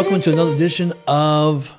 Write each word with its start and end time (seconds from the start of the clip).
Welcome 0.00 0.22
to 0.22 0.32
another 0.32 0.52
edition 0.52 0.94
of 1.06 1.76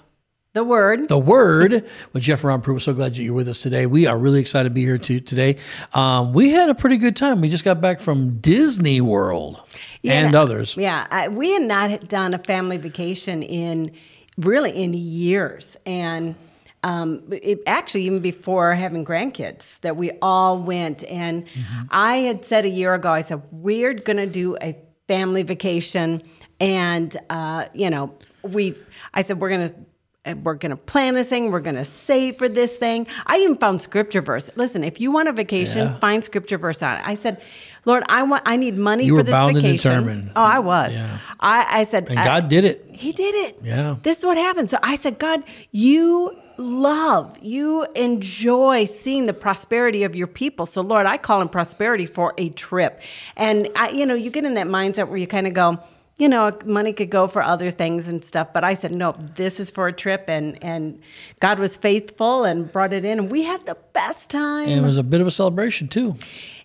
The 0.54 0.64
word. 0.64 1.10
The 1.10 1.18
Word 1.18 1.90
with 2.14 2.22
Jeff 2.22 2.44
Ron 2.44 2.62
Pruitt. 2.62 2.76
We're 2.76 2.80
so 2.82 2.94
glad 2.94 3.16
that 3.16 3.22
you're 3.24 3.34
with 3.34 3.50
us 3.50 3.64
today. 3.64 3.88
We 3.88 4.06
are 4.06 4.16
really 4.16 4.40
excited 4.40 4.70
to 4.70 4.76
be 4.76 4.84
here 4.84 5.00
to, 5.00 5.20
today. 5.20 5.58
Um, 5.96 6.32
we 6.32 6.52
had 6.52 6.70
a 6.70 6.76
pretty 6.76 6.98
good 6.98 7.16
time. 7.16 7.42
We 7.42 7.50
just 7.50 7.64
got 7.64 7.82
back 7.82 8.00
from 8.00 8.38
Disney 8.38 9.02
World 9.02 9.60
and 10.04 10.36
others. 10.36 10.78
Yeah, 10.78 11.08
I, 11.10 11.30
we 11.30 11.54
had 11.54 11.64
not 11.64 12.10
done 12.10 12.36
a 12.36 12.38
family 12.38 12.78
vacation 12.78 13.42
in 13.42 13.92
really 14.38 14.70
in 14.70 14.94
years, 14.94 15.76
and 15.88 16.36
um, 16.84 17.24
it, 17.32 17.64
actually 17.66 18.04
even 18.04 18.20
before 18.20 18.76
having 18.76 19.04
grandkids, 19.04 19.80
that 19.80 19.98
we 19.98 20.12
all 20.22 20.62
went. 20.62 21.04
And 21.06 21.48
Mm-hmm. 21.48 21.82
I 21.90 22.18
had 22.18 22.46
said 22.46 22.66
a 22.66 22.70
year 22.70 22.94
ago, 22.94 23.12
I 23.12 23.22
said 23.22 23.42
we're 23.50 23.96
going 23.96 24.18
to 24.18 24.28
do 24.28 24.58
a 24.62 24.78
family 25.08 25.42
vacation, 25.42 26.22
and 26.62 27.18
uh, 27.30 27.66
you 27.74 27.90
know, 27.90 28.14
we. 28.44 28.76
I 29.14 29.24
said 29.24 29.42
we're 29.42 29.50
going 29.50 29.68
to 29.70 30.36
we're 30.44 30.54
going 30.54 30.70
to 30.70 30.78
plan 30.78 31.16
this 31.16 31.30
thing. 31.30 31.52
We're 31.52 31.60
going 31.62 31.76
to 31.76 31.84
save 31.84 32.38
for 32.38 32.48
this 32.48 32.76
thing. 32.78 33.08
I 33.26 33.38
even 33.40 33.58
found 33.58 33.82
scripture 33.82 34.22
verse. 34.22 34.52
Listen, 34.56 34.84
if 34.84 35.02
you 35.02 35.12
want 35.12 35.28
a 35.28 35.34
vacation, 35.34 35.88
Yeah. 35.88 35.98
find 35.98 36.24
scripture 36.24 36.60
verse 36.60 36.84
on 36.84 36.98
it. 36.98 37.04
I 37.04 37.16
said, 37.16 37.42
Lord, 37.86 38.04
I 38.08 38.22
want, 38.22 38.44
I 38.46 38.56
need 38.56 38.78
money 38.78 39.06
You 39.06 39.18
for 39.18 39.24
this 39.24 39.32
bound 39.32 39.56
and 39.58 39.64
vacation. 39.64 39.92
determined. 39.92 40.32
Oh, 40.36 40.44
I 40.44 40.60
was. 40.60 40.94
Yeah. 40.94 41.18
I, 41.40 41.80
I 41.80 41.84
said, 41.86 42.08
And 42.08 42.20
I- 42.20 42.24
God 42.24 42.50
did 42.50 42.66
it. 42.66 42.86
He 42.92 43.12
did 43.14 43.34
it. 43.34 43.60
Yeah. 43.64 43.96
This 44.04 44.20
is 44.20 44.26
what 44.26 44.38
happened. 44.38 44.70
So 44.70 44.78
I 44.84 44.96
said, 44.96 45.18
God, 45.18 45.44
you 45.72 46.38
love, 46.58 47.36
you 47.42 47.88
enjoy 47.96 48.86
seeing 48.86 49.26
the 49.26 49.34
prosperity 49.34 50.04
of 50.04 50.16
your 50.16 50.28
people. 50.28 50.68
So 50.68 50.82
Lord, 50.82 51.08
I 51.08 51.18
call 51.18 51.42
in 51.42 51.50
prosperity 51.50 52.06
for 52.06 52.36
a 52.38 52.50
trip. 52.50 53.02
And 53.36 53.70
I, 53.76 53.90
you 53.90 54.06
know, 54.06 54.14
you 54.14 54.30
get 54.30 54.44
in 54.46 54.54
that 54.54 54.68
mindset 54.68 55.08
where 55.08 55.18
you 55.18 55.26
kind 55.26 55.48
of 55.48 55.56
go, 55.56 55.80
you 56.22 56.30
know, 56.30 56.56
money 56.66 56.94
could 56.94 57.10
go 57.10 57.26
for 57.26 57.42
other 57.42 57.72
things 57.72 58.08
and 58.08 58.24
stuff. 58.24 58.54
But 58.54 58.64
I 58.64 58.76
said, 58.76 58.94
no, 58.94 59.14
this 59.14 59.60
is 59.60 59.72
for 59.72 59.88
a 59.88 59.92
trip. 59.92 60.26
And, 60.28 60.64
and 60.64 61.02
God 61.40 61.58
was 61.58 61.76
faithful 61.76 62.44
and 62.44 62.72
brought 62.72 62.94
it 62.94 63.04
in. 63.04 63.18
And 63.18 63.32
we 63.32 63.42
had 63.42 63.66
the 63.66 63.76
best 63.94 64.30
time. 64.30 64.70
And 64.70 64.82
it 64.82 64.84
was 64.84 64.98
a 64.98 65.04
bit 65.04 65.20
of 65.20 65.26
a 65.26 65.32
celebration, 65.32 65.88
too. 65.88 66.16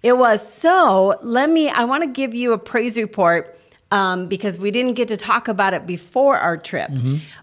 It 0.03 0.19
was. 0.19 0.47
So 0.47 1.19
let 1.23 1.49
me, 1.49 1.71
I 1.71 1.85
want 1.85 2.03
to 2.03 2.07
give 2.07 2.35
you 2.35 2.53
a 2.53 2.59
praise 2.59 2.99
report 2.99 3.59
um, 3.91 4.29
because 4.29 4.59
we 4.59 4.71
didn't 4.71 4.93
get 4.93 5.09
to 5.09 5.17
talk 5.17 5.49
about 5.49 5.73
it 5.73 5.87
before 5.87 6.37
our 6.37 6.59
trip. 6.59 6.91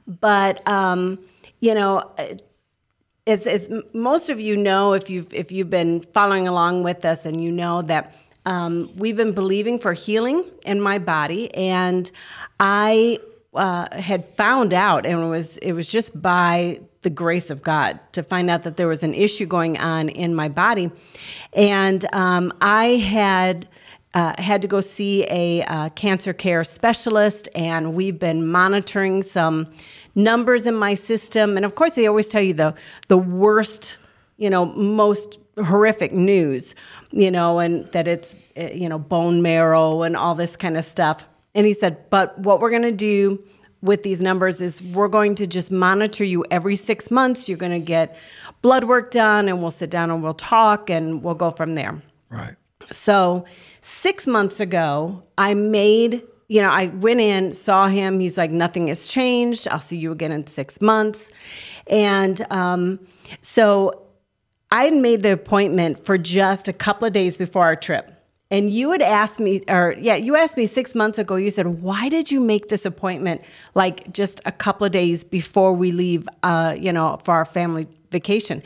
But, 0.06 0.68
um, 0.68 1.18
you 1.62 1.74
know, 1.74 2.12
as, 3.26 3.48
as 3.48 3.72
most 3.94 4.30
of 4.30 4.40
you 4.40 4.56
know, 4.56 4.94
if 4.94 5.10
you've, 5.10 5.34
if 5.34 5.52
you've 5.52 5.72
been 5.72 6.02
following 6.14 6.48
along 6.48 6.84
with 6.84 7.06
us 7.06 7.26
and 7.26 7.44
you 7.44 7.52
know 7.52 7.82
that 7.82 8.14
um, 8.46 8.92
we've 8.96 9.18
been 9.18 9.34
believing 9.34 9.80
for 9.80 9.94
healing 9.94 10.44
in 10.66 10.82
my 10.82 11.00
body. 11.00 11.54
And 11.54 12.12
I 12.60 13.20
uh, 13.54 13.88
had 14.00 14.28
found 14.36 14.74
out, 14.74 15.06
and 15.06 15.22
it 15.22 15.28
was, 15.28 15.58
it 15.58 15.74
was 15.74 15.88
just 15.88 16.20
by 16.22 16.80
the 17.04 17.10
grace 17.10 17.50
of 17.50 17.62
God 17.62 18.00
to 18.14 18.24
find 18.24 18.50
out 18.50 18.64
that 18.64 18.78
there 18.78 18.88
was 18.88 19.04
an 19.04 19.14
issue 19.14 19.46
going 19.46 19.78
on 19.78 20.10
in 20.10 20.34
my 20.34 20.50
body. 20.50 20.92
And 21.54 22.06
um, 22.14 22.54
I 22.62 22.86
had 22.86 23.68
uh, 24.14 24.34
had 24.38 24.62
to 24.62 24.68
go 24.68 24.80
see 24.80 25.26
a 25.30 25.64
uh, 25.64 25.90
cancer 25.90 26.34
care 26.34 26.64
specialist, 26.64 27.50
and 27.56 27.96
we've 27.96 28.20
been 28.20 28.48
monitoring 28.48 29.24
some 29.24 29.68
numbers 30.14 30.68
in 30.68 30.76
my 30.76 30.94
system. 30.94 31.58
And 31.58 31.66
of 31.66 31.74
course, 31.74 31.96
they 31.96 32.06
always 32.06 32.30
tell 32.30 32.42
you 32.42 32.54
the 32.54 32.76
the 33.08 33.18
worst, 33.18 33.98
you 34.38 34.52
know, 34.52 34.66
most 34.66 35.40
horrific 35.58 36.14
news, 36.14 36.76
you 37.14 37.30
know, 37.30 37.60
and 37.60 37.88
that 37.90 38.08
it's 38.08 38.36
uh, 38.58 38.70
you 38.74 38.90
know 38.90 39.00
bone 39.00 39.42
marrow 39.42 40.02
and 40.02 40.18
all 40.18 40.36
this 40.36 40.58
kind 40.58 40.76
of 40.76 40.84
stuff. 40.84 41.30
And 41.56 41.68
he 41.68 41.74
said, 41.74 42.10
but 42.10 42.38
what 42.40 42.60
we're 42.60 42.72
going 42.72 42.82
to 42.82 42.92
do 42.92 43.42
with 43.84 44.02
these 44.02 44.22
numbers 44.22 44.60
is 44.60 44.82
we're 44.82 45.08
going 45.08 45.36
to 45.36 45.46
just 45.46 45.72
monitor 45.72 46.24
you 46.24 46.44
every 46.50 46.76
six 46.76 47.12
months. 47.12 47.48
You're 47.48 47.60
going 47.60 47.74
to 47.74 47.86
get 47.86 48.18
blood 48.64 48.86
work 48.86 49.12
done, 49.12 49.48
and 49.48 49.62
we'll 49.62 49.72
sit 49.72 49.92
down 49.92 50.10
and 50.10 50.24
we'll 50.24 50.34
talk, 50.34 50.90
and 50.90 51.22
we'll 51.22 51.36
go 51.36 51.52
from 51.52 51.76
there. 51.76 52.02
Right. 52.30 52.56
So, 52.92 53.46
six 53.82 54.26
months 54.26 54.60
ago, 54.60 55.24
I 55.38 55.54
made, 55.54 56.24
you 56.48 56.62
know, 56.62 56.70
I 56.70 56.88
went 56.88 57.20
in, 57.20 57.54
saw 57.54 57.88
him. 57.88 58.20
He's 58.20 58.38
like, 58.38 58.52
nothing 58.52 58.88
has 58.88 59.06
changed. 59.06 59.68
I'll 59.68 59.80
see 59.80 59.98
you 59.98 60.12
again 60.12 60.32
in 60.32 60.48
six 60.48 60.82
months. 60.82 61.32
And 61.88 62.46
um, 62.50 63.00
so 63.42 64.03
I 64.74 64.86
had 64.86 64.96
made 64.96 65.22
the 65.22 65.32
appointment 65.32 66.04
for 66.04 66.18
just 66.18 66.68
a 66.68 66.74
couple 66.74 67.06
of 67.06 67.14
days 67.14 67.38
before 67.38 67.62
our 67.62 67.76
trip. 67.76 68.12
And 68.50 68.72
you 68.72 68.92
had 68.92 69.04
asked 69.04 69.40
me, 69.40 69.62
or 69.70 69.94
yeah, 70.00 70.16
you 70.16 70.36
asked 70.36 70.58
me 70.58 70.66
six 70.66 70.96
months 70.96 71.20
ago, 71.20 71.36
you 71.36 71.52
said, 71.52 71.68
why 71.84 72.10
did 72.10 72.32
you 72.32 72.40
make 72.40 72.70
this 72.70 72.84
appointment 72.84 73.42
like 73.76 74.12
just 74.12 74.42
a 74.46 74.52
couple 74.52 74.86
of 74.86 74.92
days 74.92 75.24
before 75.24 75.74
we 75.74 75.92
leave, 75.92 76.28
uh, 76.42 76.76
you 76.80 76.92
know, 76.92 77.20
for 77.24 77.36
our 77.36 77.46
family 77.46 77.88
vacation? 78.10 78.64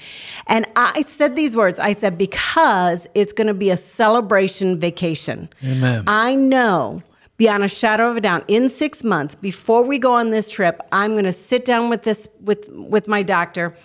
And 0.48 0.66
I 0.78 1.02
said 1.02 1.36
these 1.36 1.58
words 1.58 1.78
I 1.78 1.92
said, 1.92 2.18
because 2.18 3.06
it's 3.14 3.34
going 3.34 3.48
to 3.48 3.54
be 3.54 3.70
a 3.70 3.78
celebration 3.78 4.80
vacation. 4.80 5.50
Amen. 5.62 6.06
I 6.08 6.36
know 6.36 7.04
beyond 7.36 7.66
a 7.66 7.68
shadow 7.68 8.10
of 8.10 8.16
a 8.18 8.22
doubt 8.22 8.46
in 8.48 8.70
six 8.70 9.04
months 9.04 9.36
before 9.36 9.84
we 9.84 10.00
go 10.00 10.12
on 10.12 10.32
this 10.32 10.50
trip 10.50 10.82
i'm 10.92 11.12
going 11.12 11.24
to 11.24 11.32
sit 11.32 11.66
down 11.66 11.88
with 11.88 12.02
this 12.02 12.28
with 12.42 12.68
with 12.72 13.08
my 13.08 13.22
doctor 13.22 13.76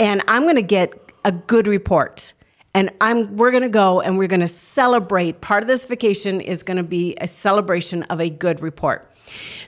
and 0.00 0.24
i'm 0.26 0.42
going 0.42 0.56
to 0.56 0.60
get 0.60 1.05
a 1.26 1.32
good 1.32 1.66
report. 1.66 2.32
And 2.72 2.90
i'm 3.00 3.36
we're 3.36 3.50
going 3.50 3.64
to 3.64 3.68
go 3.68 4.00
and 4.00 4.16
we're 4.16 4.28
going 4.28 4.40
to 4.40 4.48
celebrate. 4.48 5.40
Part 5.42 5.62
of 5.62 5.66
this 5.66 5.84
vacation 5.84 6.40
is 6.40 6.62
going 6.62 6.76
to 6.78 6.82
be 6.82 7.16
a 7.20 7.28
celebration 7.28 8.04
of 8.04 8.20
a 8.20 8.30
good 8.30 8.62
report. 8.62 9.12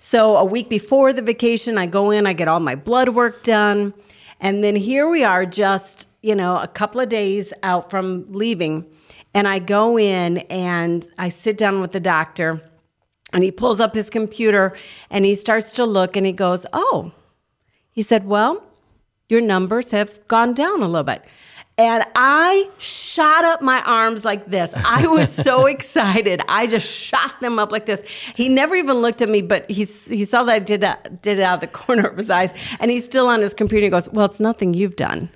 So 0.00 0.36
a 0.36 0.44
week 0.44 0.70
before 0.70 1.12
the 1.12 1.20
vacation 1.20 1.76
i 1.76 1.84
go 1.86 2.10
in 2.10 2.26
i 2.26 2.32
get 2.32 2.48
all 2.48 2.60
my 2.60 2.76
blood 2.76 3.10
work 3.10 3.42
done. 3.42 3.92
And 4.40 4.62
then 4.62 4.76
here 4.76 5.08
we 5.08 5.24
are 5.24 5.44
just 5.44 6.06
you 6.22 6.34
know 6.34 6.58
a 6.58 6.68
couple 6.68 7.00
of 7.00 7.08
days 7.08 7.52
out 7.62 7.90
from 7.90 8.24
leaving. 8.32 8.86
And 9.34 9.48
i 9.48 9.58
go 9.58 9.98
in 9.98 10.38
and 10.48 11.06
i 11.18 11.28
sit 11.28 11.58
down 11.58 11.80
with 11.80 11.92
the 11.92 12.00
doctor 12.00 12.62
and 13.32 13.42
he 13.42 13.50
pulls 13.50 13.80
up 13.80 13.94
his 13.94 14.10
computer 14.10 14.74
and 15.10 15.24
he 15.24 15.34
starts 15.34 15.72
to 15.72 15.84
look 15.84 16.16
and 16.16 16.24
he 16.24 16.32
goes, 16.32 16.64
Oh, 16.72 17.12
he 17.90 18.02
said, 18.02 18.26
Well, 18.26 18.62
your 19.28 19.40
numbers 19.40 19.90
have 19.90 20.26
gone 20.28 20.54
down 20.54 20.82
a 20.82 20.86
little 20.86 21.04
bit. 21.04 21.24
And 21.78 22.04
I 22.16 22.68
shot 22.78 23.44
up 23.44 23.62
my 23.62 23.80
arms 23.82 24.24
like 24.24 24.46
this. 24.46 24.72
I 24.74 25.06
was 25.06 25.32
so 25.32 25.66
excited. 25.74 26.42
I 26.48 26.66
just 26.66 26.86
shot 26.92 27.40
them 27.40 27.58
up 27.60 27.70
like 27.70 27.86
this. 27.86 28.02
He 28.34 28.48
never 28.48 28.74
even 28.74 28.96
looked 28.96 29.22
at 29.22 29.28
me, 29.28 29.42
but 29.42 29.70
he, 29.70 29.84
he 29.84 30.24
saw 30.24 30.42
that 30.42 30.52
I 30.52 30.58
did, 30.58 30.80
that, 30.80 31.22
did 31.22 31.38
it 31.38 31.42
out 31.42 31.54
of 31.54 31.60
the 31.60 31.66
corner 31.78 32.08
of 32.08 32.16
his 32.16 32.30
eyes. 32.30 32.52
And 32.80 32.90
he's 32.90 33.04
still 33.04 33.28
on 33.28 33.40
his 33.40 33.54
computer. 33.54 33.84
He 33.86 33.90
goes, 33.90 34.08
Well, 34.08 34.26
it's 34.26 34.40
nothing 34.40 34.74
you've 34.74 34.96
done. 34.96 35.30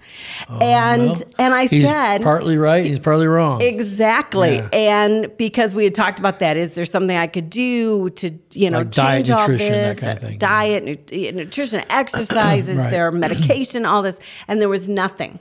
Oh, 0.50 0.58
and, 0.58 1.10
Well, 1.12 1.22
and 1.38 1.54
I 1.54 1.66
he's 1.66 1.84
said, 1.86 2.22
partly 2.22 2.58
right. 2.58 2.84
He's 2.84 2.98
partly 2.98 3.28
wrong. 3.28 3.62
Exactly. 3.62 4.56
Yeah. 4.56 4.68
And 4.72 5.36
because 5.36 5.74
we 5.74 5.84
had 5.84 5.94
talked 5.94 6.18
about 6.18 6.40
that, 6.40 6.56
is 6.56 6.74
there 6.74 6.84
something 6.84 7.16
I 7.16 7.28
could 7.28 7.50
do 7.50 8.10
to, 8.10 8.32
you 8.52 8.68
know, 8.68 8.78
Like 8.78 8.90
diet, 8.90 9.26
change 9.26 9.30
all 9.30 9.48
nutrition, 9.48 9.72
that 9.74 9.88
this? 9.94 10.00
kind 10.00 10.18
of 10.18 10.28
thing. 10.28 10.38
Diet, 10.38 10.84
nu- 10.84 11.32
nutrition, 11.32 11.84
exercise, 11.90 12.68
is 12.68 12.78
Right. 12.78 12.90
there 12.90 13.12
medication, 13.12 13.86
all 13.86 14.02
this? 14.02 14.18
And 14.48 14.60
there 14.60 14.68
was 14.68 14.88
nothing. 14.88 15.38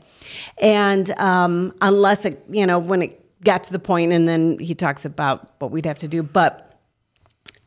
And 0.57 1.11
um, 1.19 1.73
unless 1.81 2.25
it, 2.25 2.43
you 2.49 2.65
know, 2.65 2.79
when 2.79 3.01
it 3.01 3.17
got 3.43 3.63
to 3.65 3.71
the 3.71 3.79
point, 3.79 4.11
and 4.11 4.27
then 4.27 4.59
he 4.59 4.75
talks 4.75 5.05
about 5.05 5.59
what 5.59 5.71
we'd 5.71 5.85
have 5.85 5.97
to 5.99 6.07
do. 6.07 6.23
But 6.23 6.67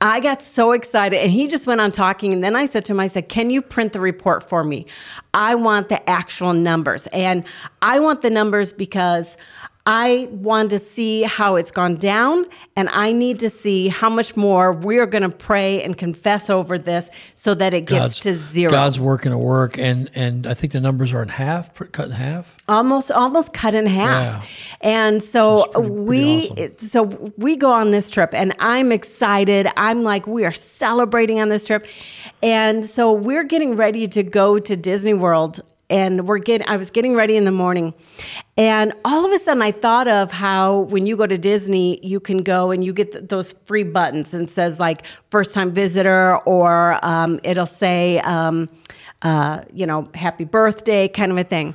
I 0.00 0.20
got 0.20 0.42
so 0.42 0.72
excited, 0.72 1.20
and 1.20 1.30
he 1.30 1.48
just 1.48 1.66
went 1.66 1.80
on 1.80 1.91
talking. 1.91 2.32
And 2.32 2.44
then 2.44 2.54
I 2.54 2.66
said 2.66 2.84
to 2.87 2.93
him, 2.93 3.00
I 3.00 3.06
said, 3.06 3.28
Can 3.28 3.50
you 3.50 3.62
print 3.62 3.93
the 3.93 4.00
report 4.00 4.49
for 4.49 4.62
me? 4.62 4.87
I 5.32 5.55
want 5.55 5.88
the 5.88 6.08
actual 6.08 6.52
numbers. 6.52 7.06
And 7.08 7.44
I 7.81 8.00
want 8.00 8.20
the 8.20 8.31
numbers 8.31 8.72
because 8.72 9.37
I 9.86 10.28
want 10.31 10.70
to 10.70 10.78
see 10.78 11.22
how 11.25 11.56
it's 11.56 11.70
gone 11.70 11.96
down, 11.96 12.46
and 12.75 12.88
I 12.88 13.12
need 13.12 13.38
to 13.40 13.50
see 13.50 13.88
how 13.88 14.08
much 14.08 14.34
more 14.34 14.72
we're 14.72 15.04
going 15.04 15.22
to 15.28 15.36
pray 15.36 15.82
and 15.82 15.96
confess 15.96 16.48
over 16.48 16.78
this 16.78 17.10
so 17.34 17.54
that 17.54 17.75
it 17.75 17.82
gets 17.84 18.19
to 18.20 18.34
zero. 18.34 18.70
God's 18.70 18.98
working 18.98 19.31
a 19.32 19.38
work, 19.38 19.76
and 19.78 20.10
and 20.14 20.46
I 20.46 20.54
think 20.54 20.72
the 20.72 20.81
numbers 20.81 21.12
are 21.12 21.22
in 21.22 21.28
half, 21.28 21.75
cut 21.92 22.06
in 22.06 22.12
half. 22.12 22.56
almost 22.66 23.10
almost 23.10 23.52
cut 23.52 23.75
in 23.75 23.84
half 23.86 24.42
Yeah. 24.42 24.42
and 24.81 25.22
so 25.22 25.66
pretty- 25.66 25.88
pretty 25.88 26.00
we 26.00 26.48
awesome. 26.50 26.88
so 26.88 27.02
we 27.37 27.56
go 27.56 27.70
on 27.70 27.90
this 27.90 28.08
trip 28.08 28.30
and 28.32 28.54
i'm 28.58 28.90
excited 28.90 29.69
i'm 29.76 30.02
like 30.02 30.26
we 30.26 30.46
are 30.46 30.52
celebrating 30.52 31.40
on 31.40 31.50
this 31.50 31.66
trip 31.66 31.87
and 32.42 32.87
so 32.87 33.12
we're 33.12 33.44
getting 33.44 33.76
ready 33.76 34.08
to 34.08 34.22
go 34.22 34.58
to 34.58 34.76
disney 34.78 35.12
world 35.12 35.60
and 35.90 36.26
we're 36.26 36.38
getting 36.38 36.66
i 36.69 36.76
was 36.76 36.90
getting 36.90 37.14
ready 37.14 37.36
in 37.36 37.44
the 37.44 37.52
morning. 37.52 37.94
And 38.56 38.92
all 39.04 39.25
of 39.26 39.32
a 39.32 39.38
sudden 39.38 39.62
i 39.62 39.72
thought 39.72 40.08
of 40.08 40.31
how 40.31 40.81
when 40.81 41.06
you 41.06 41.16
go 41.16 41.26
to 41.26 41.36
disney 41.36 41.98
you 42.02 42.20
can 42.20 42.38
go 42.38 42.70
and 42.70 42.84
you 42.84 42.92
get 42.92 43.12
th- 43.12 43.25
those 43.28 43.52
free 43.64 43.82
buttons 43.84 44.32
and 44.34 44.48
it 44.48 44.52
says 44.52 44.78
like 44.81 45.04
first 45.31 45.54
time 45.54 45.72
visitor 45.72 46.36
or 46.46 46.98
um, 47.02 47.40
it'll 47.42 47.66
say 47.66 48.19
um, 48.20 48.69
uh, 49.22 49.62
you 49.72 49.86
know 49.86 50.08
happy 50.14 50.44
birthday 50.44 51.08
kind 51.08 51.32
of 51.32 51.38
a 51.38 51.44
thing. 51.44 51.75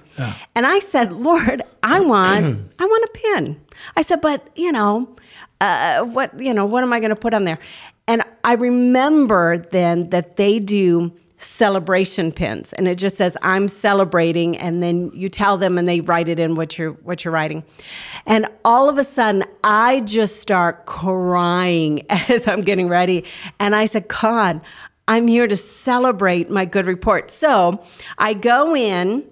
And 0.55 0.65
i 0.65 0.79
said 0.79 1.11
lord 1.13 1.61
i 1.83 1.99
want 1.99 2.45
i 2.79 2.85
want 2.85 3.03
a 3.03 3.11
pin. 3.19 3.59
I 3.95 4.01
said 4.03 4.21
but 4.21 4.47
you 4.55 4.71
know 4.71 5.15
uh, 5.61 6.05
what 6.05 6.39
you 6.39 6.53
know 6.53 6.65
what 6.65 6.83
am 6.83 6.93
i 6.93 6.99
going 6.99 7.09
to 7.09 7.15
put 7.15 7.33
on 7.33 7.43
there? 7.43 7.59
And 8.07 8.23
I 8.43 8.53
remember 8.53 9.57
then 9.57 10.09
that 10.09 10.35
they 10.37 10.57
do 10.59 11.11
celebration 11.39 12.31
pins 12.31 12.73
and 12.73 12.87
it 12.87 12.95
just 12.95 13.15
says 13.17 13.37
I'm 13.41 13.67
celebrating 13.67 14.57
and 14.57 14.83
then 14.83 15.09
you 15.13 15.29
tell 15.29 15.57
them 15.57 15.77
and 15.77 15.87
they 15.87 16.01
write 16.01 16.27
it 16.27 16.39
in 16.39 16.55
what 16.55 16.77
you're 16.77 16.91
what 16.91 17.23
you're 17.23 17.33
writing. 17.33 17.63
And 18.25 18.47
all 18.65 18.89
of 18.89 18.97
a 18.97 19.03
sudden 19.03 19.45
I 19.63 20.01
just 20.01 20.41
start 20.41 20.85
crying 20.85 22.05
as 22.09 22.47
I'm 22.47 22.61
getting 22.61 22.89
ready 22.89 23.25
and 23.59 23.75
I 23.75 23.85
said, 23.85 24.07
"God, 24.07 24.61
I'm 25.07 25.27
here 25.27 25.47
to 25.47 25.57
celebrate 25.57 26.49
my 26.49 26.65
good 26.65 26.85
report." 26.85 27.31
So, 27.31 27.81
I 28.17 28.33
go 28.33 28.75
in 28.75 29.25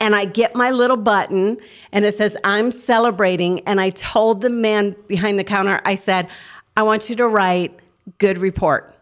and 0.00 0.16
I 0.16 0.24
get 0.24 0.54
my 0.54 0.70
little 0.70 0.96
button 0.96 1.58
and 1.92 2.04
it 2.04 2.16
says, 2.16 2.36
I'm 2.44 2.70
celebrating. 2.70 3.60
And 3.60 3.80
I 3.80 3.90
told 3.90 4.40
the 4.40 4.50
man 4.50 4.96
behind 5.06 5.38
the 5.38 5.44
counter, 5.44 5.80
I 5.84 5.96
said, 5.96 6.28
I 6.76 6.82
want 6.82 7.10
you 7.10 7.16
to 7.16 7.28
write 7.28 7.78
good 8.18 8.38
report. 8.38 8.94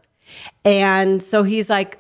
And 0.64 1.22
so 1.22 1.43
he's 1.43 1.70
like, 1.70 2.00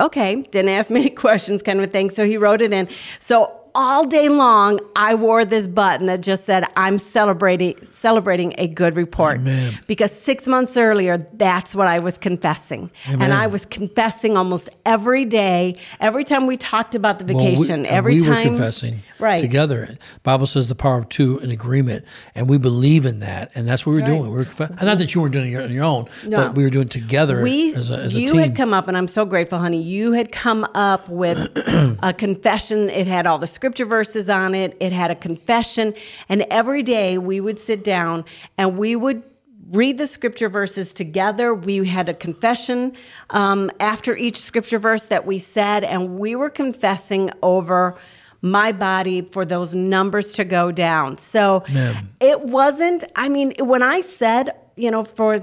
okay, 0.00 0.42
didn't 0.50 0.70
ask 0.70 0.90
many 0.90 1.10
questions, 1.24 1.62
kind 1.62 1.78
of 1.80 1.86
a 1.86 1.90
thing. 1.90 2.10
So 2.10 2.24
he 2.26 2.36
wrote 2.36 2.62
it 2.62 2.72
in. 2.72 2.88
So 3.18 3.52
all 3.74 4.06
day 4.06 4.28
long, 4.28 4.80
I 4.96 5.14
wore 5.14 5.44
this 5.44 5.66
button 5.66 6.06
that 6.06 6.20
just 6.22 6.44
said, 6.44 6.64
"I'm 6.76 6.98
celebrating 6.98 7.76
celebrating 7.92 8.54
a 8.58 8.66
good 8.66 8.96
report." 8.96 9.36
Amen. 9.38 9.78
Because 9.86 10.10
six 10.10 10.46
months 10.48 10.76
earlier, 10.76 11.18
that's 11.34 11.74
what 11.74 11.86
I 11.86 11.98
was 12.00 12.18
confessing, 12.18 12.90
Amen. 13.08 13.22
and 13.22 13.32
I 13.34 13.46
was 13.46 13.66
confessing 13.66 14.36
almost 14.36 14.68
every 14.86 15.24
day. 15.24 15.76
Every 16.00 16.24
time 16.24 16.46
we 16.46 16.56
talked 16.56 16.94
about 16.94 17.18
the 17.20 17.32
Well, 17.32 17.44
we- 17.44 17.50
vacation, 17.54 17.86
every 17.86 18.14
we 18.14 18.20
time 18.26 18.36
were 18.36 18.42
confessing 18.56 19.02
right 19.18 19.40
together. 19.40 19.96
Bible 20.22 20.46
says 20.46 20.68
the 20.68 20.74
power 20.74 20.98
of 20.98 21.08
two 21.08 21.38
in 21.38 21.50
agreement, 21.50 22.04
and 22.34 22.48
we 22.48 22.58
believe 22.58 23.06
in 23.06 23.20
that, 23.20 23.52
and 23.54 23.68
that's 23.68 23.84
what 23.86 23.92
we're 23.92 24.00
right. 24.00 24.06
doing. 24.06 24.30
We're 24.30 24.44
confess- 24.44 24.82
not 24.82 24.98
that 24.98 25.14
you 25.14 25.20
weren't 25.20 25.32
doing 25.34 25.52
it 25.52 25.62
on 25.62 25.72
your 25.72 25.84
own, 25.84 26.06
No. 26.26 26.36
but 26.36 26.54
we 26.54 26.64
were 26.64 26.70
doing 26.70 26.86
it 26.86 26.90
together 26.90 27.42
we 27.42 27.74
as 27.74 27.90
a, 27.90 27.96
as 27.96 28.14
a 28.14 28.20
you 28.20 28.28
team. 28.28 28.38
had 28.40 28.56
come 28.56 28.72
up 28.72 28.88
and 28.88 28.96
i'm 28.96 29.08
so 29.08 29.24
grateful 29.24 29.58
honey 29.58 29.80
you 29.82 30.12
had 30.12 30.32
come 30.32 30.64
up 30.74 31.08
with 31.08 31.38
a 32.02 32.12
confession 32.12 32.88
it 32.90 33.06
had 33.06 33.26
all 33.26 33.38
the 33.38 33.46
scripture 33.46 33.84
verses 33.84 34.28
on 34.30 34.54
it 34.54 34.76
it 34.80 34.92
had 34.92 35.10
a 35.10 35.14
confession 35.14 35.94
and 36.28 36.46
every 36.50 36.82
day 36.82 37.18
we 37.18 37.40
would 37.40 37.58
sit 37.58 37.84
down 37.84 38.24
and 38.56 38.78
we 38.78 38.96
would 38.96 39.22
read 39.70 39.98
the 39.98 40.06
scripture 40.06 40.48
verses 40.48 40.94
together 40.94 41.52
we 41.54 41.86
had 41.86 42.08
a 42.08 42.14
confession 42.14 42.92
um, 43.30 43.70
after 43.80 44.16
each 44.16 44.40
scripture 44.40 44.78
verse 44.78 45.06
that 45.06 45.26
we 45.26 45.38
said 45.38 45.84
and 45.84 46.18
we 46.18 46.34
were 46.34 46.50
confessing 46.50 47.30
over 47.42 47.96
my 48.42 48.72
body 48.72 49.22
for 49.22 49.44
those 49.44 49.74
numbers 49.74 50.32
to 50.34 50.44
go 50.44 50.70
down 50.70 51.18
so 51.18 51.64
Amen. 51.70 52.08
it 52.20 52.40
wasn't 52.42 53.04
i 53.16 53.28
mean 53.28 53.52
when 53.58 53.82
i 53.82 54.00
said 54.00 54.50
you 54.76 54.90
know 54.90 55.02
for 55.04 55.40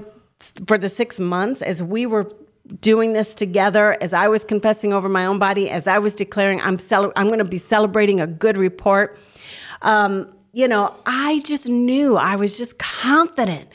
for 0.66 0.78
the 0.78 0.88
six 0.88 1.20
months 1.20 1.60
as 1.62 1.82
we 1.82 2.06
were 2.06 2.30
doing 2.80 3.12
this 3.12 3.34
together 3.34 3.96
as 4.00 4.12
i 4.12 4.28
was 4.28 4.44
confessing 4.44 4.92
over 4.92 5.08
my 5.08 5.26
own 5.26 5.38
body 5.38 5.68
as 5.68 5.86
i 5.86 5.98
was 5.98 6.14
declaring 6.14 6.60
i'm 6.62 6.78
cel- 6.78 7.12
i'm 7.16 7.26
going 7.26 7.38
to 7.38 7.44
be 7.44 7.58
celebrating 7.58 8.20
a 8.20 8.26
good 8.26 8.56
report 8.56 9.18
um, 9.82 10.32
you 10.52 10.66
know 10.66 10.94
i 11.04 11.40
just 11.44 11.68
knew 11.68 12.16
i 12.16 12.34
was 12.34 12.56
just 12.56 12.78
confident 12.78 13.68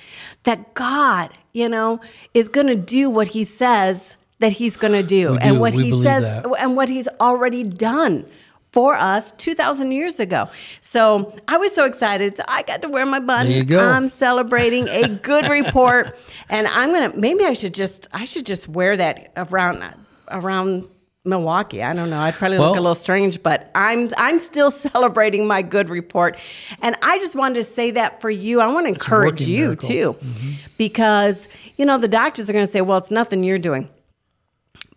that 0.44 0.74
god 0.74 1.30
you 1.54 1.70
know 1.70 2.00
is 2.34 2.48
going 2.50 2.68
to 2.68 2.76
do 2.76 3.10
what 3.10 3.28
he 3.30 3.44
says 3.44 4.16
that 4.40 4.54
he's 4.54 4.76
going 4.76 4.94
to 4.94 5.04
do 5.04 5.34
We 5.34 5.38
and 5.38 5.60
what 5.60 5.74
he 5.74 5.92
says 6.02 6.24
that. 6.24 6.46
and 6.60 6.76
what 6.76 6.90
he's 6.90 7.08
already 7.20 7.64
done 7.64 8.26
for 8.72 8.96
us 8.96 9.32
2000 9.34 9.92
years 9.92 10.20
ago 10.20 10.50
so 10.80 11.34
i 11.48 11.58
was 11.58 11.74
so 11.76 11.84
excited 11.86 12.38
so 12.38 12.44
i 12.48 12.62
got 12.64 12.82
to 12.82 12.88
wear 12.90 13.06
my 13.06 13.20
button 13.20 13.48
There 13.48 13.58
you 13.58 13.64
go. 13.66 13.80
i'm 13.90 14.08
celebrating 14.08 14.88
a 14.88 15.08
good 15.30 15.50
report 15.50 16.18
and 16.50 16.68
i'm 16.68 16.94
gonna 16.94 17.14
maybe 17.18 17.44
i 17.44 17.54
should 17.54 17.74
just 17.74 18.08
i 18.14 18.24
should 18.26 18.46
just 18.46 18.70
wear 18.70 18.96
that 18.98 19.32
around 19.36 19.84
around 20.30 20.88
Milwaukee. 21.24 21.84
I 21.84 21.94
don't 21.94 22.10
know. 22.10 22.18
I'd 22.18 22.34
probably 22.34 22.58
look 22.58 22.72
Well- 22.72 22.80
a 22.80 22.82
little 22.82 22.96
strange, 22.96 23.44
but 23.44 23.70
I'm 23.76 24.10
I'm 24.18 24.40
still 24.40 24.72
celebrating 24.88 25.46
my 25.46 25.62
good 25.62 25.88
report. 25.88 26.40
And 26.82 26.96
I 27.04 27.20
just 27.20 27.36
wanted 27.36 27.54
to 27.56 27.64
say 27.64 27.92
that 27.92 28.22
for 28.22 28.32
you. 28.32 28.60
I 28.60 28.66
want 28.66 28.88
to 28.88 28.94
encourage 28.94 29.44
you 29.44 29.66
miracle. 29.66 29.88
too. 29.88 30.14
Mm-hmm. 30.20 30.52
Because, 30.80 31.48
you 31.78 31.86
know, 31.86 32.00
the 32.00 32.08
doctors 32.08 32.50
are 32.50 32.54
going 32.54 32.66
to 32.66 32.72
say, 32.72 32.82
"Well, 32.82 32.98
it's 32.98 33.12
nothing 33.12 33.44
you're 33.44 33.60
doing." 33.60 33.88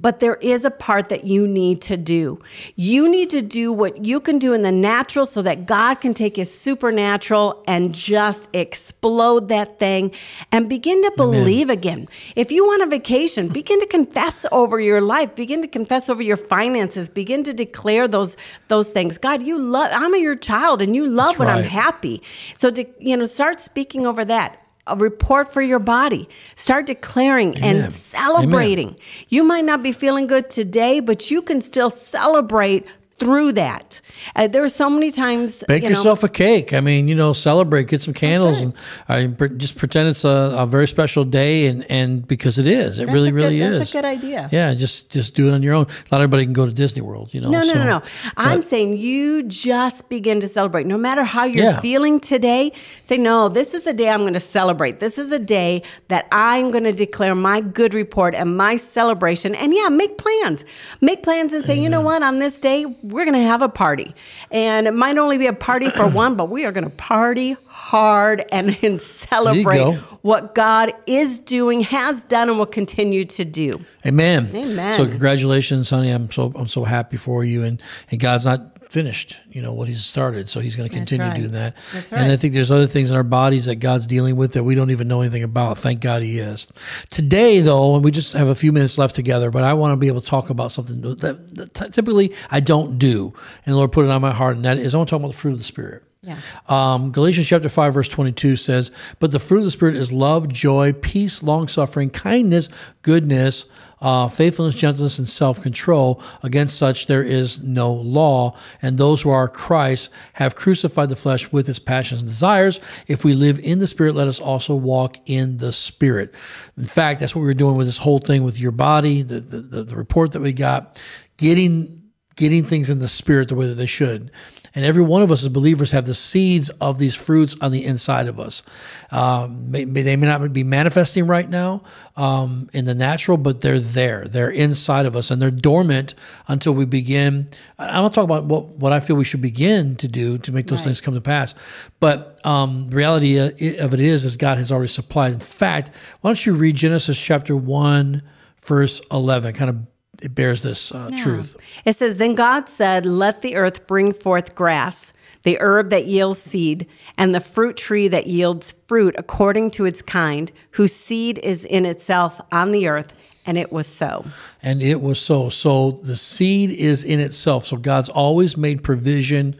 But 0.00 0.18
there 0.18 0.34
is 0.36 0.64
a 0.64 0.70
part 0.70 1.08
that 1.08 1.24
you 1.24 1.46
need 1.46 1.80
to 1.82 1.96
do. 1.96 2.42
You 2.74 3.08
need 3.08 3.30
to 3.30 3.40
do 3.40 3.72
what 3.72 4.04
you 4.04 4.18
can 4.18 4.38
do 4.38 4.52
in 4.52 4.62
the 4.62 4.72
natural 4.72 5.24
so 5.24 5.40
that 5.42 5.66
God 5.66 6.00
can 6.00 6.14
take 6.14 6.36
his 6.36 6.52
supernatural 6.52 7.62
and 7.68 7.94
just 7.94 8.48
explode 8.52 9.48
that 9.50 9.78
thing 9.78 10.10
and 10.50 10.68
begin 10.68 11.00
to 11.02 11.12
believe 11.16 11.70
again. 11.70 12.08
If 12.34 12.50
you 12.50 12.64
want 12.64 12.82
a 12.82 12.86
vacation, 12.86 13.48
begin 13.48 13.78
to 13.80 13.86
confess 13.86 14.44
over 14.50 14.80
your 14.80 15.00
life, 15.00 15.36
begin 15.36 15.62
to 15.62 15.68
confess 15.68 16.10
over 16.10 16.22
your 16.22 16.36
finances, 16.36 17.08
begin 17.08 17.44
to 17.44 17.54
declare 17.54 18.08
those 18.08 18.36
those 18.68 18.90
things. 18.90 19.16
God, 19.16 19.44
you 19.44 19.58
love 19.58 19.90
I'm 19.92 20.14
your 20.16 20.34
child 20.34 20.82
and 20.82 20.96
you 20.96 21.06
love 21.06 21.28
That's 21.28 21.38
when 21.38 21.48
I'm 21.48 21.64
happy. 21.64 22.20
So 22.56 22.70
to, 22.72 22.84
you 22.98 23.16
know, 23.16 23.26
start 23.26 23.60
speaking 23.60 24.06
over 24.06 24.24
that. 24.24 24.63
A 24.86 24.96
report 24.96 25.52
for 25.52 25.62
your 25.62 25.78
body. 25.78 26.28
Start 26.56 26.86
declaring 26.86 27.56
Amen. 27.56 27.84
and 27.84 27.92
celebrating. 27.92 28.96
You 29.28 29.42
might 29.42 29.64
not 29.64 29.82
be 29.82 29.92
feeling 29.92 30.26
good 30.26 30.50
today, 30.50 31.00
but 31.00 31.30
you 31.30 31.40
can 31.40 31.62
still 31.62 31.90
celebrate 31.90 32.86
through 33.18 33.52
that. 33.52 34.00
Uh, 34.34 34.46
there 34.48 34.60
were 34.60 34.68
so 34.68 34.90
many 34.90 35.10
times. 35.10 35.62
Bake 35.68 35.82
you 35.84 35.90
know, 35.90 35.96
yourself 35.96 36.22
a 36.24 36.28
cake. 36.28 36.72
I 36.72 36.80
mean, 36.80 37.06
you 37.08 37.14
know, 37.14 37.32
celebrate, 37.32 37.86
get 37.88 38.02
some 38.02 38.14
candles, 38.14 38.60
and 38.60 38.74
I 39.08 39.26
pre- 39.28 39.56
just 39.56 39.76
pretend 39.76 40.08
it's 40.08 40.24
a, 40.24 40.54
a 40.58 40.66
very 40.66 40.86
special 40.88 41.24
day, 41.24 41.66
and 41.66 41.88
and 41.90 42.26
because 42.26 42.58
it 42.58 42.66
is, 42.66 42.98
it 42.98 43.06
That's 43.06 43.14
really, 43.14 43.30
good- 43.30 43.36
really 43.36 43.58
that's 43.60 43.90
a 43.90 43.98
good 43.98 44.04
idea. 44.04 44.48
Yeah, 44.52 44.74
just 44.74 45.10
just 45.10 45.34
do 45.34 45.48
it 45.48 45.52
on 45.54 45.62
your 45.62 45.74
own. 45.74 45.86
Not 46.10 46.20
everybody 46.20 46.44
can 46.44 46.52
go 46.54 46.66
to 46.66 46.72
Disney 46.72 47.02
World, 47.02 47.32
you 47.32 47.40
know. 47.40 47.50
No, 47.50 47.60
no, 47.60 47.72
so- 47.72 47.78
no, 47.78 47.84
no. 47.98 48.02
I'm 48.36 48.62
saying 48.62 48.96
you 48.96 49.42
just 49.44 50.08
begin 50.08 50.40
to 50.40 50.48
celebrate. 50.48 50.86
No 50.86 50.96
matter 50.98 51.22
how 51.24 51.44
you're 51.44 51.64
Yeah. 51.64 51.80
feeling 51.80 52.20
today, 52.20 52.72
say, 53.02 53.16
no, 53.18 53.48
this 53.48 53.74
is 53.74 53.86
a 53.86 53.92
day 53.92 54.08
I'm 54.08 54.20
going 54.22 54.34
to 54.34 54.40
celebrate. 54.40 55.00
This 55.00 55.18
is 55.18 55.30
a 55.32 55.38
day 55.38 55.82
that 56.08 56.26
I'm 56.32 56.70
going 56.70 56.84
to 56.84 56.92
declare 56.92 57.34
my 57.34 57.60
good 57.60 57.94
report 57.94 58.34
and 58.34 58.56
my 58.56 58.76
celebration. 58.76 59.54
And 59.54 59.72
yeah, 59.74 59.88
make 59.88 60.18
plans. 60.18 60.64
Make 61.00 61.22
plans 61.22 61.52
and 61.52 61.64
say, 61.64 61.78
you 61.78 61.88
know 61.88 62.00
what, 62.00 62.22
on 62.22 62.38
this 62.38 62.58
day, 62.58 62.84
we're 63.04 63.26
going 63.26 63.36
to 63.36 63.46
have 63.46 63.60
a 63.60 63.68
party. 63.68 64.14
And 64.50 64.86
it 64.86 64.94
might 64.94 65.18
only 65.18 65.36
be 65.36 65.46
a 65.46 65.52
party 65.52 65.90
for 65.90 66.08
one, 66.08 66.36
but 66.36 66.48
we 66.48 66.64
are 66.64 66.72
going 66.72 66.84
to 66.84 66.90
party 66.90 67.56
hard 67.66 68.44
and, 68.50 68.76
and 68.82 69.00
celebrate 69.00 69.76
go. 69.76 69.92
what 70.22 70.54
God 70.54 70.92
is 71.06 71.38
doing, 71.38 71.82
has 71.82 72.24
done, 72.24 72.48
and 72.48 72.58
will 72.58 72.66
continue 72.66 73.24
to 73.26 73.44
do. 73.44 73.84
Amen. 74.06 74.48
Amen. 74.54 74.96
So 74.96 75.06
congratulations, 75.06 75.90
honey. 75.90 76.10
I'm 76.10 76.30
so 76.30 76.52
I'm 76.54 76.68
so 76.68 76.84
happy 76.84 77.16
for 77.16 77.44
you, 77.44 77.62
and 77.62 77.80
and 78.10 78.20
God's 78.20 78.46
not 78.46 78.73
finished. 78.94 79.40
You 79.50 79.60
know 79.60 79.72
what 79.72 79.88
He's 79.88 80.04
started, 80.04 80.48
so 80.48 80.60
He's 80.60 80.76
going 80.76 80.88
to 80.88 80.94
continue 80.94 81.26
right. 81.26 81.36
doing 81.36 81.50
that. 81.50 81.76
That's 81.92 82.12
And 82.12 82.30
I 82.30 82.36
think 82.36 82.54
there's 82.54 82.70
other 82.70 82.86
things 82.86 83.10
in 83.10 83.16
our 83.16 83.24
bodies 83.24 83.66
that 83.66 83.76
God's 83.76 84.06
dealing 84.06 84.36
with 84.36 84.52
that 84.52 84.62
we 84.62 84.76
don't 84.76 84.92
even 84.92 85.08
know 85.08 85.20
anything 85.20 85.42
about. 85.42 85.78
Thank 85.78 86.00
God 86.00 86.22
He 86.22 86.38
is. 86.38 86.72
Today, 87.10 87.60
though, 87.60 87.96
and 87.96 88.04
we 88.04 88.12
just 88.12 88.34
have 88.34 88.46
a 88.46 88.54
few 88.54 88.70
minutes 88.70 88.96
left 88.96 89.16
together, 89.16 89.50
but 89.50 89.64
I 89.64 89.72
want 89.72 89.92
to 89.92 89.96
be 89.96 90.06
able 90.06 90.20
to 90.20 90.26
talk 90.26 90.48
about 90.48 90.70
something 90.70 91.00
that, 91.00 91.18
that 91.18 91.74
t- 91.74 91.90
typically 91.90 92.32
I 92.52 92.60
don't 92.60 92.96
do, 92.96 93.34
and 93.66 93.72
the 93.72 93.76
Lord 93.76 93.90
put 93.90 94.04
it 94.04 94.12
on 94.12 94.22
my 94.22 94.32
heart, 94.32 94.54
and 94.54 94.64
that 94.64 94.78
is 94.78 94.94
I 94.94 94.98
want 94.98 95.08
to 95.08 95.10
talk 95.10 95.20
about 95.20 95.32
the 95.32 95.38
fruit 95.38 95.52
of 95.52 95.58
the 95.58 95.64
Spirit. 95.64 96.04
Yeah. 96.22 96.38
Um, 96.68 97.10
Galatians 97.10 97.48
chapter 97.48 97.68
5, 97.68 97.94
verse 97.94 98.08
22 98.08 98.56
says, 98.56 98.92
But 99.18 99.32
the 99.32 99.40
fruit 99.40 99.58
of 99.58 99.64
the 99.64 99.70
Spirit 99.72 99.96
is 99.96 100.12
love, 100.12 100.48
joy, 100.48 100.92
peace, 100.92 101.42
long 101.42 101.68
suffering, 101.68 102.10
kindness, 102.10 102.68
goodness, 103.02 103.66
uh, 104.00 104.28
faithfulness, 104.28 104.74
gentleness, 104.74 105.18
and 105.18 105.28
self 105.28 105.60
control. 105.60 106.22
Against 106.42 106.76
such 106.76 107.06
there 107.06 107.22
is 107.22 107.62
no 107.62 107.92
law. 107.92 108.56
And 108.82 108.98
those 108.98 109.22
who 109.22 109.30
are 109.30 109.48
Christ 109.48 110.10
have 110.34 110.54
crucified 110.54 111.08
the 111.08 111.16
flesh 111.16 111.50
with 111.52 111.68
its 111.68 111.78
passions 111.78 112.20
and 112.20 112.28
desires. 112.28 112.80
If 113.06 113.24
we 113.24 113.34
live 113.34 113.58
in 113.60 113.78
the 113.78 113.86
Spirit, 113.86 114.14
let 114.14 114.28
us 114.28 114.40
also 114.40 114.74
walk 114.74 115.18
in 115.26 115.58
the 115.58 115.72
Spirit. 115.72 116.34
In 116.76 116.86
fact, 116.86 117.20
that's 117.20 117.34
what 117.34 117.42
we 117.42 117.46
were 117.46 117.54
doing 117.54 117.76
with 117.76 117.86
this 117.86 117.98
whole 117.98 118.18
thing 118.18 118.44
with 118.44 118.58
your 118.58 118.72
body, 118.72 119.22
the, 119.22 119.40
the, 119.40 119.60
the, 119.60 119.82
the 119.84 119.96
report 119.96 120.32
that 120.32 120.40
we 120.40 120.52
got, 120.52 121.02
getting 121.36 122.02
getting 122.36 122.64
things 122.64 122.90
in 122.90 122.98
the 122.98 123.08
spirit 123.08 123.48
the 123.48 123.54
way 123.54 123.66
that 123.66 123.74
they 123.74 123.86
should. 123.86 124.30
And 124.76 124.84
every 124.84 125.04
one 125.04 125.22
of 125.22 125.30
us 125.30 125.42
as 125.42 125.48
believers 125.50 125.92
have 125.92 126.04
the 126.04 126.14
seeds 126.14 126.68
of 126.80 126.98
these 126.98 127.14
fruits 127.14 127.56
on 127.60 127.70
the 127.70 127.84
inside 127.84 128.26
of 128.26 128.40
us. 128.40 128.64
Um, 129.12 129.70
may, 129.70 129.84
may- 129.84 130.02
they 130.02 130.16
may 130.16 130.26
not 130.26 130.52
be 130.52 130.64
manifesting 130.64 131.28
right 131.28 131.48
now 131.48 131.82
um, 132.16 132.68
in 132.72 132.84
the 132.84 132.94
natural, 132.94 133.36
but 133.36 133.60
they're 133.60 133.78
there. 133.78 134.24
They're 134.24 134.50
inside 134.50 135.06
of 135.06 135.14
us 135.14 135.30
and 135.30 135.40
they're 135.40 135.52
dormant 135.52 136.14
until 136.48 136.72
we 136.72 136.86
begin. 136.86 137.48
I'm 137.78 138.00
going 138.02 138.10
to 138.10 138.14
talk 138.14 138.24
about 138.24 138.46
what, 138.46 138.66
what 138.66 138.92
I 138.92 138.98
feel 138.98 139.14
we 139.14 139.24
should 139.24 139.42
begin 139.42 139.94
to 139.96 140.08
do 140.08 140.38
to 140.38 140.50
make 140.50 140.66
those 140.66 140.80
Right. 140.80 140.84
things 140.86 141.00
come 141.00 141.14
to 141.14 141.20
pass. 141.20 141.54
But 142.00 142.44
um, 142.44 142.90
the 142.90 142.96
reality 142.96 143.38
of 143.78 143.94
it 143.94 144.00
is, 144.00 144.24
is 144.24 144.36
God 144.36 144.58
has 144.58 144.72
already 144.72 144.88
supplied. 144.88 145.34
In 145.34 145.38
fact, 145.40 145.90
why 146.20 146.30
don't 146.30 146.44
you 146.44 146.52
read 146.54 146.74
Genesis 146.74 147.16
chapter 147.20 147.54
1, 147.56 148.22
verse 148.62 149.00
11? 149.12 149.54
Kind 149.54 149.70
of 149.70 149.76
it 150.24 150.34
bears 150.34 150.62
this 150.62 150.90
uh, 150.92 151.10
truth. 151.16 151.56
It 151.84 151.96
says, 151.96 152.16
Then 152.16 152.34
God 152.34 152.68
said, 152.68 153.04
Let 153.04 153.42
the 153.42 153.56
earth 153.56 153.86
bring 153.86 154.12
forth 154.12 154.54
grass, 154.54 155.12
the 155.42 155.58
herb 155.60 155.90
that 155.90 156.06
yields 156.06 156.40
seed, 156.40 156.86
and 157.18 157.34
the 157.34 157.40
fruit 157.40 157.76
tree 157.76 158.08
that 158.08 158.26
yields 158.26 158.74
fruit 158.86 159.14
according 159.18 159.70
to 159.72 159.84
its 159.84 160.00
kind, 160.00 160.50
whose 160.72 160.94
seed 160.94 161.38
is 161.38 161.64
in 161.64 161.84
itself 161.84 162.40
on 162.50 162.72
the 162.72 162.88
earth. 162.88 163.12
And 163.46 163.58
it 163.58 163.70
was 163.70 163.86
so. 163.86 164.24
And 164.62 164.82
it 164.82 165.02
was 165.02 165.20
so. 165.20 165.50
So 165.50 166.00
the 166.02 166.16
seed 166.16 166.70
is 166.70 167.04
in 167.04 167.20
itself. 167.20 167.66
So 167.66 167.76
God's 167.76 168.08
always 168.08 168.56
made 168.56 168.82
provision 168.82 169.56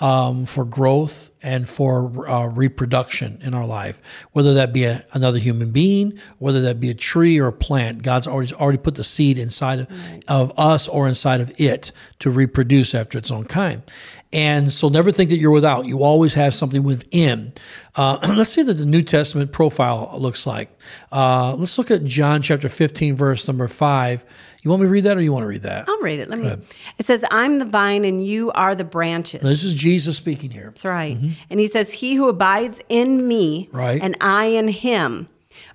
um, 0.00 0.46
for 0.46 0.64
growth 0.64 1.30
and 1.42 1.68
for 1.68 2.28
uh, 2.28 2.46
reproduction 2.46 3.40
in 3.42 3.54
our 3.54 3.66
life, 3.66 4.00
whether 4.32 4.54
that 4.54 4.72
be 4.72 4.84
a, 4.84 5.04
another 5.12 5.38
human 5.38 5.70
being, 5.70 6.18
whether 6.38 6.60
that 6.62 6.80
be 6.80 6.90
a 6.90 6.94
tree 6.94 7.38
or 7.38 7.46
a 7.46 7.52
plant. 7.52 8.02
God's 8.02 8.26
already 8.26 8.54
already 8.54 8.78
put 8.78 8.96
the 8.96 9.04
seed 9.04 9.38
inside 9.38 9.80
of, 9.80 9.90
right. 9.90 10.24
of 10.26 10.52
us 10.58 10.88
or 10.88 11.06
inside 11.06 11.40
of 11.40 11.52
it 11.58 11.92
to 12.20 12.30
reproduce 12.30 12.94
after 12.94 13.18
its 13.18 13.30
own 13.30 13.44
kind. 13.44 13.82
And 14.32 14.72
so 14.72 14.88
never 14.88 15.12
think 15.12 15.30
that 15.30 15.36
you're 15.36 15.52
without. 15.52 15.86
You 15.86 16.02
always 16.02 16.34
have 16.34 16.54
something 16.54 16.82
within. 16.82 17.52
Uh, 17.94 18.18
let's 18.36 18.50
see 18.50 18.64
what 18.64 18.76
the 18.76 18.84
New 18.84 19.02
Testament 19.02 19.52
profile 19.52 20.12
looks 20.18 20.44
like. 20.44 20.76
Uh, 21.12 21.54
let's 21.54 21.78
look 21.78 21.92
at 21.92 22.02
John 22.04 22.42
chapter 22.42 22.68
15, 22.68 23.14
verse 23.14 23.46
number 23.46 23.68
5. 23.68 24.24
You 24.64 24.70
want 24.70 24.80
me 24.80 24.86
to 24.86 24.92
read 24.92 25.04
that 25.04 25.18
or 25.18 25.20
you 25.20 25.30
want 25.30 25.42
to 25.42 25.46
read 25.46 25.62
that? 25.62 25.86
I'll 25.86 26.00
read 26.00 26.20
it. 26.20 26.30
Let 26.30 26.38
me. 26.38 26.56
It 26.98 27.04
says, 27.04 27.22
I'm 27.30 27.58
the 27.58 27.66
vine 27.66 28.06
and 28.06 28.26
you 28.26 28.50
are 28.52 28.74
the 28.74 28.84
branches. 28.84 29.42
Now, 29.42 29.50
this 29.50 29.62
is 29.62 29.74
Jesus 29.74 30.16
speaking 30.16 30.50
here. 30.50 30.64
That's 30.64 30.86
right. 30.86 31.18
Mm-hmm. 31.18 31.32
And 31.50 31.60
he 31.60 31.68
says, 31.68 31.92
He 31.92 32.14
who 32.14 32.30
abides 32.30 32.80
in 32.88 33.28
me 33.28 33.68
right. 33.72 34.00
and 34.02 34.16
I 34.22 34.46
in 34.46 34.68
him 34.68 35.28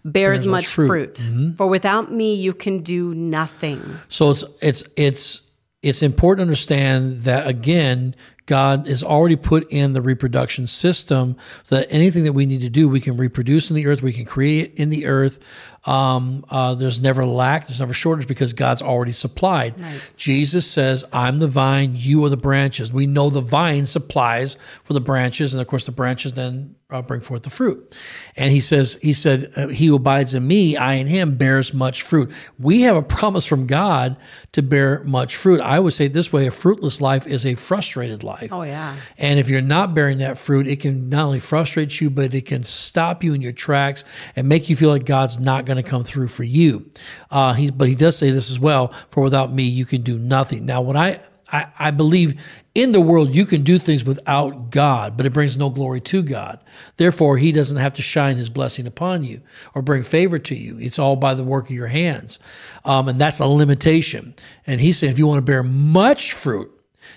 bears, 0.03 0.41
bears 0.41 0.45
much, 0.47 0.51
much, 0.63 0.67
fruit. 0.67 0.87
fruit. 0.87 1.13
Mm-hmm. 1.15 1.51
For 1.53 1.67
without 1.67 2.11
me 2.11 2.33
you 2.33 2.53
can 2.53 2.81
do 2.81 3.13
nothing. 3.13 3.81
So 4.07 4.31
it's 4.31 4.43
it's 4.61 4.83
it's 4.95 5.41
it's 5.83 6.01
important 6.01 6.39
to 6.39 6.43
understand 6.43 7.23
that 7.23 7.47
again, 7.47 8.15
God 8.49 8.87
has 8.87 9.03
already 9.03 9.35
put 9.35 9.71
in 9.71 9.93
the 9.93 10.01
reproduction 10.01 10.65
system 10.65 11.37
that 11.67 11.85
anything 11.91 12.23
that 12.23 12.33
we 12.33 12.47
need 12.47 12.61
to 12.61 12.69
do, 12.69 12.89
we 12.89 12.99
can 12.99 13.15
reproduce 13.15 13.69
in 13.69 13.75
the 13.75 13.85
earth, 13.85 14.01
we 14.01 14.11
can 14.11 14.25
create 14.25 14.73
in 14.73 14.89
the 14.89 15.05
earth. 15.05 15.37
Um, 15.85 16.43
uh, 16.49 16.73
there's 16.73 16.99
never 16.99 17.27
lack, 17.27 17.67
there's 17.67 17.79
never 17.79 17.93
shortage 17.93 18.27
because 18.27 18.53
God's 18.53 18.81
already 18.81 19.11
supplied. 19.11 19.79
Right. 19.79 20.11
Jesus 20.17 20.65
says, 20.65 21.05
I'm 21.13 21.37
the 21.37 21.47
vine, 21.47 21.91
you 21.93 22.25
are 22.25 22.29
the 22.29 22.37
branches. 22.37 22.91
We 22.91 23.05
know 23.05 23.29
the 23.29 23.39
vine 23.39 23.85
supplies 23.85 24.57
for 24.83 24.93
the 24.93 25.01
branches, 25.01 25.53
and 25.53 25.61
of 25.61 25.67
course, 25.67 25.85
the 25.85 25.91
branches 25.91 26.33
then 26.33 26.75
uh, 26.89 27.03
bring 27.03 27.21
forth 27.21 27.43
the 27.43 27.49
fruit. 27.49 27.95
And 28.35 28.51
he 28.51 28.59
says, 28.59 28.97
he 29.01 29.13
said, 29.13 29.51
uh, 29.55 29.67
he 29.67 29.87
who 29.87 29.95
abides 29.95 30.33
in 30.33 30.47
me, 30.47 30.75
I 30.75 30.95
in 30.95 31.05
him 31.05 31.37
bears 31.37 31.71
much 31.73 32.01
fruit. 32.01 32.31
We 32.57 32.81
have 32.81 32.95
a 32.95 33.03
promise 33.03 33.45
from 33.45 33.67
God 33.67 34.17
to 34.53 34.63
bear 34.63 35.03
much 35.03 35.35
fruit. 35.35 35.61
I 35.61 35.79
would 35.79 35.93
say 35.93 36.07
this 36.07 36.33
way, 36.33 36.47
a 36.47 36.51
fruitless 36.51 36.99
life 36.99 37.27
is 37.27 37.45
a 37.45 37.53
frustrated 37.53 38.23
life. 38.23 38.51
Oh 38.51 38.63
yeah. 38.63 38.95
And 39.19 39.39
if 39.39 39.49
you're 39.49 39.61
not 39.61 39.93
bearing 39.93 40.17
that 40.19 40.39
fruit, 40.39 40.67
it 40.67 40.79
can 40.79 41.09
not 41.09 41.25
only 41.25 41.39
frustrate 41.39 42.01
you, 42.01 42.09
but 42.09 42.33
it 42.33 42.45
can 42.47 42.63
stop 42.63 43.23
you 43.23 43.35
in 43.35 43.41
your 43.41 43.51
tracks 43.53 44.03
and 44.35 44.49
make 44.49 44.69
you 44.69 44.75
feel 44.75 44.89
like 44.89 45.05
God's 45.05 45.39
not 45.39 45.65
going 45.65 45.77
to 45.77 45.87
come 45.87 46.03
through 46.03 46.29
for 46.29 46.43
you. 46.43 46.89
Uh, 47.29 47.53
he, 47.53 47.69
but 47.69 47.87
he 47.87 47.95
does 47.95 48.17
say 48.17 48.31
this 48.31 48.49
as 48.49 48.59
well, 48.59 48.87
for 49.09 49.21
without 49.21 49.53
me, 49.53 49.63
you 49.63 49.85
can 49.85 50.01
do 50.01 50.17
nothing. 50.17 50.65
Now, 50.65 50.81
when 50.81 50.97
I, 50.97 51.19
I, 51.51 51.67
I 51.77 51.91
believe 51.91 52.41
in 52.75 52.91
the 52.91 53.01
world 53.01 53.33
you 53.33 53.45
can 53.45 53.63
do 53.63 53.79
things 53.79 54.03
without 54.03 54.69
God, 54.69 55.17
but 55.17 55.25
it 55.25 55.33
brings 55.33 55.57
no 55.57 55.69
glory 55.69 56.01
to 56.01 56.21
God. 56.21 56.63
Therefore, 56.97 57.37
He 57.37 57.51
doesn't 57.51 57.77
have 57.77 57.93
to 57.95 58.01
shine 58.01 58.37
His 58.37 58.49
blessing 58.49 58.87
upon 58.87 59.23
you 59.23 59.41
or 59.73 59.81
bring 59.81 60.03
favor 60.03 60.39
to 60.39 60.55
you. 60.55 60.77
It's 60.79 60.99
all 60.99 61.15
by 61.15 61.33
the 61.33 61.43
work 61.43 61.65
of 61.65 61.75
your 61.75 61.87
hands. 61.87 62.39
Um, 62.85 63.07
and 63.07 63.19
that's 63.19 63.39
a 63.39 63.47
limitation. 63.47 64.35
And 64.67 64.79
He's 64.79 64.97
saying 64.97 65.11
if 65.11 65.19
you 65.19 65.27
want 65.27 65.39
to 65.39 65.51
bear 65.51 65.63
much 65.63 66.33
fruit, 66.33 66.71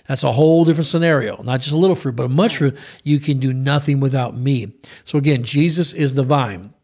that's 0.07 0.25
a 0.25 0.33
whole 0.33 0.65
different 0.65 0.87
scenario. 0.87 1.43
Not 1.43 1.61
just 1.61 1.73
a 1.73 1.77
little 1.77 1.97
fruit, 1.97 2.17
but 2.17 2.31
much 2.31 2.57
fruit, 2.57 2.77
you 3.03 3.21
can 3.21 3.39
do 3.39 3.53
nothing 3.53 4.01
without 4.01 4.37
me. 4.37 4.73
So 5.05 5.19
again, 5.19 5.45
Jesus 5.45 5.93
is 5.93 6.15
the 6.15 6.23
vine. 6.23 6.75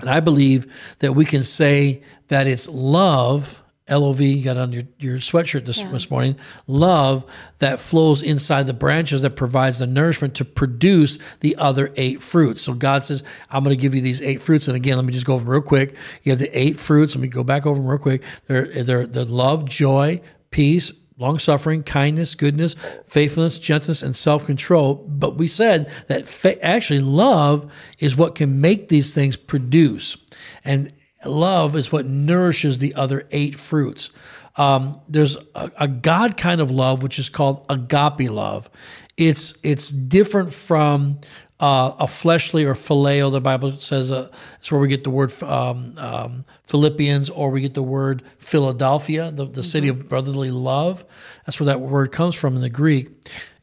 And 0.00 0.10
I 0.10 0.20
believe 0.20 0.96
that 0.98 1.14
we 1.14 1.24
can 1.24 1.44
say 1.44 2.02
that 2.28 2.46
it's 2.46 2.68
love 2.68 3.61
LOV, 3.92 4.20
you 4.20 4.42
got 4.42 4.56
on 4.56 4.72
your, 4.72 4.84
your 4.98 5.18
sweatshirt 5.18 5.66
this, 5.66 5.80
yeah. 5.80 5.90
this 5.90 6.10
morning, 6.10 6.36
love 6.66 7.24
that 7.58 7.80
flows 7.80 8.22
inside 8.22 8.66
the 8.66 8.74
branches 8.74 9.22
that 9.22 9.36
provides 9.36 9.78
the 9.78 9.86
nourishment 9.86 10.34
to 10.36 10.44
produce 10.44 11.18
the 11.40 11.56
other 11.56 11.92
eight 11.96 12.22
fruits. 12.22 12.62
So 12.62 12.74
God 12.74 13.04
says, 13.04 13.22
I'm 13.50 13.62
going 13.64 13.76
to 13.76 13.80
give 13.80 13.94
you 13.94 14.00
these 14.00 14.22
eight 14.22 14.42
fruits. 14.42 14.68
And 14.68 14.76
again, 14.76 14.96
let 14.96 15.04
me 15.04 15.12
just 15.12 15.26
go 15.26 15.34
over 15.34 15.52
real 15.52 15.60
quick. 15.60 15.94
You 16.22 16.32
have 16.32 16.38
the 16.38 16.58
eight 16.58 16.78
fruits. 16.78 17.14
Let 17.14 17.22
me 17.22 17.28
go 17.28 17.44
back 17.44 17.66
over 17.66 17.78
them 17.78 17.88
real 17.88 17.98
quick. 17.98 18.22
They're, 18.46 18.82
they're 18.82 19.06
the 19.06 19.24
love, 19.24 19.64
joy, 19.64 20.20
peace, 20.50 20.92
long 21.18 21.38
suffering, 21.38 21.82
kindness, 21.82 22.34
goodness, 22.34 22.74
faithfulness, 23.06 23.58
gentleness, 23.58 24.02
and 24.02 24.14
self 24.14 24.44
control. 24.44 25.06
But 25.08 25.36
we 25.36 25.46
said 25.48 25.90
that 26.08 26.26
fa- 26.26 26.62
actually 26.64 27.00
love 27.00 27.72
is 27.98 28.16
what 28.16 28.34
can 28.34 28.60
make 28.60 28.88
these 28.88 29.14
things 29.14 29.36
produce. 29.36 30.16
And 30.64 30.92
love 31.26 31.76
is 31.76 31.92
what 31.92 32.06
nourishes 32.06 32.78
the 32.78 32.94
other 32.94 33.26
eight 33.30 33.54
fruits. 33.54 34.10
Um, 34.56 35.00
there's 35.08 35.36
a, 35.54 35.70
a, 35.78 35.88
God 35.88 36.36
kind 36.36 36.60
of 36.60 36.70
love, 36.70 37.02
which 37.02 37.18
is 37.18 37.30
called 37.30 37.64
agape 37.70 38.30
love. 38.30 38.68
It's 39.16 39.54
it's 39.62 39.88
different 39.88 40.52
from 40.52 41.20
uh, 41.58 41.94
a 42.00 42.06
fleshly 42.06 42.64
or 42.64 42.74
phileo. 42.74 43.30
The 43.32 43.40
Bible 43.40 43.78
says 43.78 44.10
uh, 44.10 44.28
it's 44.58 44.70
where 44.70 44.80
we 44.80 44.88
get 44.88 45.04
the 45.04 45.10
word 45.10 45.32
um, 45.42 45.94
um, 45.96 46.44
Philippians, 46.64 47.30
or 47.30 47.50
we 47.50 47.62
get 47.62 47.74
the 47.74 47.82
word 47.82 48.24
Philadelphia, 48.38 49.30
the, 49.30 49.44
the 49.44 49.52
mm-hmm. 49.52 49.60
city 49.62 49.88
of 49.88 50.08
brotherly 50.08 50.50
love. 50.50 51.04
That's 51.46 51.58
where 51.58 51.66
that 51.66 51.80
word 51.80 52.12
comes 52.12 52.34
from 52.34 52.56
in 52.56 52.62
the 52.62 52.68
Greek, 52.68 53.10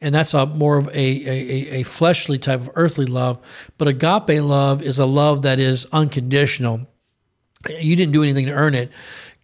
and 0.00 0.12
that's 0.12 0.34
a 0.34 0.46
more 0.46 0.78
of 0.78 0.88
a, 0.88 0.92
a, 0.92 1.80
a 1.80 1.82
fleshly 1.84 2.38
type 2.38 2.60
of 2.60 2.70
earthly 2.74 3.06
love. 3.06 3.38
But 3.78 3.86
agape 3.86 4.42
love 4.42 4.82
is 4.82 4.98
a 4.98 5.06
love 5.06 5.42
that 5.42 5.60
is 5.60 5.86
unconditional 5.92 6.88
you 7.68 7.96
didn't 7.96 8.12
do 8.12 8.22
anything 8.22 8.46
to 8.46 8.52
earn 8.52 8.74
it. 8.74 8.90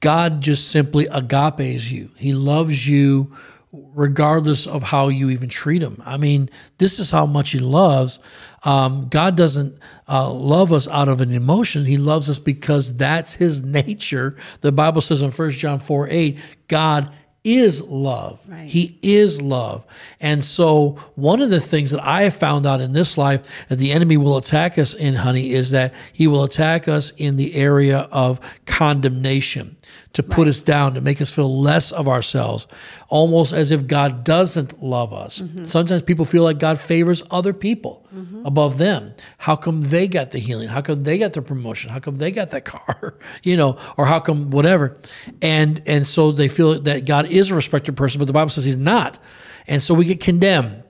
God 0.00 0.40
just 0.40 0.70
simply 0.70 1.06
agapes 1.06 1.90
you. 1.90 2.10
He 2.16 2.34
loves 2.34 2.86
you 2.86 3.36
regardless 3.72 4.66
of 4.66 4.82
how 4.82 5.08
you 5.08 5.30
even 5.30 5.48
treat 5.48 5.82
him. 5.82 6.00
I 6.04 6.16
mean, 6.16 6.48
this 6.78 6.98
is 6.98 7.10
how 7.10 7.26
much 7.26 7.50
he 7.50 7.58
loves. 7.58 8.20
Um, 8.64 9.08
God 9.08 9.36
doesn't 9.36 9.78
uh, 10.08 10.30
love 10.30 10.72
us 10.72 10.88
out 10.88 11.08
of 11.08 11.20
an 11.20 11.30
emotion. 11.30 11.84
He 11.84 11.98
loves 11.98 12.30
us 12.30 12.38
because 12.38 12.96
that's 12.96 13.34
his 13.34 13.62
nature. 13.62 14.36
The 14.60 14.72
Bible 14.72 15.00
says 15.00 15.22
in 15.22 15.30
1 15.30 15.50
John 15.50 15.78
4 15.78 16.08
8, 16.10 16.38
God 16.68 17.12
is 17.46 17.80
love. 17.82 18.40
Right. 18.48 18.68
He 18.68 18.98
is 19.02 19.40
love. 19.40 19.86
And 20.20 20.42
so, 20.42 20.98
one 21.14 21.40
of 21.40 21.50
the 21.50 21.60
things 21.60 21.92
that 21.92 22.02
I 22.02 22.22
have 22.22 22.34
found 22.34 22.66
out 22.66 22.80
in 22.80 22.92
this 22.92 23.16
life 23.16 23.66
that 23.68 23.76
the 23.76 23.92
enemy 23.92 24.16
will 24.16 24.36
attack 24.36 24.78
us 24.78 24.94
in, 24.94 25.14
honey, 25.14 25.52
is 25.52 25.70
that 25.70 25.94
he 26.12 26.26
will 26.26 26.42
attack 26.42 26.88
us 26.88 27.12
in 27.16 27.36
the 27.36 27.54
area 27.54 28.08
of 28.10 28.40
condemnation 28.66 29.76
to 30.16 30.22
put 30.22 30.38
right. 30.38 30.48
us 30.48 30.62
down, 30.62 30.94
to 30.94 31.02
make 31.02 31.20
us 31.20 31.30
feel 31.30 31.60
less 31.60 31.92
of 31.92 32.08
ourselves, 32.08 32.66
almost 33.08 33.52
as 33.52 33.70
if 33.70 33.86
God 33.86 34.24
doesn't 34.24 34.82
love 34.82 35.12
us. 35.12 35.40
Mm-hmm. 35.40 35.66
Sometimes 35.66 36.00
people 36.00 36.24
feel 36.24 36.42
like 36.42 36.58
God 36.58 36.78
favors 36.78 37.22
other 37.30 37.52
people 37.52 38.08
mm-hmm. 38.14 38.46
above 38.46 38.78
them. 38.78 39.12
How 39.36 39.56
come 39.56 39.82
they 39.82 40.08
got 40.08 40.30
the 40.30 40.38
healing? 40.38 40.68
How 40.68 40.80
come 40.80 41.02
they 41.02 41.18
got 41.18 41.34
the 41.34 41.42
promotion? 41.42 41.90
How 41.90 41.98
come 41.98 42.16
they 42.16 42.30
got 42.30 42.50
that 42.52 42.64
car? 42.64 43.18
you 43.42 43.58
know, 43.58 43.76
or 43.98 44.06
how 44.06 44.18
come 44.18 44.50
whatever? 44.50 44.96
And 45.42 45.82
and 45.84 46.06
so 46.06 46.32
they 46.32 46.48
feel 46.48 46.80
that 46.80 47.04
God 47.04 47.26
is 47.26 47.50
a 47.50 47.54
respected 47.54 47.94
person, 47.94 48.18
but 48.18 48.24
the 48.24 48.32
Bible 48.32 48.48
says 48.48 48.64
he's 48.64 48.78
not. 48.78 49.18
And 49.66 49.82
so 49.82 49.92
we 49.92 50.06
get 50.06 50.20
condemned 50.20 50.82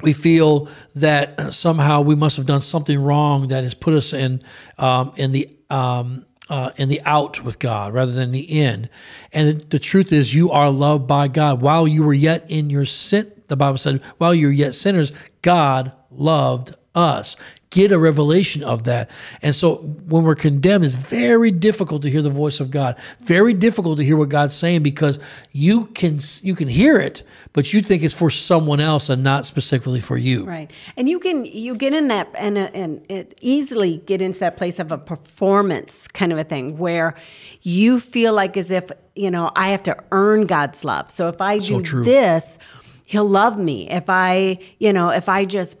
we 0.00 0.12
feel 0.12 0.68
that 0.94 1.52
somehow 1.52 2.02
we 2.02 2.14
must 2.14 2.36
have 2.36 2.46
done 2.46 2.60
something 2.60 3.02
wrong 3.02 3.48
that 3.48 3.64
has 3.64 3.74
put 3.74 3.94
us 3.94 4.12
in 4.12 4.40
um, 4.78 5.12
in 5.16 5.32
the 5.32 5.48
um, 5.70 6.24
uh, 6.48 6.70
in 6.76 6.88
the 6.88 7.00
out 7.04 7.42
with 7.44 7.58
God 7.58 7.92
rather 7.92 8.12
than 8.12 8.32
the 8.32 8.40
in. 8.40 8.88
And 9.32 9.60
the 9.70 9.78
truth 9.78 10.12
is, 10.12 10.34
you 10.34 10.50
are 10.50 10.70
loved 10.70 11.06
by 11.06 11.28
God. 11.28 11.60
While 11.60 11.86
you 11.86 12.02
were 12.02 12.14
yet 12.14 12.50
in 12.50 12.70
your 12.70 12.86
sin, 12.86 13.30
the 13.48 13.56
Bible 13.56 13.78
said, 13.78 14.02
while 14.18 14.34
you 14.34 14.46
were 14.46 14.52
yet 14.52 14.74
sinners, 14.74 15.12
God 15.42 15.92
loved 16.10 16.74
us 16.94 17.36
get 17.70 17.92
a 17.92 17.98
revelation 17.98 18.62
of 18.62 18.84
that. 18.84 19.10
And 19.42 19.54
so 19.54 19.76
when 19.76 20.24
we're 20.24 20.34
condemned, 20.34 20.84
it's 20.84 20.94
very 20.94 21.50
difficult 21.50 22.02
to 22.02 22.10
hear 22.10 22.22
the 22.22 22.30
voice 22.30 22.60
of 22.60 22.70
God. 22.70 22.96
Very 23.20 23.54
difficult 23.54 23.98
to 23.98 24.04
hear 24.04 24.16
what 24.16 24.28
God's 24.28 24.54
saying 24.54 24.82
because 24.82 25.18
you 25.52 25.86
can 25.86 26.18
you 26.42 26.54
can 26.54 26.68
hear 26.68 26.98
it, 26.98 27.22
but 27.52 27.72
you 27.72 27.82
think 27.82 28.02
it's 28.02 28.14
for 28.14 28.30
someone 28.30 28.80
else 28.80 29.08
and 29.08 29.22
not 29.22 29.44
specifically 29.44 30.00
for 30.00 30.16
you. 30.16 30.44
Right. 30.44 30.70
And 30.96 31.08
you 31.08 31.18
can 31.18 31.44
you 31.44 31.74
get 31.74 31.92
in 31.92 32.08
that 32.08 32.28
and 32.34 32.56
uh, 32.56 32.70
and 32.74 33.04
it 33.08 33.36
easily 33.40 33.98
get 33.98 34.22
into 34.22 34.40
that 34.40 34.56
place 34.56 34.78
of 34.78 34.92
a 34.92 34.98
performance 34.98 36.08
kind 36.08 36.32
of 36.32 36.38
a 36.38 36.44
thing 36.44 36.78
where 36.78 37.14
you 37.62 38.00
feel 38.00 38.32
like 38.32 38.56
as 38.56 38.70
if, 38.70 38.90
you 39.14 39.30
know, 39.30 39.50
I 39.54 39.68
have 39.70 39.82
to 39.84 39.96
earn 40.12 40.46
God's 40.46 40.84
love. 40.84 41.10
So 41.10 41.28
if 41.28 41.40
I 41.40 41.58
do 41.58 41.82
this, 42.02 42.58
he'll 43.04 43.28
love 43.28 43.58
me. 43.58 43.90
If 43.90 44.04
I, 44.08 44.58
you 44.78 44.92
know, 44.92 45.10
if 45.10 45.28
I 45.28 45.44
just 45.44 45.76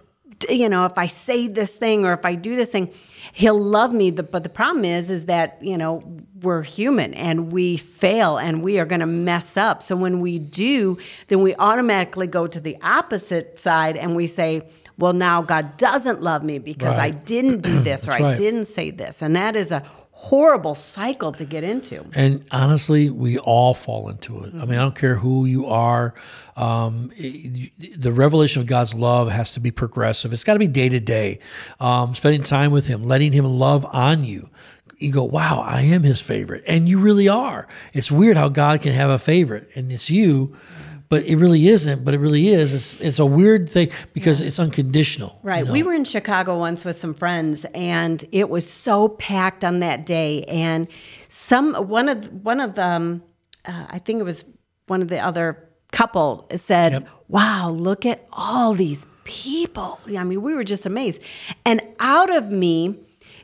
you 0.48 0.68
know, 0.68 0.84
if 0.84 0.96
I 0.96 1.06
say 1.06 1.48
this 1.48 1.76
thing 1.76 2.04
or 2.04 2.12
if 2.12 2.24
I 2.24 2.34
do 2.34 2.56
this 2.56 2.70
thing, 2.70 2.92
he'll 3.32 3.60
love 3.60 3.92
me. 3.92 4.10
But 4.10 4.42
the 4.42 4.48
problem 4.48 4.84
is, 4.84 5.10
is 5.10 5.26
that, 5.26 5.58
you 5.60 5.76
know, 5.76 6.02
we're 6.42 6.62
human 6.62 7.14
and 7.14 7.52
we 7.52 7.76
fail 7.76 8.38
and 8.38 8.62
we 8.62 8.78
are 8.78 8.84
going 8.84 9.00
to 9.00 9.06
mess 9.06 9.56
up. 9.56 9.82
So 9.82 9.96
when 9.96 10.20
we 10.20 10.38
do, 10.38 10.98
then 11.28 11.40
we 11.40 11.54
automatically 11.56 12.26
go 12.26 12.46
to 12.46 12.60
the 12.60 12.76
opposite 12.82 13.58
side 13.58 13.96
and 13.96 14.14
we 14.14 14.26
say, 14.26 14.68
well, 14.98 15.12
now 15.12 15.42
God 15.42 15.76
doesn't 15.76 16.22
love 16.22 16.42
me 16.42 16.58
because 16.58 16.96
right. 16.96 17.14
I 17.14 17.16
didn't 17.16 17.60
do 17.60 17.80
this 17.82 18.06
or 18.06 18.10
right. 18.10 18.24
I 18.24 18.34
didn't 18.34 18.64
say 18.64 18.90
this. 18.90 19.22
And 19.22 19.36
that 19.36 19.54
is 19.54 19.70
a 19.70 19.84
horrible 20.10 20.74
cycle 20.74 21.30
to 21.30 21.44
get 21.44 21.62
into. 21.62 22.04
And 22.16 22.44
honestly, 22.50 23.08
we 23.08 23.38
all 23.38 23.74
fall 23.74 24.08
into 24.08 24.42
it. 24.42 24.52
I 24.54 24.64
mean, 24.64 24.70
I 24.74 24.82
don't 24.82 24.96
care 24.96 25.14
who 25.14 25.46
you 25.46 25.66
are. 25.66 26.14
Um, 26.56 27.12
it, 27.14 27.70
the 27.96 28.12
revelation 28.12 28.60
of 28.60 28.66
God's 28.66 28.94
love 28.94 29.30
has 29.30 29.52
to 29.52 29.60
be 29.60 29.70
progressive. 29.70 30.32
It's 30.32 30.42
got 30.42 30.54
to 30.54 30.58
be 30.58 30.66
day 30.66 30.88
to 30.88 30.98
day. 30.98 31.38
Um, 31.78 32.16
spending 32.16 32.42
time 32.42 32.72
with 32.72 32.88
Him, 32.88 33.04
letting 33.04 33.32
Him 33.32 33.44
love 33.44 33.86
on 33.92 34.24
you. 34.24 34.50
You 34.96 35.12
go, 35.12 35.22
wow, 35.22 35.64
I 35.64 35.82
am 35.82 36.02
His 36.02 36.20
favorite, 36.20 36.64
and 36.66 36.88
you 36.88 36.98
really 36.98 37.28
are. 37.28 37.68
It's 37.92 38.10
weird 38.10 38.36
how 38.36 38.48
God 38.48 38.80
can 38.80 38.92
have 38.94 39.10
a 39.10 39.18
favorite, 39.20 39.68
and 39.76 39.92
it's 39.92 40.10
you 40.10 40.56
but 41.08 41.24
it 41.24 41.36
really 41.36 41.68
isn't. 41.68 42.04
But 42.04 42.14
it 42.14 42.18
really 42.18 42.48
is. 42.48 42.74
It's 42.74 43.00
it's 43.00 43.18
a 43.18 43.26
weird 43.26 43.68
thing 43.70 43.90
because 44.12 44.40
yeah. 44.40 44.48
it's 44.48 44.58
unconditional. 44.58 45.38
Right. 45.42 45.60
You 45.60 45.64
know? 45.64 45.72
We 45.72 45.82
were 45.82 45.94
in 45.94 46.04
Chicago 46.04 46.58
once 46.58 46.84
with 46.84 46.98
some 46.98 47.14
friends, 47.14 47.64
and 47.74 48.24
it 48.32 48.50
was 48.50 48.68
so 48.68 49.08
packed 49.08 49.64
on 49.64 49.80
that 49.80 50.06
day. 50.06 50.44
And 50.44 50.88
some 51.28 51.74
one 51.74 52.08
of 52.08 52.44
one 52.44 52.60
of 52.60 52.74
them, 52.74 53.22
uh, 53.64 53.86
I 53.88 53.98
think 53.98 54.20
it 54.20 54.24
was 54.24 54.44
one 54.86 55.02
of 55.02 55.08
the 55.08 55.18
other 55.18 55.64
couple 55.92 56.46
said, 56.54 56.92
yep. 56.92 57.08
"Wow, 57.28 57.70
look 57.70 58.04
at 58.04 58.26
all 58.32 58.74
these 58.74 59.06
people." 59.24 60.00
I 60.16 60.24
mean, 60.24 60.42
we 60.42 60.54
were 60.54 60.64
just 60.64 60.86
amazed. 60.86 61.22
And 61.64 61.82
out 62.00 62.34
of 62.34 62.50
me, 62.50 62.98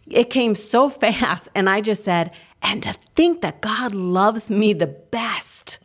it 0.06 0.30
came 0.30 0.54
so 0.54 0.88
fast, 0.90 1.48
and 1.54 1.70
I 1.70 1.80
just 1.80 2.04
said, 2.04 2.30
"And 2.62 2.82
to 2.82 2.94
think 3.16 3.40
that 3.40 3.62
God 3.62 3.94
loves 3.94 4.50
me 4.50 4.74
the 4.74 4.88
best." 4.88 5.23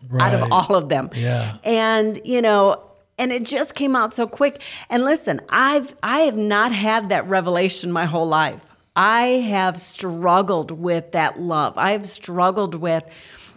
Right. 0.09 0.33
out 0.33 0.41
of 0.41 0.51
all 0.51 0.75
of 0.75 0.89
them. 0.89 1.09
Yeah. 1.13 1.57
And, 1.63 2.21
you 2.25 2.41
know, 2.41 2.83
and 3.17 3.31
it 3.31 3.43
just 3.43 3.75
came 3.75 3.95
out 3.95 4.13
so 4.13 4.25
quick. 4.25 4.61
And 4.89 5.03
listen, 5.03 5.41
I've 5.49 5.93
I 6.01 6.21
have 6.21 6.37
not 6.37 6.71
had 6.71 7.09
that 7.09 7.27
revelation 7.27 7.91
my 7.91 8.05
whole 8.05 8.27
life. 8.27 8.65
I 8.95 9.23
have 9.23 9.79
struggled 9.79 10.71
with 10.71 11.11
that 11.11 11.39
love. 11.39 11.77
I 11.77 11.91
have 11.91 12.07
struggled 12.07 12.75
with 12.75 13.03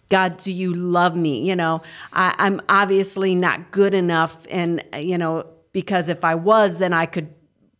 God, 0.08 0.36
do 0.36 0.52
you 0.52 0.74
love 0.74 1.16
me? 1.16 1.48
You 1.48 1.56
know, 1.56 1.80
I, 2.12 2.34
I'm 2.36 2.60
obviously 2.68 3.34
not 3.34 3.70
good 3.70 3.94
enough, 3.94 4.46
and 4.50 4.84
you 4.94 5.16
know, 5.16 5.46
because 5.72 6.10
if 6.10 6.22
I 6.22 6.34
was, 6.34 6.76
then 6.76 6.92
I 6.92 7.06
could 7.06 7.32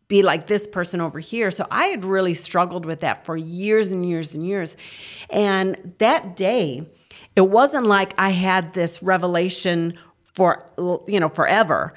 be 0.08 0.22
like 0.22 0.46
this 0.46 0.66
person 0.66 1.00
over 1.00 1.20
here. 1.20 1.50
So 1.50 1.66
I 1.70 1.86
had 1.86 2.06
really 2.06 2.34
struggled 2.34 2.86
with 2.86 3.00
that 3.00 3.26
for 3.26 3.36
years 3.36 3.92
and 3.92 4.08
years 4.08 4.34
and 4.34 4.46
years. 4.46 4.76
And 5.28 5.94
that 5.98 6.36
day, 6.36 6.88
it 7.36 7.48
wasn't 7.48 7.86
like 7.86 8.14
I 8.18 8.30
had 8.30 8.74
this 8.74 9.02
revelation 9.02 9.98
for, 10.22 10.64
you 11.06 11.20
know, 11.20 11.28
forever. 11.28 11.94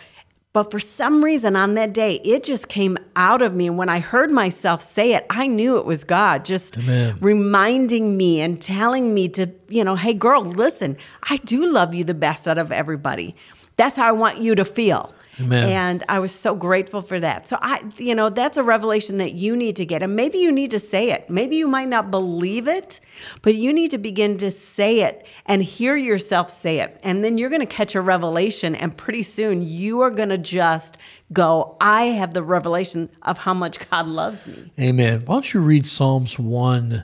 But 0.54 0.72
for 0.72 0.80
some 0.80 1.22
reason 1.22 1.58
on 1.58 1.74
that 1.74 1.92
day, 1.92 2.22
it 2.24 2.46
just 2.46 2.70
came 2.70 2.98
out 3.18 3.42
of 3.42 3.54
me. 3.54 3.68
And 3.68 3.78
when 3.78 3.90
I 3.90 4.00
heard 4.00 4.32
myself 4.32 4.82
say 4.82 5.14
it, 5.14 5.26
I 5.30 5.48
knew 5.48 5.78
it 5.78 5.86
was 5.86 6.06
God 6.06 6.46
just 6.46 6.78
Amen. 6.78 7.18
reminding 7.20 8.16
me 8.16 8.40
and 8.40 8.62
telling 8.62 9.14
me 9.14 9.28
to, 9.30 9.52
you 9.68 9.84
know, 9.84 9.96
hey, 9.96 10.14
girl, 10.14 10.46
listen, 10.46 10.96
I 11.30 11.38
do 11.38 11.66
love 11.66 11.94
you 11.94 12.06
the 12.06 12.14
best 12.14 12.48
out 12.48 12.58
of 12.58 12.72
everybody. 12.72 13.36
That's 13.76 13.98
how 13.98 14.08
I 14.08 14.14
want 14.14 14.38
you 14.38 14.56
to 14.56 14.64
feel. 14.64 15.14
Amen. 15.40 15.70
And 15.70 16.04
I 16.08 16.20
was 16.20 16.34
so 16.34 16.56
grateful 16.56 17.02
for 17.02 17.20
that. 17.20 17.48
So 17.48 17.58
I, 17.62 17.82
you 17.98 18.16
know, 18.16 18.30
that's 18.30 18.58
a 18.58 18.64
revelation 18.64 19.18
that 19.18 19.34
you 19.34 19.56
need 19.56 19.76
to 19.78 19.86
get. 19.86 20.02
And 20.02 20.16
maybe 20.16 20.38
you 20.38 20.52
need 20.52 20.72
to 20.72 20.80
say 20.80 21.12
it. 21.12 21.30
Maybe 21.30 21.56
you 21.58 21.68
might 21.68 21.88
not 21.88 22.12
believe 22.12 22.68
it, 22.68 23.00
but 23.42 23.56
you 23.56 23.74
need 23.74 23.92
to 23.92 23.98
begin 23.98 24.38
to 24.38 24.52
say 24.52 25.02
it 25.02 25.26
and 25.46 25.64
hear 25.64 25.96
yourself 25.96 26.50
say 26.50 26.80
it. 26.80 27.00
And 27.04 27.24
then 27.24 27.38
you're 27.38 27.50
going 27.50 27.62
to 27.62 27.68
catch 27.68 27.96
a 27.96 28.02
revelation. 28.02 28.76
And 28.76 28.96
pretty 28.96 29.24
soon 29.24 29.64
you 29.64 30.02
are 30.02 30.12
going 30.12 30.30
to 30.30 30.38
just 30.38 30.98
go, 31.34 31.76
I 31.82 32.04
have 32.04 32.34
the 32.34 32.44
revelation 32.44 33.10
of 33.24 33.40
how 33.40 33.54
much 33.54 33.90
God 33.90 34.08
loves 34.08 34.48
me. 34.48 34.72
Amen. 34.80 35.24
Why 35.26 35.36
don't 35.36 35.54
you 35.54 35.62
read 35.62 35.86
Psalms 35.86 36.40
1? 36.40 37.04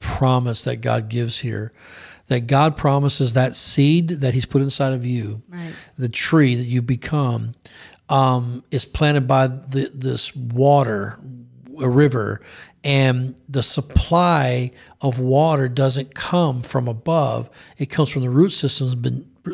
promise 0.00 0.64
that 0.64 0.76
God 0.76 1.08
gives 1.08 1.38
here. 1.38 1.72
That 2.28 2.46
God 2.46 2.76
promises 2.76 3.32
that 3.32 3.56
seed 3.56 4.08
that 4.08 4.34
He's 4.34 4.44
put 4.44 4.60
inside 4.60 4.92
of 4.92 5.06
you, 5.06 5.42
right. 5.48 5.72
the 5.96 6.10
tree 6.10 6.54
that 6.56 6.64
you 6.64 6.82
become, 6.82 7.54
um, 8.10 8.64
is 8.70 8.84
planted 8.84 9.26
by 9.26 9.46
the, 9.46 9.90
this 9.94 10.36
water, 10.36 11.18
a 11.80 11.88
river, 11.88 12.42
and 12.84 13.34
the 13.48 13.62
supply 13.62 14.72
of 15.00 15.18
water 15.18 15.68
doesn't 15.68 16.14
come 16.14 16.62
from 16.62 16.86
above; 16.86 17.48
it 17.78 17.86
comes 17.86 18.10
from 18.10 18.22
the 18.22 18.30
root 18.30 18.50
systems 18.50 18.94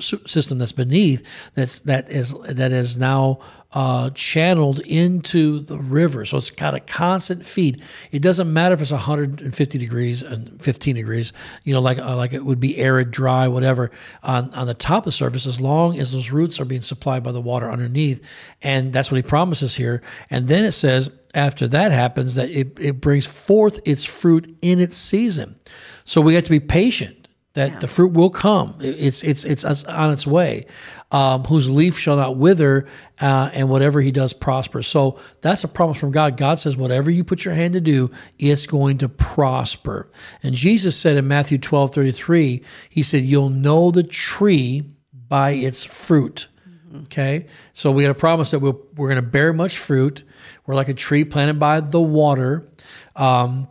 system 0.01 0.59
that's 0.59 0.73
beneath 0.73 1.23
that's 1.55 1.81
that 1.81 2.11
is 2.11 2.35
that 2.49 2.73
is 2.73 2.99
now 2.99 3.39
uh, 3.75 4.09
channeled 4.11 4.79
into 4.81 5.59
the 5.59 5.77
river. 5.77 6.25
So 6.25 6.37
it's 6.37 6.51
got 6.51 6.75
a 6.75 6.81
constant 6.81 7.45
feed. 7.45 7.83
It 8.13 8.23
doesn't 8.23 8.51
matter 8.51 8.75
if 8.75 8.81
it's 8.81 8.93
150 8.93 9.79
degrees 9.79 10.23
and 10.23 10.63
15 10.63 10.95
degrees, 10.95 11.33
you 11.65 11.75
know, 11.75 11.81
like 11.81 11.99
uh, 11.99 12.17
like 12.17 12.33
it 12.33 12.45
would 12.45 12.61
be 12.61 12.79
arid, 12.79 13.11
dry, 13.11 13.49
whatever 13.49 13.91
on, 14.23 14.55
on 14.55 14.69
the 14.69 14.75
top 14.75 14.99
of 14.99 15.05
the 15.07 15.13
surface, 15.13 15.45
as 15.47 15.61
long 15.61 15.99
as 15.99 16.13
those 16.13 16.31
roots 16.31 16.61
are 16.61 16.65
being 16.65 16.81
supplied 16.81 17.25
by 17.25 17.33
the 17.33 17.41
water 17.41 17.69
underneath. 17.69 18.25
And 18.63 18.93
that's 18.93 19.11
what 19.11 19.17
he 19.17 19.23
promises 19.23 19.75
here. 19.75 20.03
And 20.31 20.47
then 20.47 20.65
it 20.65 20.73
says, 20.73 21.11
after 21.35 21.67
that 21.67 21.91
happens, 21.91 22.37
that 22.37 22.51
it, 22.51 22.79
it 22.79 23.01
brings 23.01 23.27
forth 23.27 23.81
its 23.85 24.05
fruit 24.05 24.57
in 24.63 24.79
its 24.79 24.97
season. 24.97 25.57
So 26.05 26.21
we 26.21 26.35
have 26.35 26.45
to 26.45 26.51
be 26.51 26.61
patient 26.61 27.24
that 27.55 27.73
yeah. 27.73 27.79
the 27.79 27.89
fruit 27.89 28.13
will 28.13 28.31
come. 28.31 28.77
It's 28.81 29.23
it's 29.23 29.45
it's 29.45 29.65
on 29.65 30.11
its 30.13 30.27
way. 30.27 30.67
Um, 31.11 31.45
whose 31.45 31.71
leaf 31.71 31.97
shall 31.97 32.17
not 32.17 32.37
wither, 32.37 32.87
uh, 33.21 33.51
and 33.53 33.69
whatever 33.69 34.01
he 34.01 34.11
does 34.11 34.33
prosper. 34.33 34.83
So 34.83 35.21
that's 35.41 35.63
a 35.63 35.69
promise 35.69 35.97
from 35.97 36.11
God. 36.11 36.37
God 36.37 36.59
says, 36.59 36.77
whatever 36.77 37.09
you 37.09 37.23
put 37.23 37.45
your 37.45 37.55
hand 37.55 37.75
to 37.75 37.81
do, 37.81 38.11
it's 38.37 38.67
going 38.67 38.99
to 38.99 39.09
prosper. 39.09 40.11
And 40.43 40.57
Jesus 40.57 40.97
said 40.97 41.17
in 41.17 41.29
Matthew 41.29 41.59
12 41.59 41.93
33, 41.93 42.63
He 42.91 43.03
said, 43.05 43.23
You'll 43.23 43.51
know 43.51 43.93
the 43.93 44.03
tree 44.03 44.83
by 45.13 45.51
its 45.51 45.85
fruit. 45.85 46.49
Mm-hmm. 46.69 47.03
Okay, 47.05 47.47
so 47.73 47.93
we 47.93 48.03
had 48.03 48.11
a 48.11 48.19
promise 48.19 48.51
that 48.51 48.59
we're, 48.59 48.75
we're 48.97 49.09
going 49.09 49.23
to 49.23 49.31
bear 49.31 49.53
much 49.53 49.79
fruit. 49.79 50.25
We're 50.67 50.75
like 50.75 50.89
a 50.89 50.95
tree 50.95 51.25
planted 51.25 51.61
by 51.61 51.79
the 51.81 52.01
water. 52.01 52.69
Um, 53.15 53.69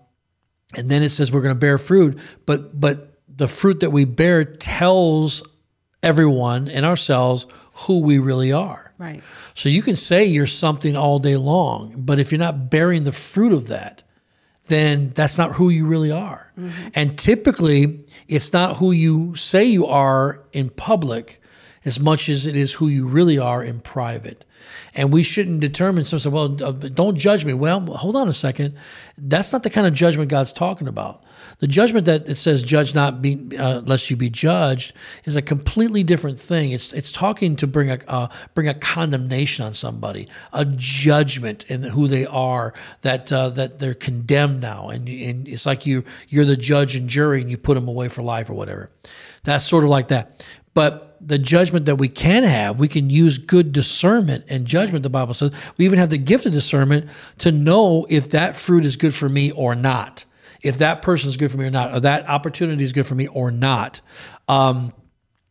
and 0.76 0.90
then 0.90 1.04
it 1.04 1.10
says 1.10 1.32
we're 1.32 1.42
going 1.42 1.56
to 1.56 1.60
bear 1.60 1.78
fruit, 1.78 2.18
but 2.46 2.80
but 2.80 3.13
the 3.36 3.48
fruit 3.48 3.80
that 3.80 3.92
we 3.92 4.06
bear 4.06 4.44
tells 4.44 5.44
everyone 6.02 6.68
and 6.68 6.86
ourselves 6.86 7.48
who 7.74 8.00
we 8.00 8.20
really 8.20 8.52
are. 8.52 8.94
Right. 8.98 9.22
So 9.54 9.70
you 9.70 9.82
can 9.82 9.96
say 9.96 10.26
you're 10.26 10.48
something 10.48 10.96
all 10.96 11.20
day 11.20 11.38
long, 11.38 11.94
but 11.98 12.20
if 12.20 12.32
you're 12.32 12.40
not 12.40 12.70
bearing 12.70 13.04
the 13.04 13.12
fruit 13.12 13.54
of 13.54 13.68
that, 13.68 14.04
then 14.68 15.10
that's 15.10 15.38
not 15.38 15.54
who 15.54 15.70
you 15.70 15.86
really 15.86 16.12
are. 16.12 16.52
Mm-hmm. 16.58 16.88
And 16.96 17.18
typically, 17.18 18.06
it's 18.28 18.54
not 18.54 18.78
who 18.78 18.92
you 18.92 19.36
say 19.36 19.66
you 19.66 19.86
are 19.88 20.44
in 20.54 20.70
public 20.70 21.42
as 21.84 22.00
much 22.00 22.30
as 22.30 22.48
it 22.48 22.56
is 22.56 22.74
who 22.74 22.88
you 22.88 23.08
really 23.08 23.38
are 23.38 23.62
in 23.62 23.82
private. 23.82 24.46
And 24.96 25.12
we 25.12 25.24
shouldn't 25.24 25.60
determine, 25.60 26.06
some 26.06 26.20
say, 26.20 26.30
well, 26.30 26.64
uh, 26.64 26.72
don't 26.72 27.18
judge 27.18 27.44
me. 27.44 27.54
Well, 27.54 27.82
hold 27.82 28.16
on 28.16 28.30
a 28.30 28.34
second. 28.34 28.76
That's 29.18 29.52
not 29.52 29.64
the 29.64 29.70
kind 29.70 29.86
of 29.86 29.94
judgment 29.94 30.30
God's 30.30 30.54
talking 30.54 30.88
about. 30.88 31.24
The 31.60 31.68
judgment 31.68 32.06
that 32.06 32.28
it 32.28 32.36
says, 32.36 32.64
"Judge 32.64 32.94
not, 32.94 33.22
be, 33.22 33.58
uh, 33.58 33.82
lest 33.82 34.10
you 34.10 34.16
be 34.16 34.30
judged," 34.30 34.94
is 35.26 35.36
a 35.36 35.42
completely 35.42 36.04
different 36.04 36.40
thing. 36.40 36.72
It's 36.72 36.94
it's 36.94 37.12
talking 37.12 37.56
to 37.58 37.68
bring 37.68 37.92
a 37.92 38.00
uh, 38.08 38.28
bring 38.54 38.68
a 38.68 38.74
condemnation 38.74 39.66
on 39.66 39.74
somebody, 39.74 40.28
a 40.52 40.66
judgment 40.66 41.66
in 41.70 41.84
who 41.84 42.08
they 42.08 42.26
are, 42.26 42.74
that 43.02 43.32
uh, 43.32 43.50
that 43.50 43.80
they're 43.80 43.94
condemned 43.94 44.62
now, 44.62 44.90
and 44.90 45.08
and 45.08 45.48
it's 45.48 45.66
like 45.66 45.86
you 45.86 46.04
you're 46.30 46.46
the 46.46 46.58
judge 46.58 46.96
and 46.96 47.10
jury, 47.10 47.42
and 47.42 47.50
you 47.50 47.58
put 47.58 47.76
them 47.76 47.88
away 47.88 48.08
for 48.10 48.22
life 48.22 48.50
or 48.50 48.54
whatever. 48.54 48.90
That's 49.44 49.66
sort 49.66 49.84
of 49.84 49.90
like 49.90 50.10
that. 50.10 50.46
But 50.74 51.18
the 51.22 51.38
judgment 51.38 51.86
that 51.86 51.98
we 51.98 52.10
can 52.10 52.44
have, 52.44 52.80
we 52.80 52.88
can 52.88 53.10
use 53.10 53.38
good 53.38 53.72
discernment 53.72 54.46
and 54.50 54.66
judgment, 54.66 55.04
the 55.04 55.10
Bible 55.10 55.34
says. 55.34 55.52
We 55.78 55.86
even 55.86 56.00
have 56.00 56.10
the 56.10 56.18
gift 56.18 56.46
of 56.46 56.52
discernment 56.52 57.10
to 57.40 57.52
know 57.52 58.06
if 58.10 58.32
that 58.32 58.56
fruit 58.56 58.86
is 58.86 58.98
good 58.98 59.14
for 59.14 59.30
me 59.30 59.52
or 59.52 59.76
not, 59.76 60.26
if 60.64 60.78
that 60.78 61.02
person 61.02 61.30
is 61.30 61.38
good 61.38 61.52
for 61.52 61.58
me 61.58 61.66
or 61.66 61.72
not, 61.72 61.94
or 61.94 62.00
that 62.00 62.28
opportunity 62.28 62.84
is 62.84 62.94
good 62.94 63.06
for 63.06 63.16
me 63.16 63.28
or 63.28 63.52
not. 63.52 64.02
Um, 64.48 64.94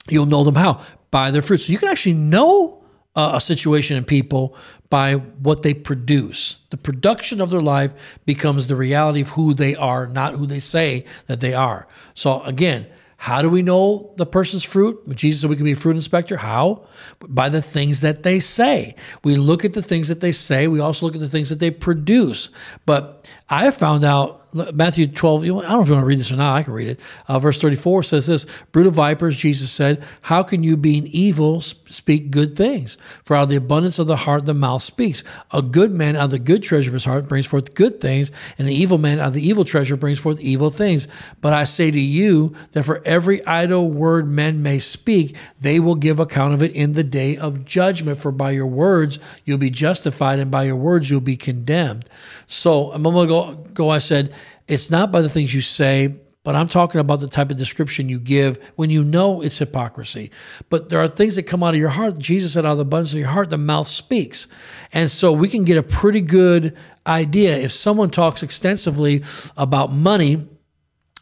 you'll 0.09 0.27
know 0.27 0.43
them 0.43 0.55
how? 0.55 0.81
By 1.11 1.31
their 1.31 1.43
fruit. 1.43 1.59
So 1.59 1.73
you 1.73 1.79
can 1.79 1.89
actually 1.89 2.15
know 2.15 2.83
uh, 3.15 3.33
a 3.35 3.41
situation 3.41 3.97
and 3.97 4.07
people 4.07 4.57
by 4.89 5.15
what 5.15 5.63
they 5.63 5.75
produce. 5.75 6.61
The 6.71 6.77
production 6.77 7.41
of 7.41 7.51
their 7.51 7.63
life 7.63 8.21
becomes 8.25 8.67
the 8.67 8.77
reality 8.77 9.21
of 9.21 9.31
who 9.31 9.55
they 9.55 9.75
are, 9.75 10.07
not 10.07 10.35
who 10.35 10.47
they 10.47 10.61
say 10.61 11.05
that 11.27 11.41
they 11.41 11.55
are. 11.55 11.87
So 12.15 12.43
again, 12.43 12.87
how 13.19 13.41
do 13.41 13.49
we 13.49 13.63
know 13.63 14.13
the 14.17 14.27
person's 14.27 14.65
fruit? 14.65 15.15
Jesus 15.15 15.43
said 15.43 15.51
we 15.51 15.55
can 15.55 15.65
be 15.65 15.73
a 15.73 15.77
fruit 15.77 15.95
inspector. 15.95 16.37
How? 16.39 16.87
By 17.21 17.51
the 17.51 17.63
things 17.63 18.01
that 18.01 18.25
they 18.25 18.41
say. 18.41 18.97
We 19.23 19.37
look 19.37 19.65
at 19.65 19.75
the 19.75 19.83
things 19.83 20.09
that 20.09 20.21
they 20.21 20.33
say. 20.33 20.67
We 20.67 20.81
also 20.81 21.07
look 21.07 21.15
at 21.15 21.21
the 21.21 21.29
things 21.29 21.49
that 21.51 21.61
they 21.61 21.71
produce. 21.71 22.49
But 22.85 23.31
I 23.49 23.71
found 23.71 24.05
out 24.05 24.42
Matthew 24.55 25.07
12, 25.07 25.45
I 25.45 25.47
don't 25.47 25.63
know 25.63 25.81
if 25.81 25.89
you 25.89 25.95
want 25.95 26.03
to 26.03 26.07
read 26.07 26.19
this 26.19 26.31
or 26.31 26.37
not, 26.37 26.55
I 26.55 26.63
can 26.63 26.75
read 26.75 26.89
it. 26.89 27.01
Uh, 27.27 27.39
verse 27.39 27.59
34 27.59 28.03
says 28.03 28.27
this 28.27 28.45
Brood 28.71 28.87
of 28.87 28.93
vipers, 28.93 29.35
Jesus 29.35 29.71
said, 29.71 30.05
How 30.23 30.43
can 30.43 30.63
you, 30.63 30.77
being 30.77 31.07
evil, 31.07 31.63
speak 31.63 32.31
good 32.31 32.55
things? 32.55 32.99
For 33.25 33.35
out 33.35 33.45
of 33.45 33.49
the 33.49 33.57
abundance 33.57 33.99
of 33.99 34.07
the 34.07 34.17
heart, 34.17 34.45
the 34.45 34.53
mouth 34.53 34.83
speaks. 34.83 35.25
A 35.53 35.63
good 35.63 35.91
man 35.91 36.17
out 36.17 36.25
of 36.25 36.31
the 36.33 36.39
good 36.39 36.63
treasure 36.63 36.91
of 36.91 36.95
his 36.95 37.07
heart 37.07 37.29
brings 37.29 37.47
forth 37.47 37.75
good 37.75 37.99
things, 37.99 38.31
and 38.59 38.67
an 38.67 38.75
evil 38.75 38.99
man 38.99 39.21
out 39.21 39.29
of 39.29 39.33
the 39.33 39.47
evil 39.47 39.65
treasure 39.65 39.97
brings 39.97 40.19
forth 40.19 40.39
evil 40.41 40.69
things. 40.69 41.09
But 41.41 41.55
I 41.55 41.65
say 41.65 41.91
to 41.91 42.01
you 42.01 42.55
that 42.73 42.85
for 42.85 43.01
every 43.07 43.45
idle 43.47 43.91
word 43.91 44.29
men 44.29 44.63
may 44.63 44.81
speak, 44.81 45.35
they 45.63 45.81
will 45.81 45.95
give 45.95 46.21
account 46.21 46.53
of 46.53 46.63
it 46.63 46.73
in 46.73 46.93
the 46.93 47.05
day 47.05 47.39
of 47.39 47.65
judgment. 47.65 48.19
For 48.19 48.31
by 48.31 48.51
your 48.51 48.67
words 48.67 49.19
you'll 49.47 49.57
be 49.57 49.71
justified, 49.71 50.41
and 50.41 50.51
by 50.51 50.65
your 50.65 50.77
words 50.77 51.09
you'll 51.09 51.21
be 51.21 51.37
condemned. 51.37 52.07
So 52.47 52.93
a 52.93 52.99
moment 52.99 53.25
ago, 53.27 53.49
ago 53.51 53.89
I 53.91 53.99
said, 53.99 54.33
it's 54.69 54.91
not 54.91 55.13
by 55.13 55.23
the 55.23 55.29
things 55.29 55.53
you 55.55 55.61
say, 55.61 56.15
but 56.45 56.57
I'm 56.57 56.67
talking 56.67 57.01
about 57.01 57.21
the 57.21 57.29
type 57.29 57.53
of 57.53 57.57
description 57.57 58.09
you 58.09 58.19
give 58.19 58.59
when 58.75 58.91
you 58.91 59.05
know 59.05 59.43
it's 59.43 59.59
hypocrisy. 59.59 60.33
But 60.71 60.89
there 60.89 61.01
are 61.01 61.07
things 61.07 61.37
that 61.37 61.45
come 61.45 61.63
out 61.63 61.75
of 61.75 61.81
your 61.81 61.91
heart. 61.91 62.19
Jesus 62.19 62.55
said, 62.55 62.67
out 62.67 62.73
of 62.73 62.79
the 62.79 62.83
abundance 62.83 63.13
of 63.13 63.19
your 63.19 63.29
heart, 63.29 63.51
the 63.51 63.59
mouth 63.59 63.87
speaks. 63.87 64.49
And 64.93 65.09
so 65.09 65.33
we 65.33 65.49
can 65.49 65.65
get 65.65 65.79
a 65.79 65.85
pretty 65.85 66.21
good 66.21 66.77
idea. 67.07 67.57
If 67.59 67.71
someone 67.73 68.11
talks 68.11 68.43
extensively 68.43 69.23
about 69.57 69.93
money, 69.93 70.49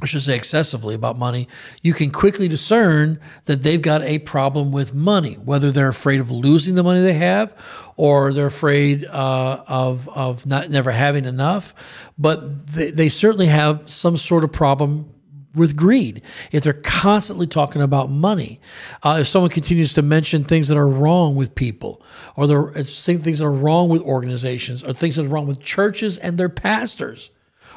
I 0.03 0.07
should 0.07 0.23
say 0.23 0.35
excessively 0.35 0.95
about 0.95 1.19
money, 1.19 1.49
you 1.83 1.93
can 1.93 2.11
quickly 2.11 2.49
discern 2.49 3.21
that 3.45 3.63
they've 3.63 3.81
got 3.81 4.03
a 4.03 4.19
problem 4.21 4.73
with 4.73 4.95
money, 4.95 5.35
whether 5.35 5.71
they're 5.71 5.89
afraid 5.89 6.21
of 6.21 6.31
losing 6.31 6.75
the 6.75 6.83
money 6.83 7.01
they 7.01 7.15
have 7.15 7.55
or 7.97 8.33
they're 8.33 8.47
afraid 8.47 9.05
uh, 9.05 9.63
of, 9.69 10.09
of 10.09 10.47
not 10.47 10.71
never 10.71 10.91
having 10.91 11.27
enough. 11.27 11.75
But 12.19 12.69
they, 12.69 12.91
they 12.91 13.09
certainly 13.09 13.47
have 13.47 13.91
some 13.91 14.17
sort 14.17 14.45
of 14.45 14.53
problem 14.53 15.13
with 15.55 15.77
greed 15.77 16.23
if 16.53 16.63
they're 16.63 16.73
constantly 16.73 17.47
talking 17.47 17.83
about 17.83 18.09
money 18.09 18.61
uh, 19.03 19.19
if 19.21 19.27
someone 19.27 19.51
continues 19.51 19.93
to 19.93 20.01
mention 20.01 20.45
things 20.45 20.69
that 20.69 20.77
are 20.77 20.87
wrong 20.87 21.35
with 21.35 21.57
people 21.57 22.01
or 22.37 22.47
they're 22.47 22.85
saying 22.85 23.21
things 23.21 23.41
that 23.41 23.47
are 23.47 23.53
wrong 23.53 23.89
with 23.89 24.01
organizations 24.03 24.85
or 24.85 24.93
things 24.93 25.17
that 25.17 25.27
are 25.27 25.29
wrong 25.29 25.49
with 25.49 25.61
churches 25.61 26.17
and 26.19 26.39
their 26.39 26.49
pastors 26.49 27.33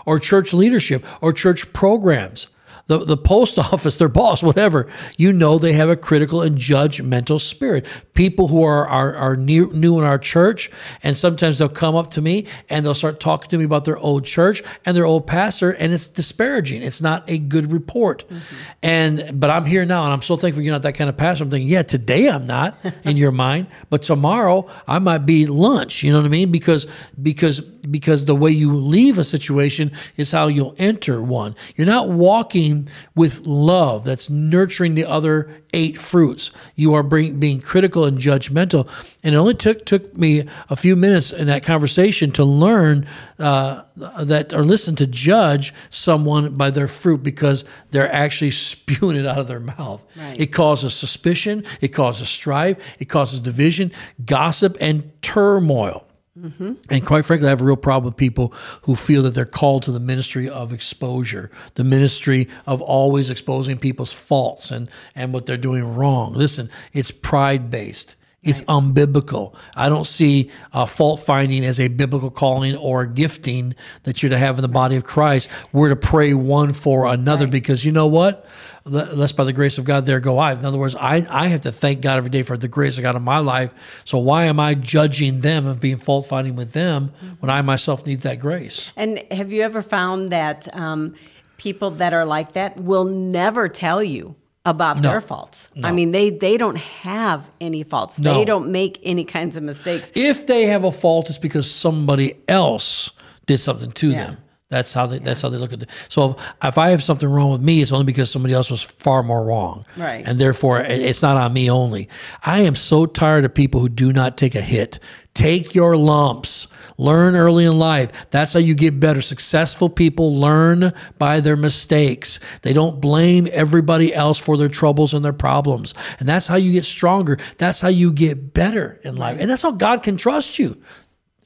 or 0.06 0.20
church 0.20 0.54
leadership 0.54 1.06
or 1.22 1.34
church 1.34 1.72
programs 1.74 2.48
the, 2.88 3.06
the 3.06 3.18
post 3.18 3.58
office, 3.74 3.98
their 3.98 4.10
boss, 4.10 4.44
whatever, 4.44 4.88
you 5.18 5.32
know 5.32 5.58
they 5.58 5.74
have 5.74 5.90
a 5.90 5.96
critical 5.96 6.42
and 6.42 6.58
judgmental 6.58 7.40
spirit. 7.40 7.86
People 8.14 8.48
who 8.48 8.64
are, 8.64 8.88
are, 8.88 9.16
are 9.16 9.38
new, 9.38 9.72
new 9.74 9.98
in 10.00 10.06
our 10.06 10.18
church, 10.18 10.70
and 11.02 11.16
sometimes 11.16 11.58
they'll 11.58 11.70
come 11.70 11.96
up 11.96 12.12
to 12.12 12.22
me 12.22 12.46
and 12.70 12.86
they'll 12.86 12.94
start 12.94 13.20
talking 13.20 13.50
to 13.50 13.58
me 13.58 13.64
about 13.64 13.86
their 13.86 13.98
old 13.98 14.26
church 14.26 14.64
and 14.86 14.96
their 14.96 15.06
old 15.06 15.28
pastor, 15.28 15.72
and 15.72 15.94
it's 15.94 16.08
disparaging. 16.08 16.82
It's 16.82 17.02
not 17.02 17.30
a 17.30 17.38
good 17.38 17.72
report. 17.72 18.26
Mm-hmm. 18.28 18.56
And 18.82 19.40
but 19.40 19.50
I'm 19.50 19.66
here 19.66 19.86
now, 19.86 20.04
and 20.04 20.14
I'm 20.14 20.22
so 20.22 20.36
thankful 20.36 20.64
you're 20.64 20.74
not 20.74 20.84
that 20.84 20.94
kind 20.94 21.10
of 21.10 21.18
pastor. 21.18 21.44
I'm 21.46 21.50
thinking, 21.50 21.70
yeah, 21.70 21.84
today 21.84 22.30
I'm 22.30 22.46
not 22.46 22.78
in 23.04 23.18
your 23.18 23.32
mind, 23.32 23.68
but 23.90 24.02
tomorrow 24.02 24.70
I 24.88 25.00
might 25.00 25.20
be 25.20 25.46
lunch. 25.46 26.04
You 26.04 26.12
know 26.12 26.20
what 26.20 26.26
I 26.26 26.30
mean? 26.30 26.52
Because 26.52 26.88
because 27.22 27.62
because 27.62 28.26
the 28.26 28.36
way 28.36 28.52
you 28.52 28.74
leave 28.74 29.18
a 29.18 29.24
situation 29.24 29.92
is 30.18 30.32
how 30.32 30.48
you'll 30.48 30.76
enter 30.78 31.22
one. 31.22 31.56
You're 31.76 31.88
not 31.88 32.10
walking 32.10 32.73
with 33.16 33.46
love 33.46 34.04
that's 34.04 34.30
nurturing 34.30 34.96
the 34.96 35.06
other 35.06 35.50
eight 35.74 35.98
fruits. 35.98 36.52
You 36.76 36.94
are 36.94 37.04
bring, 37.04 37.40
being 37.40 37.60
critical 37.60 38.06
and 38.06 38.18
judgmental. 38.18 38.88
And 39.24 39.36
it 39.36 39.38
only 39.38 39.56
took 39.56 39.86
took 39.86 40.16
me 40.16 40.48
a 40.70 40.76
few 40.76 40.96
minutes 40.96 41.32
in 41.32 41.48
that 41.48 41.64
conversation 41.64 42.32
to 42.34 42.44
learn 42.44 43.08
uh, 43.40 43.84
that 43.96 44.54
or 44.54 44.64
listen 44.64 44.96
to 44.98 45.08
judge 45.08 45.74
someone 45.90 46.56
by 46.56 46.70
their 46.70 46.88
fruit 46.88 47.24
because 47.24 47.66
they're 47.92 48.12
actually 48.12 48.52
spewing 48.70 49.16
it 49.16 49.26
out 49.26 49.40
of 49.40 49.48
their 49.48 49.60
mouth. 49.60 50.02
Right. 50.16 50.40
It 50.40 50.48
causes 50.48 50.94
suspicion. 50.94 51.64
It 51.82 51.90
causes 51.90 52.30
strife. 52.30 52.78
It 53.00 53.06
causes 53.06 53.40
division, 53.40 53.92
gossip, 54.26 54.78
and 54.80 55.12
turmoil. 55.22 56.06
Mm-hmm. 56.40 56.74
And 56.90 57.06
quite 57.06 57.26
frankly, 57.26 57.48
I 57.48 57.52
have 57.52 57.62
a 57.62 57.66
real 57.66 57.76
problem 57.76 58.12
with 58.12 58.18
people 58.18 58.54
who 58.84 58.96
feel 58.96 59.22
that 59.24 59.36
they're 59.36 59.46
called 59.46 59.84
to 59.84 59.92
the 59.92 60.00
ministry 60.00 60.50
of 60.50 60.74
exposure, 60.74 61.52
the 61.76 61.84
ministry 61.84 62.48
of 62.66 62.82
always 62.82 63.30
exposing 63.30 63.78
people's 63.78 64.12
faults 64.12 64.72
and, 64.72 64.90
and 65.16 65.34
what 65.34 65.46
they're 65.46 65.58
doing 65.58 65.96
wrong. 65.96 66.34
Listen, 66.34 66.72
it's 66.92 67.12
pride 67.12 67.70
based. 67.70 68.16
It's 68.42 68.60
right. 68.60 68.68
unbiblical. 68.68 69.56
I 69.76 69.90
don't 69.90 70.08
see 70.08 70.52
uh, 70.74 70.86
fault 70.86 71.22
finding 71.22 71.64
as 71.64 71.80
a 71.80 71.88
biblical 71.88 72.30
calling 72.30 72.76
or 72.76 73.06
gifting 73.06 73.74
that 74.04 74.22
you're 74.22 74.32
to 74.32 74.38
have 74.38 74.58
in 74.58 74.64
the 74.64 74.68
body 74.68 74.96
of 74.98 75.06
Christ. 75.06 75.50
We're 75.72 75.90
to 75.90 75.96
pray 75.96 76.34
one 76.34 76.74
for 76.74 77.06
another 77.06 77.46
right. 77.46 77.52
because 77.52 77.86
you 77.86 77.92
know 77.94 78.08
what? 78.08 78.46
Lest 78.86 79.36
by 79.38 79.44
the 79.44 79.54
grace 79.54 79.78
of 79.78 79.86
God 79.86 80.06
there 80.06 80.20
go 80.20 80.38
I. 80.38 80.54
In 80.54 80.66
other 80.66 80.78
words, 80.78 80.96
I, 80.96 81.26
I 81.30 81.48
have 81.48 81.62
to 81.62 81.72
thank 81.72 82.02
God 82.02 82.18
every 82.18 82.30
day 82.30 82.44
for 82.44 82.58
the 82.58 82.68
grace 82.68 82.98
of 82.98 83.04
God 83.04 83.16
in 83.16 83.22
my 83.22 83.40
life. 83.40 84.02
So 84.04 84.18
why 84.18 84.46
am 84.46 84.60
I 84.60 84.74
judging 84.76 85.42
them 85.42 85.66
and 85.68 85.80
being 85.80 85.98
fault 85.98 86.28
finding 86.28 86.56
with 86.56 86.74
them 86.74 87.10
mm-hmm. 87.10 87.36
when 87.40 87.50
I 87.50 87.62
myself 87.62 88.06
need 88.06 88.22
that 88.22 88.40
grace? 88.40 88.92
And 88.96 89.24
have 89.32 89.52
you 89.52 89.62
ever 89.62 89.82
found 89.82 90.32
that 90.32 90.74
um, 90.76 91.16
people 91.58 91.92
that 91.92 92.14
are 92.14 92.26
like 92.26 92.54
that 92.54 92.78
will 92.78 93.06
never 93.06 93.70
tell 93.70 94.04
you 94.04 94.36
about 94.66 95.02
no. 95.02 95.10
their 95.10 95.22
faults. 95.22 95.70
No. 95.76 95.88
I 95.88 95.92
mean, 95.92 96.12
they 96.12 96.30
they 96.30 96.58
don't 96.58 96.78
have 96.78 97.50
any 97.60 97.84
faults. 97.84 98.18
No. 98.18 98.34
They 98.34 98.46
don't 98.46 98.72
make 98.72 99.00
any 99.04 99.26
kinds 99.26 99.56
of 99.56 99.64
mistakes. 99.64 100.12
If 100.16 100.48
they 100.48 100.68
have 100.68 100.84
a 100.84 100.92
fault, 100.92 101.30
it's 101.30 101.38
because 101.38 101.70
somebody 101.70 102.36
else 102.48 103.12
did 103.46 103.60
something 103.60 103.92
to 103.94 104.12
yeah. 104.12 104.26
them. 104.26 104.38
That's 104.74 104.92
how 104.92 105.06
they. 105.06 105.18
Yeah. 105.18 105.24
That's 105.26 105.42
how 105.44 105.50
they 105.50 105.60
look 105.60 105.72
at 105.72 105.84
it. 105.84 105.90
So 106.08 106.32
if, 106.32 106.56
if, 106.64 106.78
I 106.80 106.90
have 106.90 107.04
something 107.04 107.30
wrong 107.30 107.52
with 107.52 107.62
me, 107.62 107.84
it's 107.84 107.92
only 107.92 108.06
because 108.06 108.32
somebody 108.32 108.56
else 108.56 108.72
was 108.72 108.82
far 108.82 109.22
more 109.22 109.46
wrong, 109.46 109.86
right? 109.96 110.28
And 110.28 110.40
therefore, 110.40 110.82
it's 110.82 111.22
not 111.22 111.38
on 111.38 111.54
me 111.54 111.70
only. 111.70 112.10
I 112.44 112.62
am 112.62 112.74
so 112.74 113.06
tired 113.06 113.46
of 113.46 113.54
people 113.54 113.82
who 113.82 113.88
do 113.90 114.12
not 114.12 114.36
take 114.36 114.56
a 114.56 114.62
hit. 114.62 114.98
Take 115.36 115.76
your 115.76 115.96
lumps. 115.96 116.68
Learn 116.98 117.36
early 117.36 117.66
in 117.66 117.78
life. 117.78 118.32
That's 118.32 118.54
how 118.54 118.60
you 118.60 118.74
get 118.74 119.00
better. 119.00 119.22
Successful 119.22 119.90
people 119.90 120.36
learn 120.36 120.92
by 121.20 121.40
their 121.40 121.56
mistakes. 121.56 122.40
They 122.64 122.74
don't 122.74 123.00
blame 123.00 123.48
everybody 123.52 124.12
else 124.12 124.40
for 124.40 124.58
their 124.58 124.70
troubles 124.70 125.14
and 125.14 125.24
their 125.24 125.34
problems. 125.34 125.94
And 126.20 126.28
that's 126.28 126.48
how 126.48 126.56
you 126.56 126.72
get 126.72 126.86
stronger. 126.86 127.38
That's 127.60 127.80
how 127.80 127.90
you 127.90 128.12
get 128.12 128.56
better 128.56 129.00
in 129.04 129.18
life. 129.18 129.38
And 129.40 129.52
that's 129.52 129.62
how 129.62 129.72
God 129.72 130.02
can 130.02 130.18
trust 130.18 130.58
you. 130.58 130.82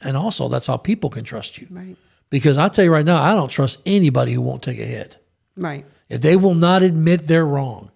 And 0.02 0.16
also, 0.16 0.48
that's 0.48 0.68
how 0.68 0.78
people 0.78 1.10
can 1.10 1.26
trust 1.26 1.58
you. 1.58 1.68
Right. 1.70 1.98
Because 2.30 2.58
I 2.58 2.68
tell 2.68 2.86
you 2.86 2.92
right 2.92 3.06
now, 3.06 3.22
I 3.22 3.36
don't 3.36 3.50
trust 3.50 3.80
anybody 3.86 4.34
who 4.34 4.42
won't 4.42 4.64
take 4.64 4.80
a 4.80 4.86
hit. 4.86 5.18
Right. 5.56 5.86
If 6.10 6.22
they 6.22 6.36
will 6.36 6.56
not 6.56 6.84
admit 6.84 7.28
they're 7.28 7.46
wrong, 7.46 7.92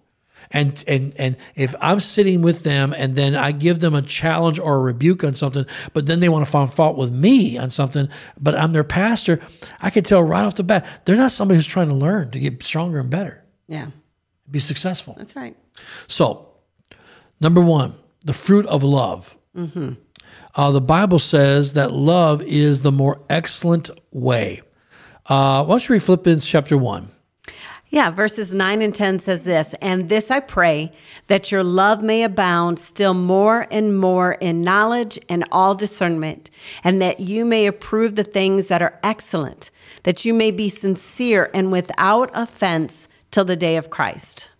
and 0.52 0.84
and 0.86 1.14
and 1.16 1.36
if 1.54 1.74
I'm 1.80 2.00
sitting 2.00 2.42
with 2.42 2.62
them 2.62 2.94
and 2.96 3.14
then 3.14 3.34
I 3.34 3.52
give 3.52 3.80
them 3.80 3.94
a 3.94 4.02
challenge 4.02 4.58
or 4.58 4.76
a 4.76 4.80
rebuke 4.80 5.24
on 5.24 5.34
something, 5.34 5.64
but 5.92 6.06
then 6.06 6.20
they 6.20 6.28
want 6.28 6.44
to 6.44 6.50
find 6.50 6.72
fault 6.72 6.96
with 6.96 7.10
me 7.12 7.56
on 7.56 7.70
something, 7.70 8.08
but 8.38 8.54
I'm 8.54 8.72
their 8.72 8.84
pastor, 8.84 9.40
I 9.80 9.90
can 9.90 10.04
tell 10.04 10.22
right 10.22 10.44
off 10.44 10.56
the 10.56 10.62
bat 10.62 10.86
they're 11.04 11.16
not 11.16 11.32
somebody 11.32 11.56
who's 11.56 11.66
trying 11.66 11.88
to 11.88 11.94
learn 11.94 12.30
to 12.32 12.38
get 12.38 12.62
stronger 12.62 13.00
and 13.00 13.10
better. 13.10 13.42
Yeah. 13.66 13.88
Be 14.50 14.58
successful. 14.58 15.14
That's 15.16 15.34
right. 15.34 15.56
So, 16.06 16.48
number 17.40 17.60
one, 17.60 17.94
the 18.24 18.34
fruit 18.34 18.66
of 18.66 18.84
love. 18.84 19.36
Mm-hmm. 19.56 19.92
Uh, 20.54 20.70
the 20.70 20.80
Bible 20.80 21.18
says 21.18 21.72
that 21.72 21.92
love 21.92 22.42
is 22.42 22.82
the 22.82 22.92
more 22.92 23.20
excellent 23.30 23.90
way. 24.10 24.60
Uh, 25.26 25.64
why 25.64 25.72
don't 25.72 25.88
you 25.88 25.94
read 25.94 26.02
Philippians 26.02 26.46
chapter 26.46 26.76
1? 26.76 27.08
Yeah, 27.88 28.10
verses 28.10 28.54
9 28.54 28.80
and 28.80 28.94
10 28.94 29.18
says 29.18 29.44
this 29.44 29.74
And 29.82 30.08
this 30.08 30.30
I 30.30 30.40
pray, 30.40 30.92
that 31.26 31.52
your 31.52 31.62
love 31.62 32.02
may 32.02 32.22
abound 32.22 32.78
still 32.78 33.12
more 33.12 33.66
and 33.70 33.98
more 33.98 34.32
in 34.32 34.62
knowledge 34.62 35.18
and 35.28 35.44
all 35.52 35.74
discernment, 35.74 36.50
and 36.82 37.02
that 37.02 37.20
you 37.20 37.44
may 37.44 37.66
approve 37.66 38.14
the 38.14 38.24
things 38.24 38.68
that 38.68 38.80
are 38.82 38.98
excellent, 39.02 39.70
that 40.04 40.24
you 40.24 40.32
may 40.32 40.50
be 40.50 40.70
sincere 40.70 41.50
and 41.52 41.70
without 41.70 42.30
offense 42.32 43.08
till 43.30 43.44
the 43.44 43.56
day 43.56 43.76
of 43.76 43.90
Christ. 43.90 44.50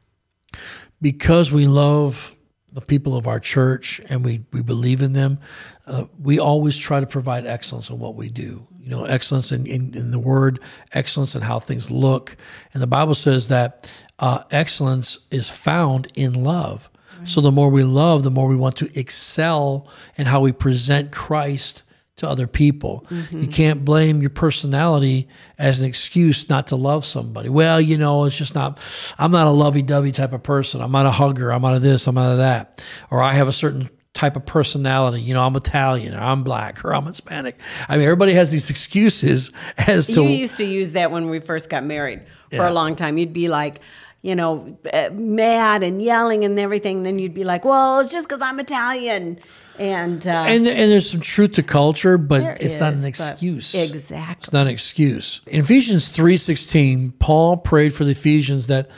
because 1.00 1.50
we 1.50 1.66
love 1.66 2.36
the 2.72 2.80
people 2.80 3.16
of 3.16 3.26
our 3.26 3.38
church 3.38 4.00
and 4.08 4.24
we, 4.24 4.44
we 4.52 4.62
believe 4.62 5.02
in 5.02 5.12
them, 5.12 5.38
uh, 5.86 6.04
we 6.20 6.38
always 6.38 6.76
try 6.76 7.00
to 7.00 7.06
provide 7.06 7.46
excellence 7.46 7.90
in 7.90 7.98
what 7.98 8.14
we 8.14 8.28
do. 8.28 8.66
You 8.80 8.90
know, 8.90 9.04
excellence 9.04 9.52
in, 9.52 9.66
in, 9.66 9.94
in 9.94 10.10
the 10.10 10.18
word, 10.18 10.58
excellence 10.92 11.34
in 11.34 11.42
how 11.42 11.58
things 11.60 11.90
look. 11.90 12.36
And 12.72 12.82
the 12.82 12.88
Bible 12.88 13.14
says 13.14 13.48
that 13.48 13.90
uh, 14.18 14.40
excellence 14.50 15.20
is 15.30 15.48
found 15.48 16.08
in 16.14 16.44
love. 16.44 16.88
So 17.24 17.40
the 17.40 17.52
more 17.52 17.70
we 17.70 17.84
love, 17.84 18.24
the 18.24 18.30
more 18.32 18.48
we 18.48 18.56
want 18.56 18.76
to 18.78 18.98
excel 18.98 19.86
in 20.16 20.26
how 20.26 20.40
we 20.40 20.50
present 20.50 21.12
Christ 21.12 21.84
to 22.16 22.28
other 22.28 22.46
people. 22.46 23.06
You 23.10 23.16
mm-hmm. 23.16 23.46
can't 23.46 23.84
blame 23.84 24.20
your 24.20 24.30
personality 24.30 25.28
as 25.58 25.80
an 25.80 25.86
excuse 25.86 26.48
not 26.48 26.68
to 26.68 26.76
love 26.76 27.04
somebody. 27.04 27.48
Well, 27.48 27.80
you 27.80 27.96
know, 27.96 28.24
it's 28.24 28.36
just 28.36 28.54
not, 28.54 28.78
I'm 29.18 29.32
not 29.32 29.46
a 29.46 29.50
lovey 29.50 29.82
dovey 29.82 30.12
type 30.12 30.32
of 30.32 30.42
person. 30.42 30.82
I'm 30.82 30.92
not 30.92 31.06
a 31.06 31.10
hugger. 31.10 31.52
I'm 31.52 31.62
not 31.62 31.74
of 31.74 31.82
this. 31.82 32.06
I'm 32.06 32.14
not 32.14 32.32
of 32.32 32.38
that. 32.38 32.84
Or 33.10 33.22
I 33.22 33.32
have 33.32 33.48
a 33.48 33.52
certain 33.52 33.88
type 34.14 34.36
of 34.36 34.44
personality. 34.44 35.22
You 35.22 35.34
know, 35.34 35.42
I'm 35.42 35.56
Italian 35.56 36.14
or 36.14 36.20
I'm 36.20 36.42
black 36.42 36.84
or 36.84 36.94
I'm 36.94 37.06
Hispanic. 37.06 37.58
I 37.88 37.96
mean, 37.96 38.04
everybody 38.04 38.34
has 38.34 38.50
these 38.50 38.68
excuses 38.68 39.50
as 39.78 40.06
to. 40.08 40.22
You 40.22 40.28
used 40.28 40.58
to 40.58 40.64
use 40.64 40.92
that 40.92 41.10
when 41.10 41.30
we 41.30 41.40
first 41.40 41.70
got 41.70 41.84
married 41.84 42.20
for 42.50 42.56
Yeah. 42.56 42.68
a 42.68 42.72
long 42.72 42.94
time. 42.94 43.16
You'd 43.16 43.32
be 43.32 43.48
like, 43.48 43.80
you 44.22 44.36
know, 44.36 44.78
uh, 44.92 45.10
mad 45.12 45.82
and 45.82 46.00
yelling 46.00 46.44
and 46.44 46.58
everything. 46.58 47.02
Then 47.02 47.18
you'd 47.18 47.34
be 47.34 47.44
like, 47.44 47.64
well, 47.64 48.00
it's 48.00 48.12
just 48.12 48.28
because 48.28 48.40
I'm 48.40 48.58
Italian. 48.60 49.40
And, 49.78 50.26
uh, 50.26 50.44
and, 50.46 50.66
and 50.66 50.90
there's 50.90 51.10
some 51.10 51.20
truth 51.20 51.52
to 51.52 51.62
culture, 51.62 52.18
but 52.18 52.60
it's 52.60 52.78
not 52.78 52.94
an 52.94 53.04
excuse. 53.04 53.74
exactly. 53.74 54.36
It's 54.38 54.52
not 54.52 54.66
an 54.66 54.72
excuse. 54.72 55.40
In 55.46 55.60
Ephesians 55.60 56.10
3:16, 56.10 57.18
Paul 57.18 57.56
prayed 57.56 57.94
for 57.94 58.04
the 58.04 58.12
Ephesians 58.12 58.66
that 58.68 58.90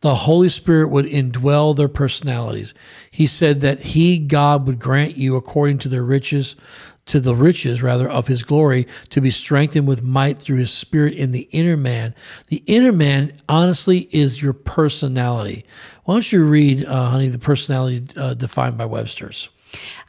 the 0.00 0.14
Holy 0.16 0.48
Spirit 0.48 0.88
would 0.88 1.04
indwell 1.04 1.76
their 1.76 1.88
personalities. 1.88 2.74
He 3.10 3.26
said 3.26 3.60
that 3.60 3.80
he 3.80 4.18
God 4.18 4.66
would 4.66 4.80
grant 4.80 5.16
you 5.16 5.36
according 5.36 5.78
to 5.78 5.88
their 5.88 6.02
riches 6.02 6.56
to 7.06 7.20
the 7.20 7.34
riches 7.34 7.82
rather 7.82 8.08
of 8.08 8.28
his 8.28 8.42
glory 8.42 8.86
to 9.10 9.20
be 9.20 9.30
strengthened 9.30 9.88
with 9.88 10.02
might 10.02 10.38
through 10.38 10.58
his 10.58 10.72
spirit 10.72 11.14
in 11.14 11.32
the 11.32 11.48
inner 11.50 11.76
man. 11.76 12.14
The 12.48 12.62
inner 12.66 12.92
man 12.92 13.32
honestly 13.48 14.08
is 14.12 14.42
your 14.42 14.52
personality. 14.52 15.64
Why 16.04 16.14
don't 16.14 16.32
you 16.32 16.44
read 16.44 16.84
uh, 16.84 17.10
honey 17.10 17.28
the 17.28 17.38
personality 17.38 18.06
uh, 18.16 18.34
defined 18.34 18.78
by 18.78 18.86
Webster's? 18.86 19.48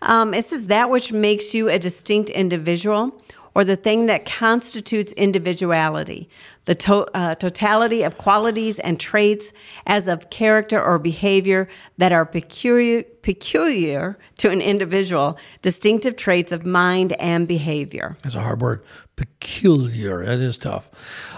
Um, 0.01 0.34
it 0.34 0.45
says 0.45 0.67
that 0.67 0.89
which 0.89 1.12
makes 1.12 1.53
you 1.53 1.69
a 1.69 1.79
distinct 1.79 2.29
individual 2.29 3.21
or 3.56 3.63
the 3.63 3.75
thing 3.75 4.08
that 4.08 4.25
constitutes 4.25 5.12
individuality, 5.13 6.27
the 6.65 6.76
to- 6.76 7.08
uh, 7.13 7.36
totality 7.36 8.04
of 8.04 8.17
qualities 8.17 8.80
and 8.80 8.99
traits 8.99 9.52
as 9.86 10.08
of 10.08 10.30
character 10.30 10.82
or 10.82 10.97
behavior 10.97 11.67
that 11.97 12.12
are 12.12 12.26
peculiar, 12.26 13.04
peculiar 13.21 14.17
to 14.38 14.49
an 14.49 14.62
individual, 14.62 15.38
distinctive 15.62 16.15
traits 16.15 16.52
of 16.52 16.65
mind 16.65 17.13
and 17.13 17.47
behavior. 17.47 18.17
That's 18.23 18.36
a 18.36 18.41
hard 18.41 18.62
word. 18.62 18.84
Peculiar. 19.15 20.26
That 20.26 20.39
is 20.39 20.58
tough. 20.58 20.89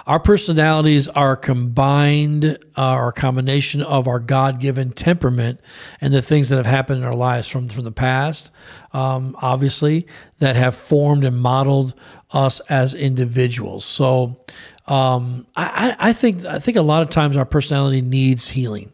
Our 0.08 0.20
personalities 0.20 1.08
are 1.10 1.36
combined, 1.36 2.58
uh, 2.78 3.10
a 3.10 3.12
combination 3.12 3.82
of 3.82 4.08
our 4.08 4.20
God 4.20 4.60
given 4.60 4.92
temperament 4.92 5.60
and 6.00 6.14
the 6.14 6.22
things 6.22 6.50
that 6.50 6.58
have 6.58 6.66
happened 6.68 7.00
in 7.00 7.04
our 7.04 7.16
lives 7.16 7.48
from, 7.48 7.68
from 7.68 7.84
the 7.84 7.92
past, 7.92 8.52
um, 8.94 9.36
obviously, 9.42 10.08
that 10.40 10.56
have 10.56 10.76
formed 10.76 11.26
and 11.26 11.38
modeled 11.38 11.96
us 12.32 12.60
as 12.62 12.94
individuals. 12.96 13.84
So 13.84 14.40
um, 14.88 15.48
I, 15.56 15.96
I 15.98 16.14
think 16.14 16.46
I 16.46 16.60
think 16.60 16.78
a 16.78 16.82
lot 16.82 17.02
of 17.02 17.10
times 17.10 17.38
our 17.38 17.46
personality 17.46 18.02
needs 18.02 18.50
healing. 18.50 18.92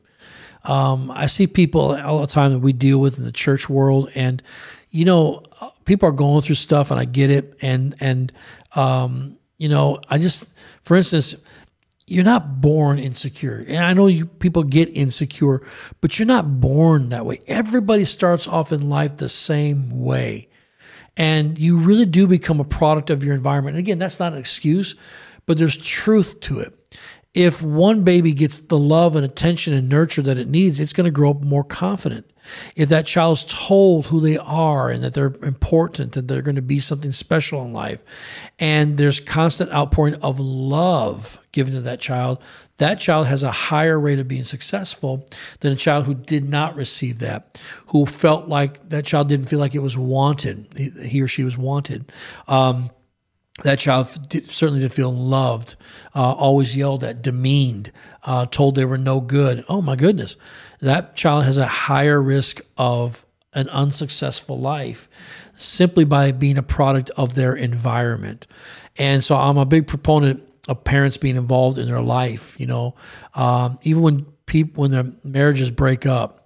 Um, 0.64 1.12
I 1.12 1.26
see 1.26 1.48
people 1.48 1.96
all 1.96 2.22
the 2.22 2.28
time 2.28 2.54
that 2.54 2.60
we 2.60 2.72
deal 2.72 3.00
with 3.00 3.18
in 3.18 3.26
the 3.26 3.32
church 3.32 3.68
world, 3.70 4.10
and 4.16 4.42
you 4.90 5.06
know, 5.06 5.44
people 5.86 6.08
are 6.08 6.14
going 6.14 6.42
through 6.42 6.56
stuff, 6.56 6.92
and 6.92 7.00
I 7.00 7.06
get 7.06 7.30
it. 7.30 7.58
And 7.62 7.96
and 8.00 8.32
um, 8.76 9.38
you 9.58 9.70
know, 9.70 10.00
I 10.10 10.18
just, 10.18 10.54
for 10.82 10.96
instance, 10.96 11.36
you're 12.08 12.26
not 12.26 12.62
born 12.62 13.00
insecure, 13.00 13.64
and 13.68 13.84
I 13.84 13.94
know 13.94 14.08
you 14.08 14.28
people 14.28 14.64
get 14.64 14.90
insecure, 14.90 15.62
but 16.00 16.20
you're 16.20 16.26
not 16.26 16.60
born 16.60 17.10
that 17.10 17.26
way. 17.26 17.40
Everybody 17.48 18.06
starts 18.06 18.48
off 18.48 18.72
in 18.72 18.90
life 18.90 19.18
the 19.18 19.30
same 19.30 20.02
way, 20.04 20.50
and 21.18 21.58
you 21.58 21.78
really 21.78 22.06
do 22.06 22.28
become 22.28 22.60
a 22.60 22.66
product 22.66 23.10
of 23.10 23.24
your 23.24 23.34
environment. 23.34 23.78
And 23.78 23.86
again, 23.86 24.00
that's 24.00 24.20
not 24.20 24.34
an 24.34 24.40
excuse, 24.40 24.96
but 25.52 25.58
there's 25.58 25.76
truth 25.76 26.40
to 26.40 26.60
it 26.60 26.74
if 27.34 27.62
one 27.62 28.04
baby 28.04 28.34
gets 28.34 28.60
the 28.60 28.78
love 28.78 29.16
and 29.16 29.24
attention 29.24 29.74
and 29.74 29.88
nurture 29.88 30.22
that 30.22 30.38
it 30.38 30.50
needs, 30.50 30.80
it's 30.80 30.94
going 30.94 31.06
to 31.06 31.12
grow 31.12 31.32
up 31.32 31.42
more 31.42 31.64
confident. 31.64 32.30
If 32.76 32.90
that 32.90 33.06
child's 33.06 33.46
told 33.46 34.08
who 34.08 34.20
they 34.20 34.38
are 34.38 34.90
and 34.90 35.04
that 35.04 35.14
they're 35.14 35.34
important 35.44 36.18
and 36.18 36.28
they're 36.28 36.42
going 36.42 36.56
to 36.56 36.62
be 36.62 36.80
something 36.80 37.12
special 37.12 37.64
in 37.64 37.72
life, 37.72 38.04
and 38.60 38.98
there's 38.98 39.22
constant 39.22 39.72
outpouring 39.72 40.16
of 40.16 40.40
love 40.40 41.40
given 41.54 41.74
to 41.74 41.82
that 41.82 42.02
child, 42.02 42.42
that 42.78 43.00
child 43.00 43.28
has 43.28 43.44
a 43.44 43.52
higher 43.52 43.98
rate 43.98 44.20
of 44.20 44.28
being 44.28 44.44
successful 44.44 45.26
than 45.62 45.72
a 45.72 45.78
child 45.78 46.06
who 46.06 46.16
did 46.16 46.50
not 46.50 46.76
receive 46.76 47.20
that, 47.20 47.62
who 47.88 48.06
felt 48.06 48.48
like 48.50 48.90
that 48.90 49.06
child 49.06 49.30
didn't 49.30 49.48
feel 49.48 49.60
like 49.60 49.76
it 49.76 49.80
was 49.80 49.98
wanted, 49.98 50.68
he, 50.76 51.22
or 51.22 51.28
she 51.28 51.46
was 51.46 51.58
wanted. 51.58 52.12
Um, 52.48 52.90
that 53.64 53.80
child 53.80 54.30
did, 54.30 54.48
certainly 54.48 54.82
did 54.82 54.94
feel 54.94 55.14
loved, 55.14 55.76
uh, 56.16 56.34
always 56.34 56.76
yelled 56.76 57.04
at, 57.04 57.22
demeaned, 57.22 57.92
uh, 58.24 58.46
told 58.46 58.76
they 58.76 58.86
were 58.86 58.98
no 58.98 59.20
good. 59.20 59.64
Oh 59.70 59.82
my 59.82 59.96
goodness. 59.96 60.38
That 60.80 61.16
child 61.16 61.44
has 61.46 61.58
a 61.58 61.68
higher 61.68 62.22
risk 62.22 62.62
of 62.78 63.26
an 63.54 63.70
unsuccessful 63.70 64.60
life 64.60 65.10
simply 65.56 66.06
by 66.06 66.32
being 66.32 66.58
a 66.58 66.64
product 66.64 67.10
of 67.12 67.36
their 67.36 67.54
environment. 67.56 68.48
And 68.98 69.24
so 69.24 69.36
I'm 69.36 69.58
a 69.58 69.66
big 69.66 69.88
proponent 69.88 70.48
of 70.68 70.84
parents 70.84 71.18
being 71.18 71.36
involved 71.36 71.78
in 71.78 71.88
their 71.88 72.02
life, 72.02 72.60
you 72.60 72.66
know, 72.66 72.96
um, 73.34 73.80
even 73.84 74.02
when 74.02 74.26
people, 74.46 74.82
when 74.82 74.92
their 74.92 75.12
marriages 75.24 75.72
break 75.72 76.06
up, 76.06 76.41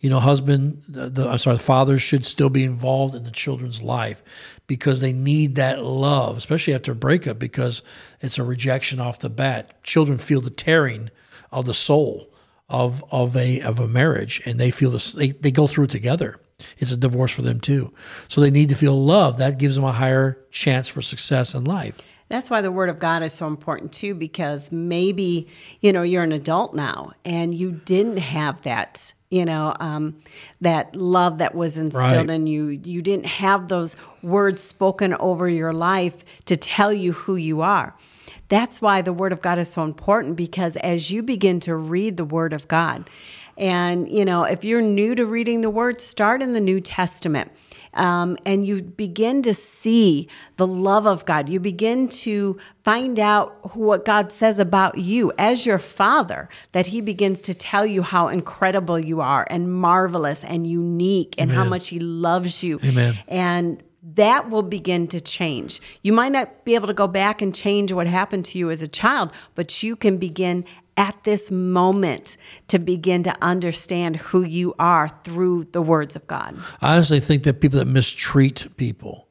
you 0.00 0.10
know, 0.10 0.20
husband, 0.20 0.82
the, 0.88 1.08
the 1.08 1.28
I'm 1.28 1.38
sorry, 1.38 1.56
the 1.56 1.62
fathers 1.62 2.02
should 2.02 2.24
still 2.24 2.50
be 2.50 2.64
involved 2.64 3.14
in 3.14 3.24
the 3.24 3.30
children's 3.30 3.82
life 3.82 4.22
because 4.66 5.00
they 5.00 5.12
need 5.12 5.56
that 5.56 5.82
love, 5.82 6.36
especially 6.36 6.74
after 6.74 6.92
a 6.92 6.96
breakup, 6.96 7.38
because 7.38 7.82
it's 8.20 8.38
a 8.38 8.44
rejection 8.44 9.00
off 9.00 9.18
the 9.18 9.30
bat. 9.30 9.82
Children 9.82 10.18
feel 10.18 10.40
the 10.40 10.50
tearing 10.50 11.10
of 11.50 11.66
the 11.66 11.74
soul 11.74 12.28
of 12.68 13.04
of 13.10 13.36
a 13.36 13.60
of 13.62 13.80
a 13.80 13.88
marriage, 13.88 14.42
and 14.44 14.60
they 14.60 14.70
feel 14.70 14.90
this. 14.90 15.12
They, 15.12 15.30
they 15.30 15.50
go 15.50 15.66
through 15.66 15.84
it 15.84 15.90
together. 15.90 16.38
It's 16.78 16.92
a 16.92 16.96
divorce 16.96 17.30
for 17.30 17.42
them 17.42 17.60
too, 17.60 17.92
so 18.26 18.40
they 18.40 18.50
need 18.50 18.68
to 18.68 18.74
feel 18.74 19.04
love. 19.04 19.38
That 19.38 19.58
gives 19.58 19.76
them 19.76 19.84
a 19.84 19.92
higher 19.92 20.38
chance 20.50 20.88
for 20.88 21.02
success 21.02 21.54
in 21.54 21.64
life. 21.64 22.00
That's 22.28 22.50
why 22.50 22.60
the 22.60 22.72
word 22.72 22.90
of 22.90 22.98
God 22.98 23.22
is 23.22 23.32
so 23.32 23.46
important 23.46 23.92
too, 23.92 24.14
because 24.14 24.70
maybe, 24.70 25.48
you 25.80 25.92
know, 25.92 26.02
you're 26.02 26.22
an 26.22 26.32
adult 26.32 26.74
now 26.74 27.12
and 27.24 27.54
you 27.54 27.72
didn't 27.72 28.18
have 28.18 28.62
that, 28.62 29.14
you 29.30 29.44
know, 29.44 29.74
um, 29.78 30.16
that 30.60 30.96
love 30.96 31.38
that 31.38 31.54
was 31.54 31.76
instilled 31.76 32.28
Right. 32.28 32.30
in 32.30 32.46
you. 32.46 32.68
You 32.68 33.02
didn't 33.02 33.26
have 33.26 33.68
those 33.68 33.96
words 34.22 34.62
spoken 34.62 35.14
over 35.14 35.48
your 35.48 35.72
life 35.72 36.24
to 36.46 36.56
tell 36.56 36.92
you 36.92 37.12
who 37.12 37.36
you 37.36 37.60
are. 37.60 37.94
That's 38.48 38.80
why 38.80 39.02
the 39.02 39.12
word 39.12 39.32
of 39.32 39.42
God 39.42 39.58
is 39.58 39.68
so 39.68 39.84
important 39.84 40.36
because 40.36 40.76
as 40.76 41.10
you 41.10 41.22
begin 41.22 41.60
to 41.60 41.76
read 41.76 42.16
the 42.16 42.24
word 42.24 42.54
of 42.54 42.66
God, 42.68 43.08
and, 43.58 44.08
you 44.10 44.24
know, 44.24 44.44
if 44.44 44.64
you're 44.64 44.80
new 44.80 45.14
to 45.16 45.26
reading 45.26 45.60
the 45.62 45.68
word, 45.70 46.00
start 46.00 46.40
in 46.40 46.52
the 46.52 46.60
New 46.60 46.80
Testament 46.80 47.50
um, 47.94 48.36
and 48.44 48.66
you 48.66 48.82
begin 48.82 49.42
to 49.42 49.54
see 49.54 50.28
the 50.56 50.66
love 50.66 51.06
of 51.06 51.24
God. 51.24 51.48
You 51.48 51.60
begin 51.60 52.08
to 52.08 52.58
find 52.82 53.18
out 53.18 53.76
what 53.76 54.04
God 54.04 54.32
says 54.32 54.58
about 54.58 54.98
you 54.98 55.32
as 55.38 55.66
your 55.66 55.78
father, 55.78 56.48
that 56.72 56.88
He 56.88 57.00
begins 57.00 57.40
to 57.42 57.54
tell 57.54 57.86
you 57.86 58.02
how 58.02 58.28
incredible 58.28 58.98
you 58.98 59.20
are 59.20 59.46
and 59.50 59.72
marvelous 59.72 60.44
and 60.44 60.66
unique 60.66 61.34
and 61.38 61.50
how 61.50 61.64
much 61.64 61.88
He 61.88 62.00
loves 62.00 62.62
you. 62.62 62.80
Amen. 62.84 63.18
And 63.26 63.82
that 64.14 64.48
will 64.48 64.62
begin 64.62 65.06
to 65.08 65.20
change. 65.20 65.80
You 66.02 66.12
might 66.12 66.32
not 66.32 66.64
be 66.64 66.74
able 66.74 66.86
to 66.86 66.94
go 66.94 67.06
back 67.06 67.42
and 67.42 67.54
change 67.54 67.92
what 67.92 68.06
happened 68.06 68.44
to 68.46 68.58
you 68.58 68.70
as 68.70 68.80
a 68.80 68.88
child, 68.88 69.30
but 69.54 69.82
you 69.82 69.96
can 69.96 70.16
begin 70.16 70.64
at 70.98 71.24
this 71.24 71.50
moment 71.50 72.36
to 72.66 72.78
begin 72.78 73.22
to 73.22 73.34
understand 73.40 74.16
who 74.16 74.42
you 74.42 74.74
are 74.78 75.08
through 75.24 75.64
the 75.72 75.80
words 75.80 76.16
of 76.16 76.26
God. 76.26 76.58
I 76.82 76.94
honestly 76.94 77.20
think 77.20 77.44
that 77.44 77.60
people 77.60 77.78
that 77.78 77.86
mistreat 77.86 78.66
people, 78.76 79.28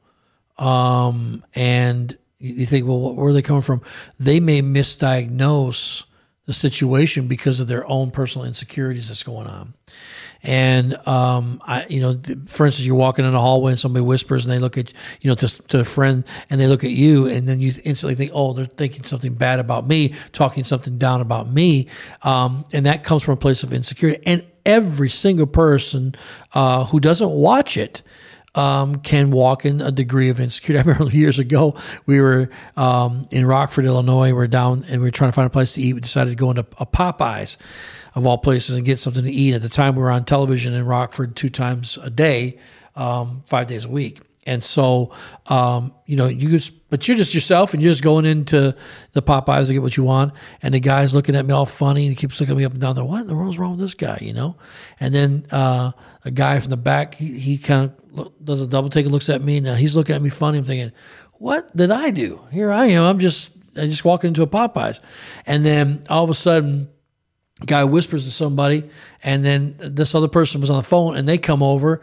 um, 0.58 1.44
and 1.54 2.16
you 2.38 2.54
you 2.54 2.66
think, 2.66 2.86
well, 2.86 3.14
where 3.14 3.28
are 3.28 3.32
they 3.32 3.42
coming 3.42 3.62
from? 3.62 3.82
They 4.18 4.40
may 4.40 4.62
misdiagnose 4.62 6.06
the 6.48 6.54
situation 6.54 7.28
because 7.28 7.60
of 7.60 7.68
their 7.68 7.86
own 7.86 8.10
personal 8.10 8.46
insecurities 8.46 9.08
that's 9.08 9.22
going 9.22 9.46
on. 9.46 9.74
And 10.42 10.94
um, 11.06 11.60
I, 11.66 11.84
you 11.90 12.00
know, 12.00 12.18
for 12.46 12.64
instance, 12.64 12.86
you're 12.86 12.96
walking 12.96 13.26
in 13.26 13.34
a 13.34 13.38
hallway 13.38 13.72
and 13.72 13.78
somebody 13.78 14.02
whispers, 14.02 14.46
and 14.46 14.54
they 14.54 14.58
look 14.58 14.78
at, 14.78 14.90
you 15.20 15.28
know, 15.28 15.34
to, 15.34 15.68
to 15.68 15.80
a 15.80 15.84
friend, 15.84 16.24
and 16.48 16.58
they 16.58 16.66
look 16.66 16.84
at 16.84 16.90
you, 16.90 17.26
and 17.26 17.46
then 17.46 17.60
you 17.60 17.72
instantly 17.84 18.14
think, 18.14 18.30
oh, 18.32 18.54
they're 18.54 18.64
thinking 18.64 19.02
something 19.02 19.34
bad 19.34 19.58
about 19.58 19.86
me, 19.86 20.14
talking 20.32 20.64
something 20.64 20.96
down 20.96 21.20
about 21.20 21.52
me, 21.52 21.86
um, 22.22 22.64
and 22.72 22.86
that 22.86 23.04
comes 23.04 23.22
from 23.22 23.34
a 23.34 23.36
place 23.36 23.62
of 23.62 23.74
insecurity. 23.74 24.22
And 24.24 24.42
every 24.64 25.10
single 25.10 25.46
person 25.46 26.14
uh, 26.54 26.84
who 26.86 26.98
doesn't 26.98 27.30
watch 27.30 27.76
it 27.76 28.02
um, 28.58 28.96
can 28.96 29.30
walk 29.30 29.64
in 29.64 29.80
a 29.80 29.92
degree 29.92 30.28
of 30.28 30.40
insecurity. 30.40 30.78
I 30.88 30.92
remember 30.92 31.16
years 31.16 31.38
ago 31.38 31.76
we 32.06 32.20
were 32.20 32.50
um, 32.76 33.28
in 33.30 33.46
Rockford, 33.46 33.84
Illinois. 33.84 34.32
We're 34.32 34.48
down 34.48 34.84
and 34.88 35.00
we 35.00 35.06
were 35.06 35.12
trying 35.12 35.30
to 35.30 35.34
find 35.34 35.46
a 35.46 35.50
place 35.50 35.74
to 35.74 35.82
eat. 35.82 35.94
We 35.94 36.00
decided 36.00 36.30
to 36.30 36.36
go 36.36 36.50
into 36.50 36.66
a 36.78 36.86
Popeyes 36.86 37.56
of 38.14 38.26
all 38.26 38.38
places 38.38 38.74
and 38.74 38.84
get 38.84 38.98
something 38.98 39.24
to 39.24 39.30
eat. 39.30 39.54
At 39.54 39.62
the 39.62 39.68
time, 39.68 39.94
we 39.94 40.02
were 40.02 40.10
on 40.10 40.24
television 40.24 40.74
in 40.74 40.84
Rockford 40.84 41.36
two 41.36 41.50
times 41.50 41.98
a 42.02 42.10
day, 42.10 42.58
um, 42.96 43.44
five 43.46 43.68
days 43.68 43.84
a 43.84 43.88
week. 43.88 44.20
And 44.44 44.62
so, 44.62 45.12
um, 45.48 45.92
you 46.06 46.16
know, 46.16 46.26
you 46.26 46.48
just, 46.48 46.88
but 46.88 47.06
you're 47.06 47.18
just 47.18 47.34
yourself 47.34 47.74
and 47.74 47.82
you're 47.82 47.92
just 47.92 48.02
going 48.02 48.24
into 48.24 48.74
the 49.12 49.20
Popeyes 49.20 49.66
to 49.66 49.74
get 49.74 49.82
what 49.82 49.96
you 49.98 50.04
want. 50.04 50.32
And 50.62 50.72
the 50.72 50.80
guy's 50.80 51.14
looking 51.14 51.36
at 51.36 51.44
me 51.44 51.52
all 51.52 51.66
funny 51.66 52.06
and 52.06 52.10
he 52.10 52.16
keeps 52.16 52.40
looking 52.40 52.54
at 52.54 52.58
me 52.58 52.64
up 52.64 52.72
and 52.72 52.80
down 52.80 52.94
there. 52.94 53.04
What 53.04 53.20
in 53.20 53.26
the 53.26 53.36
world's 53.36 53.58
wrong 53.58 53.72
with 53.72 53.80
this 53.80 53.92
guy, 53.92 54.16
you 54.22 54.32
know? 54.32 54.56
And 54.98 55.14
then 55.14 55.44
uh, 55.52 55.92
a 56.24 56.30
guy 56.30 56.58
from 56.60 56.70
the 56.70 56.78
back, 56.78 57.16
he, 57.16 57.38
he 57.38 57.58
kind 57.58 57.84
of 57.84 58.07
does 58.42 58.60
a 58.60 58.66
double 58.66 58.88
take 58.88 59.06
looks 59.06 59.28
at 59.28 59.42
me. 59.42 59.60
Now 59.60 59.74
he's 59.74 59.96
looking 59.96 60.14
at 60.16 60.22
me 60.22 60.30
funny. 60.30 60.58
I'm 60.58 60.64
thinking, 60.64 60.92
what 61.34 61.74
did 61.76 61.90
I 61.90 62.10
do? 62.10 62.40
Here 62.50 62.70
I 62.70 62.86
am. 62.86 63.04
I'm 63.04 63.18
just, 63.18 63.50
I 63.76 63.86
just 63.86 64.04
walking 64.04 64.28
into 64.28 64.42
a 64.42 64.46
Popeyes. 64.46 65.00
And 65.46 65.64
then 65.64 66.04
all 66.10 66.24
of 66.24 66.30
a 66.30 66.34
sudden, 66.34 66.88
guy 67.66 67.84
whispers 67.84 68.24
to 68.24 68.30
somebody, 68.30 68.88
and 69.22 69.44
then 69.44 69.74
this 69.78 70.14
other 70.14 70.28
person 70.28 70.60
was 70.60 70.70
on 70.70 70.76
the 70.76 70.82
phone, 70.82 71.16
and 71.16 71.28
they 71.28 71.38
come 71.38 71.62
over 71.62 72.00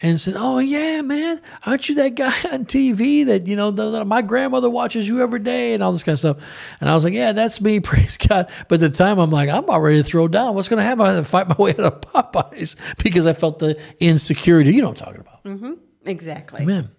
and 0.00 0.20
said, 0.20 0.34
"Oh 0.36 0.58
yeah, 0.58 1.00
man, 1.02 1.40
aren't 1.66 1.88
you 1.88 1.94
that 1.96 2.14
guy 2.14 2.26
on 2.52 2.64
TV 2.66 3.26
that 3.26 3.46
you 3.46 3.56
know 3.56 3.70
the, 3.70 3.90
the, 3.90 4.04
my 4.04 4.22
grandmother 4.22 4.70
watches 4.70 5.08
you 5.08 5.20
every 5.20 5.40
day 5.40 5.74
and 5.74 5.82
all 5.82 5.92
this 5.92 6.04
kind 6.04 6.14
of 6.14 6.18
stuff?" 6.18 6.76
And 6.80 6.88
I 6.88 6.94
was 6.94 7.04
like, 7.04 7.14
"Yeah, 7.14 7.32
that's 7.32 7.60
me, 7.60 7.80
praise 7.80 8.16
God." 8.16 8.50
But 8.68 8.82
at 8.82 8.92
the 8.92 8.96
time, 8.96 9.18
I'm 9.18 9.30
like, 9.30 9.48
"I'm 9.48 9.64
about 9.64 9.80
ready 9.80 9.98
to 9.98 10.04
throw 10.04 10.28
down. 10.28 10.54
What's 10.54 10.68
going 10.68 10.78
to 10.78 10.84
happen? 10.84 11.06
I 11.06 11.12
have 11.12 11.24
to 11.24 11.30
fight 11.30 11.48
my 11.48 11.54
way 11.58 11.70
out 11.70 11.80
of 11.80 12.00
Popeyes 12.00 12.76
because 13.02 13.26
I 13.26 13.32
felt 13.32 13.58
the 13.58 13.80
insecurity. 14.00 14.74
You 14.74 14.82
know 14.82 14.88
what 14.88 15.00
I'm 15.00 15.06
talking 15.06 15.20
about? 15.20 15.27
Mm-hmm. 15.44 15.74
Exactly. 16.04 16.62
Amen. 16.62 16.90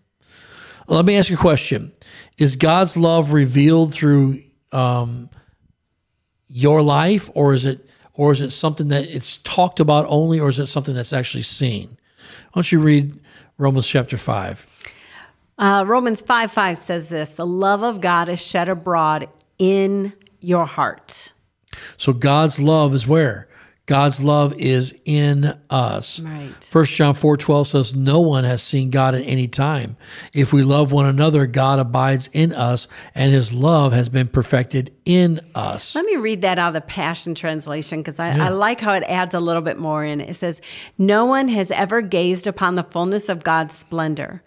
Let 0.88 1.06
me 1.06 1.17
ask 1.17 1.30
you 1.30 1.36
a 1.36 1.39
question: 1.39 1.91
Is 2.38 2.56
God's 2.56 2.97
love 2.97 3.32
revealed 3.32 3.93
through 3.93 4.43
um, 4.71 5.30
your 6.47 6.82
life, 6.82 7.30
or 7.34 7.54
is 7.54 7.65
it? 7.65 7.86
Or 8.13 8.34
is 8.34 8.41
it 8.41 8.49
something 8.49 8.89
that 8.89 9.06
it's 9.06 9.38
talked 9.38 9.80
about 9.80 10.06
only, 10.10 10.41
or 10.41 10.49
is 10.49 10.60
it 10.60 10.67
something 10.67 10.93
that's 10.93 11.13
actually 11.13 11.43
seen? 11.43 11.97
Why 12.52 12.56
don't 12.56 12.71
you 12.71 12.82
read 12.82 13.17
Romans 13.58 13.88
chapter 13.88 14.17
5? 14.17 14.67
Uh, 15.58 15.84
Romans 15.86 16.21
5 16.21 16.52
5 16.52 16.78
says 16.78 17.10
this 17.10 17.32
The 17.32 17.45
love 17.45 17.84
of 17.84 18.02
God 18.02 18.30
is 18.30 18.41
shed 18.41 18.69
abroad 18.69 19.30
in 19.58 20.13
your 20.39 20.65
heart. 20.65 21.34
So 21.97 22.13
God's 22.13 22.60
love 22.60 22.95
is 22.95 23.06
where? 23.06 23.48
God's 23.89 24.21
love 24.21 24.54
is 24.54 24.95
in 25.04 25.52
us. 25.67 26.19
Right. 26.19 26.52
1 26.71 26.86
John 26.86 27.15
4 27.15 27.38
12 27.38 27.67
says, 27.67 27.95
No 27.95 28.19
one 28.19 28.43
has 28.43 28.62
seen 28.62 28.91
God 28.91 29.15
at 29.15 29.23
any 29.23 29.47
time. 29.47 29.97
If 30.32 30.54
we 30.54 30.62
love 30.62 30.91
one 30.91 31.08
another, 31.08 31.47
God 31.47 31.80
abides 31.80 32.30
in 32.32 32.54
us, 32.54 32.88
and 33.15 33.32
his 33.32 33.52
love 33.52 33.91
has 33.93 34.08
been 34.08 34.28
perfected 34.28 34.93
in 35.06 35.39
us. 35.56 35.95
Let 35.95 36.06
me 36.06 36.17
read 36.17 36.43
that 36.43 36.60
out 36.60 36.67
of 36.67 36.73
the 36.75 36.82
Passion 36.82 37.34
Translation 37.34 38.02
because 38.02 38.19
I, 38.19 38.36
yeah. 38.36 38.45
I 38.45 38.49
like 38.49 38.80
how 38.80 38.93
it 38.93 39.02
adds 39.08 39.34
a 39.34 39.39
little 39.39 39.63
bit 39.63 39.80
more 39.80 40.04
in. 40.04 40.21
It 40.21 40.36
says, 40.36 40.62
No 40.99 41.25
one 41.25 41.47
has 41.47 41.71
ever 41.71 42.04
gazed 42.04 42.45
upon 42.45 42.75
the 42.75 42.84
fullness 42.84 43.28
of 43.28 43.43
God's 43.43 43.73
splendor. 43.73 44.43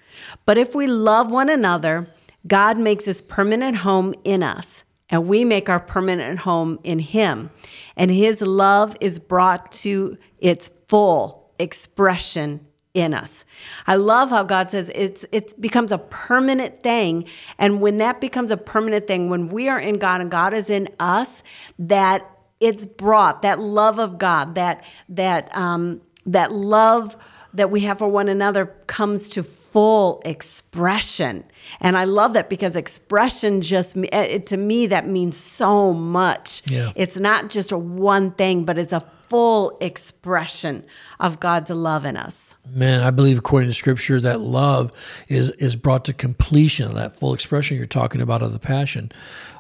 But 0.46 0.57
if 0.57 0.72
we 0.72 0.87
love 0.87 1.33
one 1.33 1.50
another, 1.50 2.07
God 2.46 2.78
makes 2.78 3.07
his 3.07 3.20
permanent 3.20 3.78
home 3.78 4.14
in 4.22 4.44
us 4.44 4.85
and 5.12 5.29
we 5.29 5.44
make 5.44 5.68
our 5.68 5.79
permanent 5.79 6.40
home 6.40 6.81
in 6.83 6.98
Him. 6.98 7.51
And 7.96 8.11
His 8.11 8.40
love 8.40 8.96
is 9.01 9.20
brought 9.20 9.70
to 9.72 10.16
its 10.40 10.70
full 10.88 11.53
expression 11.59 12.66
in 12.94 13.14
us. 13.14 13.44
I 13.87 13.94
love 13.94 14.31
how 14.31 14.42
God 14.42 14.70
says 14.70 14.90
it's 14.94 15.25
it 15.33 15.59
becomes 15.61 15.92
a 15.92 15.98
permanent 15.98 16.83
thing 16.83 17.25
and 17.57 17.81
when 17.81 17.98
that 17.98 18.20
becomes 18.20 18.51
a 18.51 18.57
permanent 18.57 19.07
thing 19.07 19.31
when 19.31 19.48
we 19.48 19.68
are 19.68 19.79
in 19.81 19.96
God 19.98 20.20
and 20.20 20.31
God 20.31 20.53
is 20.53 20.68
in 20.68 20.90
us 21.01 21.42
that 21.79 22.29
it's 22.61 22.85
brought 22.85 23.40
that 23.42 23.59
love 23.59 23.98
of 23.98 24.18
God 24.18 24.57
that 24.57 24.85
that 25.09 25.55
um 25.57 26.03
that 26.27 26.53
love 26.53 27.16
that 27.54 27.70
we 27.70 27.80
have 27.80 27.98
for 27.98 28.08
one 28.08 28.28
another 28.28 28.66
comes 28.86 29.28
to 29.30 29.42
full 29.42 30.20
expression. 30.24 31.44
And 31.80 31.96
I 31.96 32.04
love 32.04 32.34
that 32.34 32.50
because 32.50 32.76
expression 32.76 33.62
just, 33.62 33.96
eh, 34.12 34.38
to 34.38 34.56
me, 34.56 34.86
that 34.88 35.06
means 35.06 35.36
so 35.36 35.92
much. 35.92 36.62
Yeah. 36.66 36.92
It's 36.94 37.16
not 37.16 37.50
just 37.50 37.72
a 37.72 37.78
one 37.78 38.32
thing, 38.32 38.64
but 38.64 38.78
it's 38.78 38.92
a 38.92 39.04
full 39.32 39.78
expression 39.80 40.84
of 41.18 41.40
God's 41.40 41.70
love 41.70 42.04
in 42.04 42.18
us. 42.18 42.54
Man, 42.70 43.02
I 43.02 43.10
believe 43.10 43.38
according 43.38 43.70
to 43.70 43.74
scripture 43.74 44.20
that 44.20 44.40
love 44.40 44.92
is 45.28 45.48
is 45.52 45.74
brought 45.74 46.04
to 46.04 46.12
completion, 46.12 46.92
that 46.96 47.16
full 47.16 47.32
expression 47.32 47.78
you're 47.78 47.86
talking 47.86 48.20
about 48.20 48.42
of 48.42 48.52
the 48.52 48.58
passion, 48.58 49.10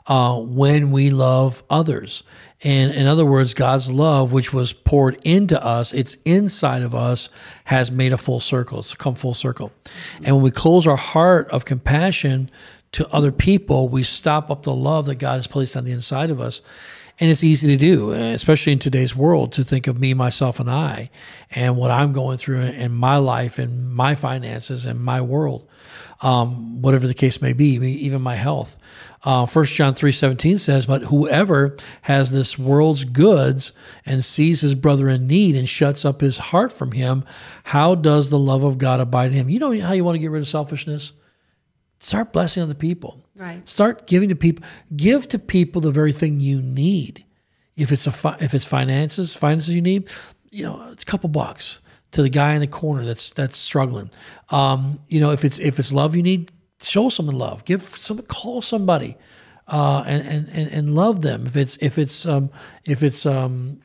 uh, 0.06 0.38
when 0.38 0.90
we 0.90 1.10
love 1.10 1.62
others. 1.70 2.22
And 2.64 2.92
in 2.92 3.06
other 3.06 3.26
words, 3.26 3.54
God's 3.54 3.90
love, 3.90 4.32
which 4.32 4.52
was 4.52 4.72
poured 4.72 5.18
into 5.24 5.62
us, 5.64 5.92
it's 5.92 6.16
inside 6.24 6.82
of 6.82 6.94
us, 6.94 7.28
has 7.64 7.90
made 7.90 8.12
a 8.12 8.18
full 8.18 8.40
circle. 8.40 8.78
It's 8.78 8.94
come 8.94 9.16
full 9.16 9.34
circle. 9.34 9.72
And 10.22 10.36
when 10.36 10.44
we 10.44 10.52
close 10.52 10.86
our 10.86 10.96
heart 10.96 11.48
of 11.50 11.64
compassion 11.64 12.50
to 12.92 13.08
other 13.08 13.32
people, 13.32 13.88
we 13.88 14.04
stop 14.04 14.50
up 14.50 14.62
the 14.62 14.74
love 14.74 15.06
that 15.06 15.16
God 15.16 15.34
has 15.34 15.46
placed 15.48 15.76
on 15.76 15.84
the 15.84 15.92
inside 15.92 16.30
of 16.30 16.40
us. 16.40 16.62
And 17.18 17.30
it's 17.30 17.44
easy 17.44 17.68
to 17.68 17.76
do, 17.76 18.12
especially 18.12 18.72
in 18.72 18.78
today's 18.78 19.14
world, 19.14 19.52
to 19.52 19.64
think 19.64 19.86
of 19.86 19.98
me, 19.98 20.14
myself, 20.14 20.60
and 20.60 20.70
I, 20.70 21.10
and 21.50 21.76
what 21.76 21.90
I'm 21.90 22.12
going 22.12 22.38
through 22.38 22.60
in 22.60 22.92
my 22.92 23.16
life 23.16 23.58
and 23.58 23.92
my 23.92 24.14
finances 24.14 24.86
and 24.86 24.98
my 24.98 25.20
world, 25.20 25.68
um, 26.22 26.80
whatever 26.80 27.06
the 27.06 27.14
case 27.14 27.42
may 27.42 27.52
be, 27.52 27.74
even 27.76 28.22
my 28.22 28.34
health. 28.36 28.78
Uh, 29.24 29.46
1 29.46 29.64
John 29.66 29.94
3.17 29.94 30.58
says, 30.58 30.86
But 30.86 31.02
whoever 31.04 31.76
has 32.02 32.32
this 32.32 32.58
world's 32.58 33.04
goods 33.04 33.72
and 34.04 34.24
sees 34.24 34.62
his 34.62 34.74
brother 34.74 35.08
in 35.08 35.28
need 35.28 35.54
and 35.54 35.68
shuts 35.68 36.04
up 36.04 36.20
his 36.20 36.38
heart 36.38 36.72
from 36.72 36.92
him, 36.92 37.24
how 37.64 37.94
does 37.94 38.30
the 38.30 38.38
love 38.38 38.64
of 38.64 38.78
God 38.78 38.98
abide 38.98 39.30
in 39.30 39.36
him? 39.36 39.48
You 39.48 39.60
know 39.60 39.78
how 39.80 39.92
you 39.92 40.02
want 40.02 40.16
to 40.16 40.20
get 40.20 40.30
rid 40.30 40.42
of 40.42 40.48
selfishness? 40.48 41.12
Start 42.00 42.32
blessing 42.32 42.64
other 42.64 42.74
people. 42.74 43.24
Right. 43.36 43.66
Start 43.68 44.08
giving 44.08 44.28
to 44.30 44.34
people. 44.34 44.64
Give 44.94 45.26
to 45.28 45.38
people 45.38 45.80
the 45.80 45.92
very 45.92 46.12
thing 46.12 46.40
you 46.40 46.60
need. 46.60 47.24
If 47.76 47.92
it's 47.92 48.08
a 48.08 48.10
fi- 48.10 48.36
if 48.40 48.54
it's 48.54 48.64
finances, 48.64 49.34
finances 49.34 49.74
you 49.74 49.82
need, 49.82 50.10
you 50.50 50.64
know, 50.64 50.90
it's 50.90 51.04
a 51.04 51.06
couple 51.06 51.28
bucks 51.28 51.80
to 52.10 52.22
the 52.22 52.28
guy 52.28 52.54
in 52.54 52.60
the 52.60 52.66
corner 52.66 53.04
that's 53.04 53.30
that's 53.30 53.56
struggling. 53.56 54.10
Um, 54.50 54.98
you 55.06 55.20
know, 55.20 55.30
if 55.30 55.44
it's 55.44 55.60
if 55.60 55.78
it's 55.78 55.92
love 55.92 56.16
you 56.16 56.22
need, 56.24 56.50
show 56.82 57.08
someone 57.08 57.36
love. 57.36 57.64
Give 57.64 57.82
some 57.82 58.18
call 58.22 58.62
somebody, 58.62 59.16
uh, 59.68 60.04
and, 60.06 60.48
and 60.48 60.72
and 60.72 60.94
love 60.94 61.22
them. 61.22 61.46
If 61.46 61.56
it's 61.56 61.76
if 61.80 61.98
it's 61.98 62.26
um, 62.26 62.50
if 62.84 63.02
it's 63.02 63.26
um, 63.26 63.80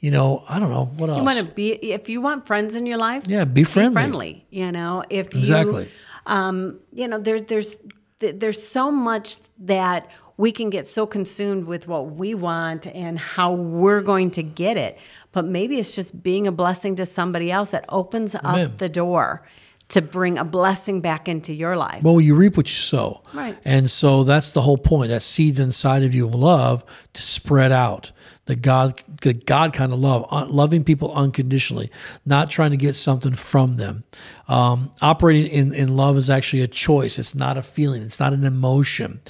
you 0.00 0.10
know, 0.10 0.44
I 0.48 0.60
don't 0.60 0.70
know 0.70 0.84
what 0.96 1.08
else. 1.08 1.18
You 1.18 1.24
want 1.24 1.38
to 1.38 1.44
be 1.44 1.72
if 1.72 2.10
you 2.10 2.20
want 2.20 2.46
friends 2.46 2.74
in 2.74 2.84
your 2.84 2.98
life. 2.98 3.24
Yeah, 3.26 3.44
be 3.44 3.64
friendly. 3.64 3.94
Be 3.94 3.94
friendly. 3.94 4.46
You 4.50 4.70
know, 4.70 5.02
if 5.08 5.34
exactly. 5.34 5.84
You, 5.84 5.90
um, 6.26 6.80
you 6.92 7.08
know, 7.08 7.18
there's 7.18 7.44
there's 7.44 7.76
there's 8.18 8.66
so 8.66 8.90
much 8.90 9.38
that 9.60 10.10
we 10.36 10.52
can 10.52 10.68
get 10.68 10.88
so 10.88 11.06
consumed 11.06 11.64
with 11.64 11.86
what 11.86 12.10
we 12.10 12.34
want 12.34 12.86
and 12.88 13.18
how 13.18 13.52
we're 13.52 14.02
going 14.02 14.30
to 14.32 14.42
get 14.42 14.76
it. 14.76 14.98
But 15.32 15.44
maybe 15.44 15.78
it's 15.78 15.94
just 15.94 16.22
being 16.22 16.46
a 16.46 16.52
blessing 16.52 16.96
to 16.96 17.06
somebody 17.06 17.50
else 17.50 17.70
that 17.70 17.84
opens 17.88 18.34
Amen. 18.34 18.66
up 18.66 18.78
the 18.78 18.88
door 18.88 19.46
to 19.88 20.00
bring 20.00 20.38
a 20.38 20.44
blessing 20.44 21.00
back 21.00 21.28
into 21.28 21.52
your 21.52 21.76
life. 21.76 22.02
Well, 22.02 22.20
you 22.20 22.34
reap 22.34 22.56
what 22.56 22.66
you 22.66 22.74
sow. 22.74 23.22
Right. 23.32 23.56
And 23.64 23.90
so 23.90 24.24
that's 24.24 24.52
the 24.52 24.62
whole 24.62 24.78
point. 24.78 25.10
That 25.10 25.22
seeds 25.22 25.60
inside 25.60 26.02
of 26.02 26.14
you 26.14 26.26
of 26.26 26.34
love 26.34 26.84
to 27.12 27.22
spread 27.22 27.72
out. 27.72 28.12
The 28.46 28.56
God, 28.56 29.00
the 29.22 29.32
God 29.32 29.72
kind 29.72 29.92
of 29.92 29.98
love, 29.98 30.26
loving 30.50 30.84
people 30.84 31.14
unconditionally, 31.14 31.90
not 32.26 32.50
trying 32.50 32.72
to 32.72 32.76
get 32.76 32.94
something 32.94 33.32
from 33.32 33.76
them. 33.76 34.04
Um, 34.48 34.90
operating 35.00 35.46
in, 35.46 35.72
in 35.72 35.96
love 35.96 36.18
is 36.18 36.28
actually 36.28 36.60
a 36.60 36.68
choice. 36.68 37.18
It's 37.18 37.34
not 37.34 37.56
a 37.56 37.62
feeling. 37.62 38.02
It's 38.02 38.20
not 38.20 38.34
an 38.34 38.44
emotion 38.44 39.20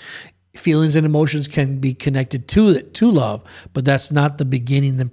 feelings 0.55 0.95
and 0.97 1.05
emotions 1.05 1.49
can 1.49 1.79
be 1.79 1.93
connected 1.95 2.47
to 2.47 2.69
it 2.69 2.95
to 2.95 3.11
love 3.11 3.43
but 3.73 3.85
that's 3.85 4.11
not 4.13 4.39
the 4.39 4.45
beginning 4.45 5.11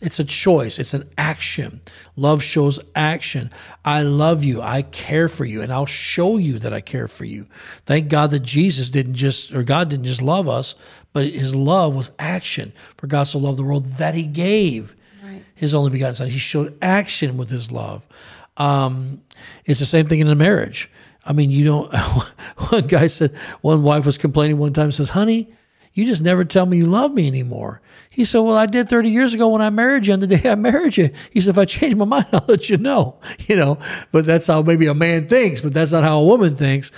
it's 0.00 0.18
a 0.20 0.24
choice 0.24 0.78
it's 0.78 0.94
an 0.94 1.08
action 1.18 1.80
love 2.14 2.40
shows 2.42 2.78
action 2.94 3.50
i 3.84 4.00
love 4.00 4.44
you 4.44 4.62
i 4.62 4.82
care 4.82 5.28
for 5.28 5.44
you 5.44 5.60
and 5.60 5.72
i'll 5.72 5.86
show 5.86 6.36
you 6.36 6.58
that 6.58 6.72
i 6.72 6.80
care 6.80 7.08
for 7.08 7.24
you 7.24 7.46
thank 7.84 8.08
god 8.08 8.30
that 8.30 8.40
jesus 8.44 8.88
didn't 8.88 9.14
just 9.14 9.52
or 9.52 9.62
god 9.64 9.88
didn't 9.88 10.06
just 10.06 10.22
love 10.22 10.48
us 10.48 10.74
but 11.12 11.24
his 11.28 11.54
love 11.54 11.96
was 11.96 12.10
action. 12.18 12.74
For 12.98 13.06
God 13.06 13.22
so 13.22 13.38
loved 13.38 13.58
the 13.58 13.62
world 13.64 13.86
that 13.86 14.14
he 14.14 14.24
gave 14.24 14.94
Right. 15.24 15.42
his 15.54 15.74
only 15.74 15.88
begotten 15.88 16.14
son. 16.14 16.28
He 16.28 16.36
showed 16.38 16.76
action 16.82 17.38
with 17.38 17.48
his 17.48 17.72
love. 17.72 18.06
Um, 18.58 19.22
it's 19.64 19.80
the 19.80 19.86
same 19.86 20.08
thing 20.08 20.20
in 20.20 20.28
a 20.28 20.34
marriage. 20.34 20.90
I 21.26 21.32
mean, 21.32 21.50
you 21.50 21.64
don't. 21.64 21.92
One 22.70 22.86
guy 22.86 23.08
said, 23.08 23.36
one 23.60 23.82
wife 23.82 24.06
was 24.06 24.16
complaining 24.16 24.58
one 24.58 24.72
time, 24.72 24.90
says, 24.92 25.10
Honey, 25.10 25.52
you 25.92 26.06
just 26.06 26.22
never 26.22 26.44
tell 26.44 26.66
me 26.66 26.78
you 26.78 26.86
love 26.86 27.12
me 27.12 27.26
anymore. 27.26 27.80
He 28.10 28.24
said, 28.24 28.40
Well, 28.40 28.56
I 28.56 28.66
did 28.66 28.88
30 28.88 29.10
years 29.10 29.34
ago 29.34 29.48
when 29.48 29.60
I 29.62 29.70
married 29.70 30.06
you, 30.06 30.14
and 30.14 30.22
the 30.22 30.26
day 30.26 30.48
I 30.48 30.54
married 30.54 30.96
you. 30.96 31.10
He 31.30 31.40
said, 31.40 31.50
If 31.50 31.58
I 31.58 31.64
change 31.64 31.94
my 31.96 32.04
mind, 32.16 32.26
I'll 32.32 32.44
let 32.46 32.70
you 32.70 32.76
know. 32.76 33.18
You 33.48 33.56
know, 33.56 33.78
but 34.10 34.26
that's 34.26 34.46
how 34.46 34.62
maybe 34.62 34.86
a 34.86 34.94
man 34.94 35.26
thinks, 35.26 35.60
but 35.60 35.72
that's 35.72 35.92
not 35.92 36.02
how 36.02 36.18
a 36.18 36.24
woman 36.24 36.54
thinks. 36.54 36.90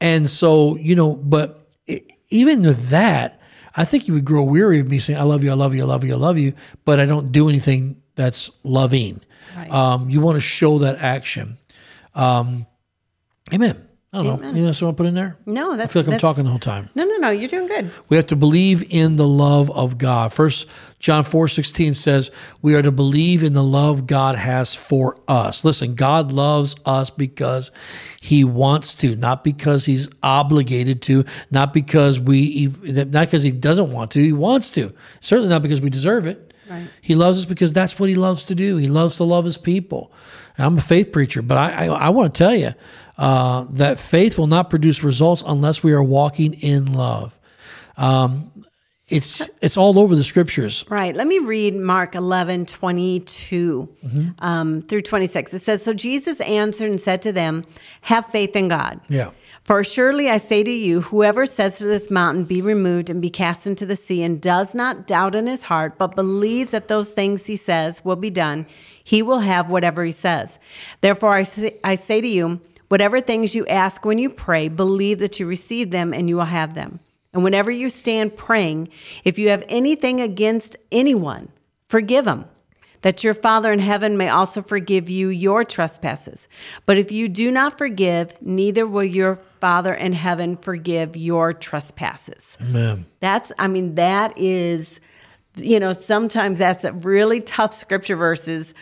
And 0.00 0.28
so, 0.28 0.76
you 0.76 0.96
know, 0.96 1.14
but 1.14 1.68
it, 1.86 2.10
even 2.30 2.62
with 2.62 2.88
that, 2.88 3.40
I 3.76 3.84
think 3.84 4.08
you 4.08 4.14
would 4.14 4.24
grow 4.24 4.42
weary 4.42 4.80
of 4.80 4.88
me 4.88 4.98
saying, 4.98 5.18
I 5.18 5.22
love 5.22 5.44
you, 5.44 5.50
I 5.50 5.54
love 5.54 5.74
you, 5.74 5.82
I 5.82 5.86
love 5.86 6.04
you, 6.04 6.14
I 6.14 6.16
love 6.16 6.38
you, 6.38 6.54
but 6.84 6.98
I 6.98 7.06
don't 7.06 7.30
do 7.32 7.48
anything 7.48 8.02
that's 8.16 8.50
loving. 8.64 9.20
Right. 9.56 9.70
Um, 9.70 10.10
you 10.10 10.20
want 10.20 10.36
to 10.36 10.40
show 10.40 10.78
that 10.78 10.96
action. 10.96 11.58
Um, 12.14 12.66
amen. 13.52 13.88
I 14.14 14.18
don't 14.18 14.26
know. 14.26 14.34
Amen. 14.34 14.50
Anything 14.50 14.66
else 14.66 14.80
you 14.82 14.86
want 14.86 14.98
to 14.98 15.02
put 15.04 15.08
in 15.08 15.14
there? 15.14 15.38
No, 15.46 15.72
I 15.72 15.76
that's. 15.78 15.92
feel 15.94 16.02
like 16.02 16.12
I'm 16.12 16.18
talking 16.18 16.44
the 16.44 16.50
whole 16.50 16.58
time. 16.58 16.90
No, 16.94 17.04
no, 17.04 17.16
no. 17.16 17.30
You're 17.30 17.48
doing 17.48 17.66
good. 17.66 17.90
We 18.10 18.16
have 18.18 18.26
to 18.26 18.36
believe 18.36 18.84
in 18.90 19.16
the 19.16 19.26
love 19.26 19.70
of 19.70 19.96
God. 19.96 20.34
First 20.34 20.68
John 20.98 21.24
4 21.24 21.48
16 21.48 21.94
says, 21.94 22.30
We 22.60 22.74
are 22.74 22.82
to 22.82 22.92
believe 22.92 23.42
in 23.42 23.54
the 23.54 23.62
love 23.62 24.06
God 24.06 24.36
has 24.36 24.74
for 24.74 25.18
us. 25.26 25.64
Listen, 25.64 25.94
God 25.94 26.30
loves 26.30 26.76
us 26.84 27.08
because 27.08 27.70
he 28.20 28.44
wants 28.44 28.94
to, 28.96 29.16
not 29.16 29.44
because 29.44 29.86
he's 29.86 30.10
obligated 30.22 31.00
to, 31.02 31.24
not 31.50 31.72
because 31.72 32.20
we 32.20 32.70
not 32.82 33.28
because 33.28 33.44
he 33.44 33.50
doesn't 33.50 33.90
want 33.90 34.10
to, 34.10 34.22
he 34.22 34.34
wants 34.34 34.68
to. 34.72 34.92
Certainly 35.20 35.48
not 35.48 35.62
because 35.62 35.80
we 35.80 35.88
deserve 35.88 36.26
it. 36.26 36.52
Right. 36.68 36.86
He 37.00 37.14
loves 37.14 37.38
us 37.38 37.44
because 37.46 37.72
that's 37.72 37.98
what 37.98 38.10
he 38.10 38.14
loves 38.14 38.44
to 38.46 38.54
do. 38.54 38.76
He 38.76 38.88
loves 38.88 39.16
to 39.16 39.24
love 39.24 39.46
his 39.46 39.56
people. 39.56 40.12
And 40.58 40.66
I'm 40.66 40.76
a 40.76 40.82
faith 40.82 41.12
preacher, 41.12 41.40
but 41.40 41.56
I, 41.56 41.86
I, 41.86 41.86
I 41.86 42.08
want 42.10 42.34
to 42.34 42.38
tell 42.38 42.54
you 42.54 42.72
uh, 43.18 43.66
that 43.70 43.98
faith 44.00 44.38
will 44.38 44.46
not 44.46 44.70
produce 44.70 45.02
results 45.04 45.42
unless 45.46 45.82
we 45.82 45.92
are 45.92 46.02
walking 46.02 46.54
in 46.54 46.92
love. 46.92 47.38
Um, 47.96 48.50
it's 49.08 49.46
it's 49.60 49.76
all 49.76 49.98
over 49.98 50.16
the 50.16 50.24
scriptures. 50.24 50.84
Right. 50.88 51.14
Let 51.14 51.26
me 51.26 51.38
read 51.38 51.74
Mark 51.76 52.14
11, 52.14 52.64
22 52.66 53.88
Mm-hmm. 54.06 54.28
um, 54.38 54.80
through 54.82 55.02
26. 55.02 55.52
It 55.54 55.58
says, 55.60 55.82
So 55.82 55.92
Jesus 55.92 56.40
answered 56.40 56.90
and 56.90 57.00
said 57.00 57.20
to 57.22 57.32
them, 57.32 57.64
Have 58.02 58.26
faith 58.26 58.56
in 58.56 58.68
God. 58.68 59.00
Yeah. 59.08 59.30
For 59.64 59.84
surely 59.84 60.28
I 60.28 60.38
say 60.38 60.64
to 60.64 60.70
you, 60.70 61.02
whoever 61.02 61.46
says 61.46 61.78
to 61.78 61.84
this 61.84 62.10
mountain, 62.10 62.44
Be 62.44 62.62
removed 62.62 63.10
and 63.10 63.20
be 63.20 63.28
cast 63.30 63.66
into 63.66 63.84
the 63.86 63.96
sea, 63.96 64.22
and 64.22 64.40
does 64.40 64.74
not 64.74 65.06
doubt 65.06 65.34
in 65.34 65.46
his 65.46 65.64
heart, 65.64 65.98
but 65.98 66.16
believes 66.16 66.70
that 66.72 66.88
those 66.88 67.10
things 67.10 67.46
he 67.46 67.56
says 67.56 68.04
will 68.04 68.16
be 68.16 68.30
done, 68.30 68.66
he 69.04 69.22
will 69.22 69.40
have 69.40 69.68
whatever 69.68 70.04
he 70.04 70.10
says. 70.12 70.58
Therefore, 71.00 71.34
I 71.34 71.42
say, 71.42 71.76
I 71.84 71.94
say 71.96 72.20
to 72.22 72.26
you, 72.28 72.60
whatever 72.92 73.22
things 73.22 73.54
you 73.54 73.66
ask 73.68 74.04
when 74.04 74.18
you 74.18 74.28
pray, 74.28 74.68
believe 74.68 75.18
that 75.18 75.40
you 75.40 75.46
receive 75.46 75.90
them 75.90 76.12
and 76.12 76.28
you 76.28 76.36
will 76.36 76.44
have 76.44 76.74
them. 76.74 77.00
And 77.32 77.42
whenever 77.42 77.70
you 77.70 77.88
stand 77.88 78.36
praying, 78.36 78.90
if 79.24 79.38
you 79.38 79.48
have 79.48 79.64
anything 79.70 80.20
against 80.20 80.76
anyone, 80.92 81.48
forgive 81.88 82.26
them 82.26 82.44
that 83.00 83.24
your 83.24 83.32
Father 83.32 83.72
in 83.72 83.78
heaven 83.78 84.18
may 84.18 84.28
also 84.28 84.60
forgive 84.60 85.08
you 85.08 85.28
your 85.28 85.64
trespasses. 85.64 86.48
But 86.84 86.98
if 86.98 87.10
you 87.10 87.30
do 87.30 87.50
not 87.50 87.78
forgive, 87.78 88.36
neither 88.42 88.86
will 88.86 89.04
your 89.04 89.36
Father 89.58 89.94
in 89.94 90.12
heaven 90.12 90.58
forgive 90.58 91.16
your 91.16 91.54
trespasses. 91.54 92.58
Amen. 92.60 93.06
That's, 93.20 93.52
I 93.58 93.68
mean, 93.68 93.94
that 93.94 94.36
is, 94.36 95.00
you 95.56 95.80
know, 95.80 95.94
sometimes 95.94 96.58
that's 96.58 96.84
a 96.84 96.92
really 96.92 97.40
tough 97.40 97.72
scripture 97.72 98.16
verses 98.16 98.74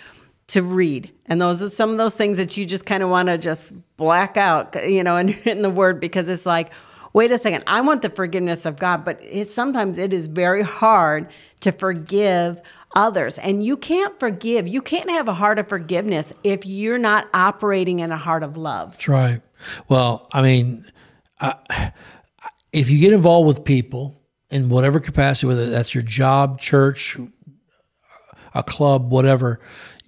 to 0.51 0.63
read. 0.63 1.13
And 1.27 1.41
those 1.41 1.63
are 1.63 1.71
some 1.71 1.91
of 1.91 1.99
those 1.99 2.17
things 2.17 2.37
that 2.37 2.57
you 2.57 2.67
just 2.67 2.85
kind 2.85 3.03
of 3.03 3.09
want 3.09 3.29
to 3.29 3.39
just 3.39 3.73
black 3.97 4.37
out, 4.37 4.75
you 4.89 5.05
know, 5.05 5.17
in, 5.17 5.31
in 5.45 5.63
the 5.63 5.71
word 5.71 6.01
because 6.01 6.29
it's 6.29 6.47
like, 6.47 6.73
wait 7.13 7.31
a 7.31 7.39
second, 7.39 7.65
I 7.67 7.81
want 7.81 8.03
the 8.03 8.11
forgiveness 8.11 8.67
of 8.67 8.77
God, 8.77 9.05
but 9.05 9.21
it, 9.23 9.49
sometimes 9.49 9.97
it 9.97 10.13
is 10.13 10.27
very 10.29 10.63
hard 10.63 11.29
to 11.61 11.73
forgive 11.73 12.61
others. 12.95 13.39
And 13.39 13.65
you 13.65 13.77
can't 13.77 14.19
forgive, 14.19 14.67
you 14.67 14.83
can't 14.83 15.09
have 15.11 15.29
a 15.29 15.35
heart 15.35 15.59
of 15.59 15.69
forgiveness 15.69 16.33
if 16.43 16.67
you're 16.67 16.99
not 16.99 17.29
operating 17.33 18.01
in 18.01 18.11
a 18.11 18.17
heart 18.17 18.43
of 18.43 18.57
love. 18.57 18.93
That's 18.93 19.09
right. 19.09 19.43
Well, 19.89 20.29
I 20.33 20.43
mean, 20.43 20.91
I, 21.41 21.93
if 22.73 22.91
you 22.91 22.99
get 22.99 23.13
involved 23.13 23.47
with 23.47 23.65
people 23.65 24.21
in 24.51 24.69
whatever 24.69 24.99
capacity, 24.99 25.47
whether 25.47 25.71
that's 25.71 25.95
your 25.95 26.03
job, 26.03 26.61
church, 26.61 27.19
a 28.55 28.63
club, 28.63 29.13
whatever, 29.13 29.61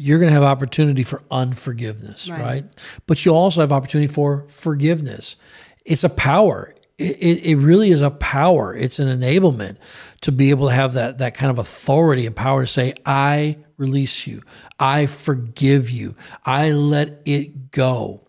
you're 0.03 0.19
going 0.19 0.31
to 0.31 0.35
have 0.35 0.43
opportunity 0.43 1.05
for 1.05 1.23
unforgiveness, 1.31 2.29
right? 2.29 2.41
Right. 2.41 2.65
But 3.07 3.25
you 3.25 3.33
also 3.33 3.61
have 3.61 3.71
opportunity 3.71 4.13
for 4.13 4.49
forgiveness. 4.49 5.37
It's 5.85 6.03
a 6.03 6.09
power. 6.09 6.75
It, 6.99 7.17
it, 7.19 7.45
it 7.45 7.57
really 7.57 7.93
is 7.93 8.03
a 8.03 8.11
power. 8.11 8.75
It's 8.75 8.99
an 8.99 9.07
enablement 9.07 9.77
to 10.23 10.33
be 10.33 10.51
able 10.51 10.69
to 10.69 10.75
have 10.75 10.95
that 10.95 11.19
that 11.19 11.35
kind 11.35 11.51
of 11.51 11.59
authority 11.59 12.27
and 12.27 12.35
power 12.35 12.63
to 12.63 12.67
say, 12.67 12.95
"I 13.07 13.59
release 13.77 14.27
you. 14.27 14.43
I 14.79 15.07
forgive 15.07 15.89
you. 15.89 16.17
I 16.45 16.73
let 16.73 17.23
it 17.25 17.71
go." 17.71 18.27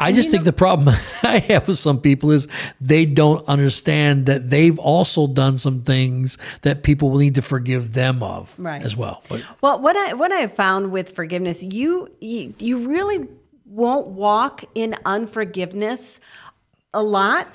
I 0.00 0.12
just 0.12 0.30
think 0.30 0.44
the 0.44 0.52
problem 0.52 0.94
I 1.22 1.38
have 1.38 1.66
with 1.68 1.78
some 1.78 2.00
people 2.00 2.30
is 2.30 2.48
they 2.80 3.04
don't 3.06 3.46
understand 3.48 4.26
that 4.26 4.50
they've 4.50 4.78
also 4.78 5.26
done 5.26 5.58
some 5.58 5.82
things 5.82 6.38
that 6.62 6.82
people 6.82 7.10
will 7.10 7.18
need 7.18 7.34
to 7.36 7.42
forgive 7.42 7.94
them 7.94 8.22
of 8.22 8.54
Right. 8.58 8.82
as 8.84 8.96
well. 8.96 9.22
But 9.28 9.42
Well, 9.60 9.80
what 9.80 9.96
I 9.96 10.14
what 10.14 10.32
I 10.32 10.46
found 10.46 10.92
with 10.92 11.14
forgiveness, 11.14 11.62
you, 11.62 12.08
you 12.20 12.54
you 12.58 12.88
really 12.88 13.28
won't 13.66 14.08
walk 14.08 14.64
in 14.74 14.94
unforgiveness 15.04 16.20
a 16.94 17.02
lot 17.02 17.48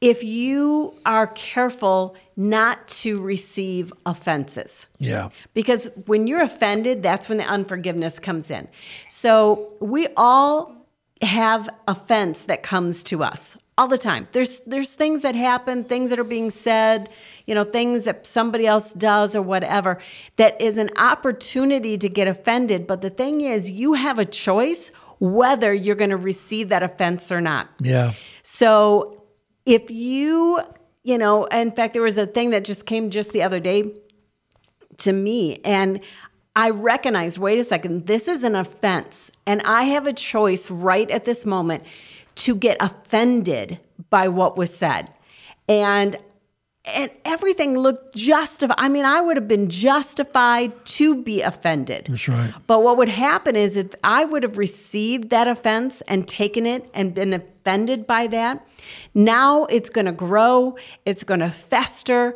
if 0.00 0.22
you 0.22 0.94
are 1.04 1.26
careful 1.26 2.14
not 2.36 2.86
to 2.86 3.20
receive 3.20 3.92
offenses. 4.06 4.86
yeah, 5.00 5.28
Because 5.54 5.90
when 6.06 6.28
you're 6.28 6.40
offended, 6.42 7.02
that's 7.02 7.28
when 7.28 7.36
the 7.38 7.44
unforgiveness 7.44 8.20
comes 8.20 8.48
in. 8.50 8.68
So 9.08 9.72
we 9.80 10.06
all 10.16 10.77
have 11.22 11.68
offense 11.86 12.42
that 12.44 12.62
comes 12.62 13.02
to 13.04 13.22
us 13.22 13.56
all 13.76 13.86
the 13.86 13.96
time. 13.96 14.26
There's 14.32 14.60
there's 14.60 14.92
things 14.92 15.22
that 15.22 15.36
happen, 15.36 15.84
things 15.84 16.10
that 16.10 16.18
are 16.18 16.24
being 16.24 16.50
said, 16.50 17.08
you 17.46 17.54
know, 17.54 17.64
things 17.64 18.04
that 18.04 18.26
somebody 18.26 18.66
else 18.66 18.92
does 18.92 19.36
or 19.36 19.42
whatever 19.42 19.98
that 20.36 20.60
is 20.60 20.76
an 20.76 20.90
opportunity 20.96 21.96
to 21.96 22.08
get 22.08 22.26
offended, 22.26 22.86
but 22.86 23.02
the 23.02 23.10
thing 23.10 23.40
is 23.40 23.70
you 23.70 23.94
have 23.94 24.18
a 24.18 24.24
choice 24.24 24.90
whether 25.20 25.72
you're 25.74 25.96
going 25.96 26.10
to 26.10 26.16
receive 26.16 26.68
that 26.68 26.82
offense 26.82 27.32
or 27.32 27.40
not. 27.40 27.68
yeah, 27.80 28.12
So 28.42 29.24
if 29.66 29.90
you, 29.90 30.60
you 31.02 31.18
know, 31.18 31.44
in 31.46 31.72
fact, 31.72 31.92
there 31.92 32.02
was 32.02 32.18
a 32.18 32.26
thing 32.26 32.50
that 32.50 32.64
just 32.64 32.86
came 32.86 33.10
just 33.10 33.32
the 33.32 33.42
other 33.42 33.60
day 33.60 33.92
to 34.98 35.12
me, 35.12 35.60
and 35.64 36.00
I 36.56 36.70
recognized 36.70 37.38
wait 37.38 37.58
a 37.58 37.64
second, 37.64 38.06
this 38.06 38.28
is 38.28 38.42
an 38.42 38.54
offense. 38.54 39.30
And 39.46 39.62
I 39.62 39.84
have 39.84 40.06
a 40.06 40.12
choice 40.12 40.70
right 40.70 41.10
at 41.10 41.24
this 41.24 41.46
moment 41.46 41.84
to 42.36 42.54
get 42.54 42.76
offended 42.80 43.80
by 44.10 44.28
what 44.28 44.56
was 44.56 44.74
said. 44.74 45.08
And 45.68 46.16
and 46.96 47.10
everything 47.24 47.76
looked 47.76 48.14
justified. 48.14 48.76
I 48.78 48.88
mean, 48.88 49.04
I 49.04 49.20
would 49.20 49.36
have 49.36 49.48
been 49.48 49.68
justified 49.68 50.72
to 50.86 51.22
be 51.22 51.42
offended. 51.42 52.06
that's 52.08 52.28
right. 52.28 52.54
But 52.66 52.82
what 52.82 52.96
would 52.96 53.10
happen 53.10 53.56
is 53.56 53.76
if 53.76 53.94
I 54.02 54.24
would 54.24 54.42
have 54.42 54.56
received 54.56 55.30
that 55.30 55.46
offense 55.46 56.00
and 56.02 56.26
taken 56.26 56.66
it 56.66 56.88
and 56.94 57.12
been 57.14 57.34
offended 57.34 58.06
by 58.06 58.26
that, 58.28 58.66
now 59.14 59.64
it's 59.66 59.90
going 59.90 60.06
to 60.06 60.12
grow, 60.12 60.76
it's 61.04 61.24
going 61.24 61.40
to 61.40 61.50
fester. 61.50 62.34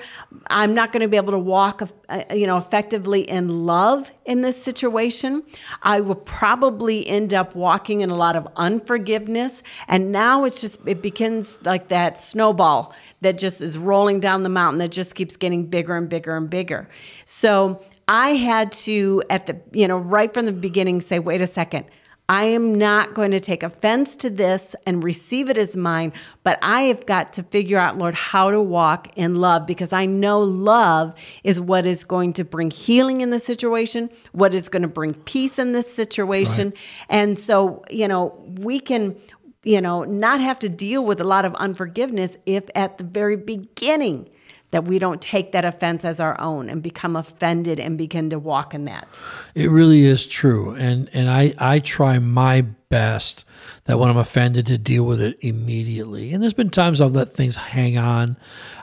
I'm 0.48 0.74
not 0.74 0.92
going 0.92 1.02
to 1.02 1.08
be 1.08 1.16
able 1.16 1.32
to 1.32 1.38
walk, 1.38 1.82
uh, 2.08 2.24
you 2.34 2.46
know, 2.46 2.58
effectively 2.58 3.28
in 3.28 3.66
love 3.66 4.10
in 4.24 4.42
this 4.42 4.62
situation. 4.62 5.42
I 5.82 6.00
will 6.00 6.14
probably 6.14 7.06
end 7.06 7.34
up 7.34 7.54
walking 7.54 8.00
in 8.00 8.10
a 8.10 8.16
lot 8.16 8.36
of 8.36 8.48
unforgiveness, 8.56 9.62
and 9.88 10.12
now 10.12 10.44
it's 10.44 10.60
just 10.60 10.80
it 10.86 11.02
begins 11.02 11.58
like 11.64 11.88
that 11.88 12.18
snowball 12.18 12.94
that 13.20 13.38
just 13.38 13.60
is 13.60 13.78
rolling 13.78 14.20
down 14.20 14.42
the 14.42 14.48
mountain 14.48 14.78
that 14.78 14.90
just 14.90 15.14
keeps 15.14 15.36
getting 15.36 15.66
bigger 15.66 15.96
and 15.96 16.08
bigger 16.08 16.36
and 16.36 16.50
bigger. 16.50 16.88
So 17.24 17.82
I 18.08 18.30
had 18.30 18.72
to, 18.72 19.22
at 19.30 19.46
the, 19.46 19.60
you 19.72 19.86
know, 19.88 19.98
right 19.98 20.32
from 20.32 20.46
the 20.46 20.52
beginning 20.52 21.00
say, 21.00 21.18
wait 21.18 21.40
a 21.40 21.46
second. 21.46 21.86
I 22.28 22.44
am 22.44 22.76
not 22.76 23.14
going 23.14 23.32
to 23.32 23.40
take 23.40 23.62
offense 23.62 24.16
to 24.18 24.30
this 24.30 24.74
and 24.86 25.02
receive 25.02 25.50
it 25.50 25.58
as 25.58 25.76
mine, 25.76 26.12
but 26.44 26.58
I 26.62 26.82
have 26.82 27.04
got 27.04 27.32
to 27.34 27.42
figure 27.42 27.78
out, 27.78 27.98
Lord, 27.98 28.14
how 28.14 28.50
to 28.50 28.60
walk 28.60 29.16
in 29.16 29.34
love 29.36 29.66
because 29.66 29.92
I 29.92 30.06
know 30.06 30.40
love 30.40 31.14
is 31.44 31.60
what 31.60 31.84
is 31.84 32.04
going 32.04 32.32
to 32.34 32.44
bring 32.44 32.70
healing 32.70 33.20
in 33.20 33.30
the 33.30 33.40
situation, 33.40 34.08
what 34.30 34.54
is 34.54 34.68
going 34.68 34.82
to 34.82 34.88
bring 34.88 35.14
peace 35.14 35.58
in 35.58 35.72
this 35.72 35.92
situation. 35.92 36.72
And 37.08 37.38
so, 37.38 37.84
you 37.90 38.08
know, 38.08 38.40
we 38.58 38.80
can, 38.80 39.16
you 39.64 39.80
know, 39.80 40.04
not 40.04 40.40
have 40.40 40.58
to 40.60 40.68
deal 40.68 41.04
with 41.04 41.20
a 41.20 41.24
lot 41.24 41.44
of 41.44 41.54
unforgiveness 41.56 42.38
if 42.46 42.64
at 42.74 42.98
the 42.98 43.04
very 43.04 43.36
beginning 43.36 44.30
that 44.72 44.84
we 44.84 44.98
don't 44.98 45.20
take 45.20 45.52
that 45.52 45.64
offense 45.64 46.04
as 46.04 46.18
our 46.18 46.38
own 46.40 46.68
and 46.68 46.82
become 46.82 47.14
offended 47.14 47.78
and 47.78 47.96
begin 47.96 48.30
to 48.30 48.38
walk 48.38 48.74
in 48.74 48.86
that. 48.86 49.06
It 49.54 49.70
really 49.70 50.04
is 50.04 50.26
true. 50.26 50.74
And 50.74 51.08
and 51.12 51.30
I, 51.30 51.54
I 51.58 51.78
try 51.78 52.18
my 52.18 52.62
best 52.62 53.44
that 53.84 53.98
when 53.98 54.08
I'm 54.08 54.16
offended 54.16 54.66
to 54.66 54.78
deal 54.78 55.04
with 55.04 55.20
it 55.20 55.36
immediately. 55.40 56.32
And 56.32 56.42
there's 56.42 56.54
been 56.54 56.70
times 56.70 57.00
I've 57.00 57.12
let 57.12 57.32
things 57.32 57.56
hang 57.56 57.98
on. 57.98 58.36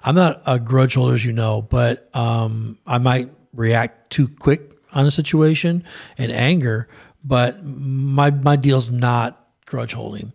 I'm 0.04 0.16
not 0.16 0.42
a 0.46 0.60
grudge 0.60 0.94
holder, 0.94 1.16
as 1.16 1.26
you 1.26 1.34
know, 1.34 1.62
but 1.62 2.10
um, 2.16 2.78
I 2.86 3.00
might 3.00 3.32
react 3.54 4.12
too 4.12 4.28
quick 4.28 4.72
on 4.94 5.06
a 5.06 5.12
situation 5.12 5.84
and 6.18 6.32
anger. 6.32 6.88
But 7.24 7.64
my 7.64 8.30
my 8.30 8.56
deal's 8.56 8.92
not 8.92 9.44
grudge 9.66 9.94
holding. 9.94 10.34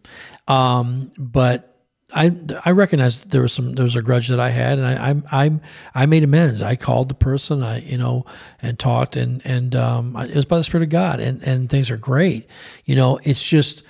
Um, 0.49 1.13
but 1.17 1.74
I 2.15 2.33
I 2.65 2.71
recognize 2.71 3.23
there 3.23 3.43
was 3.43 3.53
some 3.53 3.75
there 3.75 3.83
was 3.83 3.97
a 3.97 4.03
grudge 4.03 4.29
that 4.29 4.41
I 4.41 4.51
had, 4.51 4.79
and 4.79 4.87
I 4.87 5.11
I 5.33 5.45
I, 5.45 5.61
I 5.95 6.07
made 6.07 6.23
amends. 6.23 6.63
I 6.63 6.77
called 6.77 7.09
the 7.09 7.15
person, 7.15 7.63
I 7.63 7.81
you 7.81 7.99
know, 7.99 8.25
and 8.63 8.79
talked, 8.79 9.17
and 9.17 9.43
and 9.45 9.75
um, 9.75 10.17
it 10.17 10.35
was 10.35 10.45
by 10.45 10.59
the 10.59 10.65
Spirit 10.65 10.85
of 10.85 10.91
God, 10.91 11.21
and 11.21 11.43
and 11.43 11.69
things 11.69 11.91
are 11.91 11.97
great. 11.97 12.49
You 12.85 12.97
know, 12.97 13.19
it's 13.25 13.43
just 13.43 13.83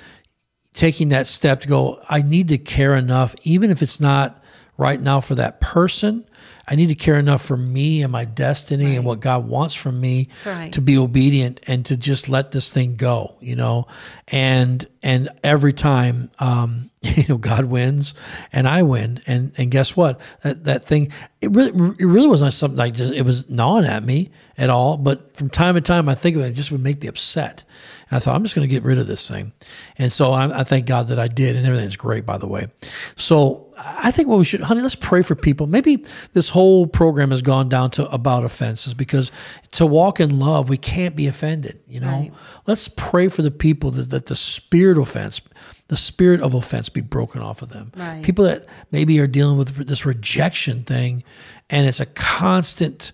taking 0.73 1.11
that 1.11 1.27
step 1.27 1.61
to 1.63 1.69
go. 1.69 2.01
I 2.09 2.23
need 2.23 2.49
to 2.49 2.59
care 2.59 2.95
enough, 2.95 3.35
even 3.43 3.71
if 3.71 3.83
it's 3.83 4.01
not 4.01 4.43
right 4.77 5.01
now 5.01 5.21
for 5.21 5.35
that 5.37 5.61
person. 5.61 6.25
I 6.67 6.77
need 6.77 6.87
to 6.87 6.95
care 6.95 7.19
enough 7.19 7.43
for 7.43 7.59
me 7.59 8.03
and 8.03 8.11
my 8.11 8.25
destiny 8.25 8.87
right. 8.87 8.97
and 8.97 9.05
what 9.05 9.21
God 9.21 9.47
wants 9.47 9.75
from 9.75 10.01
me 10.01 10.29
right. 10.47 10.73
to 10.73 10.81
be 10.81 10.97
obedient 10.97 11.61
and 11.67 11.85
to 11.87 11.97
just 11.97 12.29
let 12.29 12.53
this 12.53 12.73
thing 12.73 12.97
go, 12.97 13.37
you 13.41 13.55
know. 13.55 13.87
And 14.29 14.87
and 15.05 15.29
every 15.45 15.75
time, 15.75 16.31
um, 16.39 16.91
you 17.03 17.25
know, 17.29 17.37
God 17.37 17.67
wins 17.67 18.15
and 18.53 18.67
I 18.67 18.83
win, 18.83 19.21
and 19.27 19.53
and 19.59 19.71
guess 19.71 19.95
what? 19.95 20.19
That 20.43 20.65
that 20.65 20.85
thing, 20.85 21.13
it 21.43 21.51
really 21.53 21.95
it 21.99 22.07
really 22.07 22.27
wasn't 22.27 22.55
something 22.55 22.79
like 22.79 22.95
just 22.95 23.13
it 23.13 23.23
was 23.23 23.49
gnawing 23.51 23.85
at 23.85 24.03
me 24.03 24.31
at 24.57 24.71
all. 24.71 24.97
But 24.97 25.37
from 25.37 25.51
time 25.51 25.75
to 25.75 25.83
time, 25.83 26.09
I 26.09 26.15
think 26.15 26.37
of 26.37 26.43
it, 26.43 26.47
it 26.47 26.53
just 26.53 26.73
would 26.73 26.83
make 26.83 27.03
me 27.03 27.09
upset. 27.09 27.65
And 28.09 28.17
I 28.17 28.19
thought 28.19 28.35
I'm 28.35 28.43
just 28.43 28.55
going 28.55 28.67
to 28.67 28.75
get 28.75 28.83
rid 28.83 28.97
of 28.97 29.07
this 29.07 29.29
thing, 29.29 29.53
and 29.99 30.11
so 30.11 30.33
I, 30.33 30.61
I 30.61 30.65
thank 30.65 30.87
God 30.87 31.09
that 31.09 31.19
I 31.19 31.29
did, 31.29 31.55
and 31.55 31.67
everything's 31.67 31.97
great, 31.97 32.25
by 32.25 32.39
the 32.39 32.49
way. 32.49 32.69
So 33.15 33.65
I 33.77 34.11
think 34.11 34.29
what 34.29 34.39
we 34.39 34.45
should, 34.45 34.61
honey, 34.61 34.83
let's 34.83 34.95
pray 34.95 35.23
for 35.23 35.35
people. 35.35 35.67
Maybe 35.67 36.05
this 36.33 36.49
whole 36.49 36.87
program 36.87 37.31
has 37.31 37.43
gone 37.43 37.69
down 37.69 37.91
to 37.93 38.09
about 38.11 38.45
offenses 38.45 38.95
because 38.95 39.33
to 39.73 39.85
walk 39.85 40.21
in 40.21 40.39
love, 40.39 40.69
we 40.69 40.77
can't 40.77 41.17
be 41.17 41.27
offended. 41.27 41.81
You 41.89 42.01
know, 42.01 42.09
right. 42.09 42.33
Let's 42.67 42.89
pray 42.89 43.29
for 43.29 43.43
the 43.43 43.51
people 43.51 43.91
that, 43.93 44.11
that 44.11 44.27
the 44.27 44.37
spirit 44.37 44.99
offense, 44.99 45.41
the 45.89 45.97
spirit 45.97 46.41
of 46.41 46.55
offense, 46.55 46.89
be 46.89 47.01
broken 47.01 47.41
off 47.41 47.63
of 47.63 47.71
them. 47.71 47.93
Right. 47.97 48.23
People 48.23 48.45
that 48.45 48.67
maybe 48.91 49.19
are 49.21 49.27
dealing 49.27 49.59
with 49.59 49.87
this 49.87 50.07
rejection 50.07 50.83
thing, 50.83 51.25
and 51.71 51.87
it's 51.87 52.01
a 52.01 52.07
constant 52.07 53.13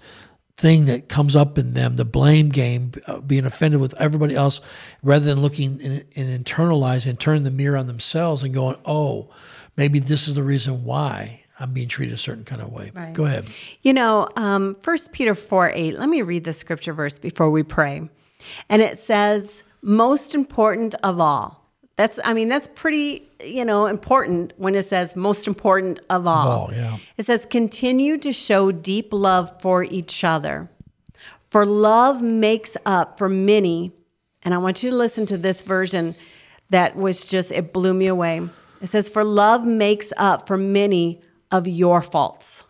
thing 0.57 0.85
that 0.85 1.09
comes 1.09 1.35
up 1.35 1.57
in 1.57 1.73
them, 1.73 1.97
the 1.97 2.05
blame 2.05 2.51
game, 2.51 2.93
uh, 3.07 3.21
being 3.21 3.47
offended 3.47 3.81
with 3.81 3.95
everybody 3.99 4.35
else, 4.35 4.61
rather 5.03 5.25
than 5.25 5.41
looking 5.41 5.81
and, 5.83 6.05
and 6.15 6.45
internalizing 6.45 7.09
and 7.09 7.21
turning 7.21 7.45
the 7.45 7.51
mirror 7.51 7.77
on 7.77 7.87
themselves 7.87 8.45
and 8.45 8.53
going, 8.53 8.77
oh 8.85 9.31
maybe 9.81 9.99
this 9.99 10.29
is 10.29 10.35
the 10.35 10.43
reason 10.43 10.85
why 10.85 11.43
I'm 11.59 11.73
being 11.73 11.89
treated 11.89 12.15
a 12.15 12.19
certain 12.19 12.45
kind 12.45 12.61
of 12.61 12.71
way. 12.71 12.93
Right. 12.95 13.15
Go 13.15 13.25
ahead. 13.25 13.51
You 13.81 13.95
know, 13.95 14.29
um, 14.37 14.77
1 14.85 14.99
Peter 15.13 15.35
4 15.35 15.73
8, 15.75 15.99
let 15.99 16.09
me 16.09 16.21
read 16.23 16.45
the 16.45 16.53
scripture 16.53 16.93
verse 16.93 17.19
before 17.19 17.51
we 17.51 17.63
pray. 17.63 18.09
And 18.69 18.83
it 18.83 18.99
says, 18.99 19.63
most 19.83 20.35
important 20.35 20.95
of 21.03 21.21
all. 21.21 21.61
That's, 21.97 22.19
I 22.25 22.33
mean, 22.33 22.49
that's 22.49 22.69
pretty, 22.69 23.29
you 23.45 23.65
know, 23.65 23.87
important 23.87 24.55
when 24.57 24.75
it 24.75 24.87
says 24.87 25.17
most 25.17 25.47
important 25.47 26.01
of 26.09 26.27
all. 26.27 26.49
All 26.49 26.71
yeah. 26.73 26.99
It 27.19 27.27
says, 27.27 27.47
continue 27.47 28.17
to 28.19 28.33
show 28.33 28.73
deep 28.73 29.13
love 29.13 29.61
for 29.61 29.85
each 29.85 30.25
other. 30.25 30.71
For 31.51 31.67
love 31.67 32.23
makes 32.23 32.77
up 32.87 33.19
for 33.19 33.29
many. 33.29 33.93
And 34.43 34.55
I 34.55 34.59
want 34.59 34.83
you 34.83 34.91
to 34.91 34.97
listen 34.97 35.27
to 35.27 35.37
this 35.37 35.63
version 35.63 36.15
that 36.71 36.97
was 36.97 37.25
just, 37.25 37.53
it 37.53 37.73
blew 37.73 37.93
me 37.93 38.07
away. 38.07 38.49
It 38.81 38.87
says, 38.87 39.09
For 39.09 39.25
love 39.25 39.65
makes 39.67 40.13
up 40.17 40.47
for 40.47 40.57
many 40.57 41.21
of 41.51 41.69
your 41.69 42.01
faults. 42.01 42.65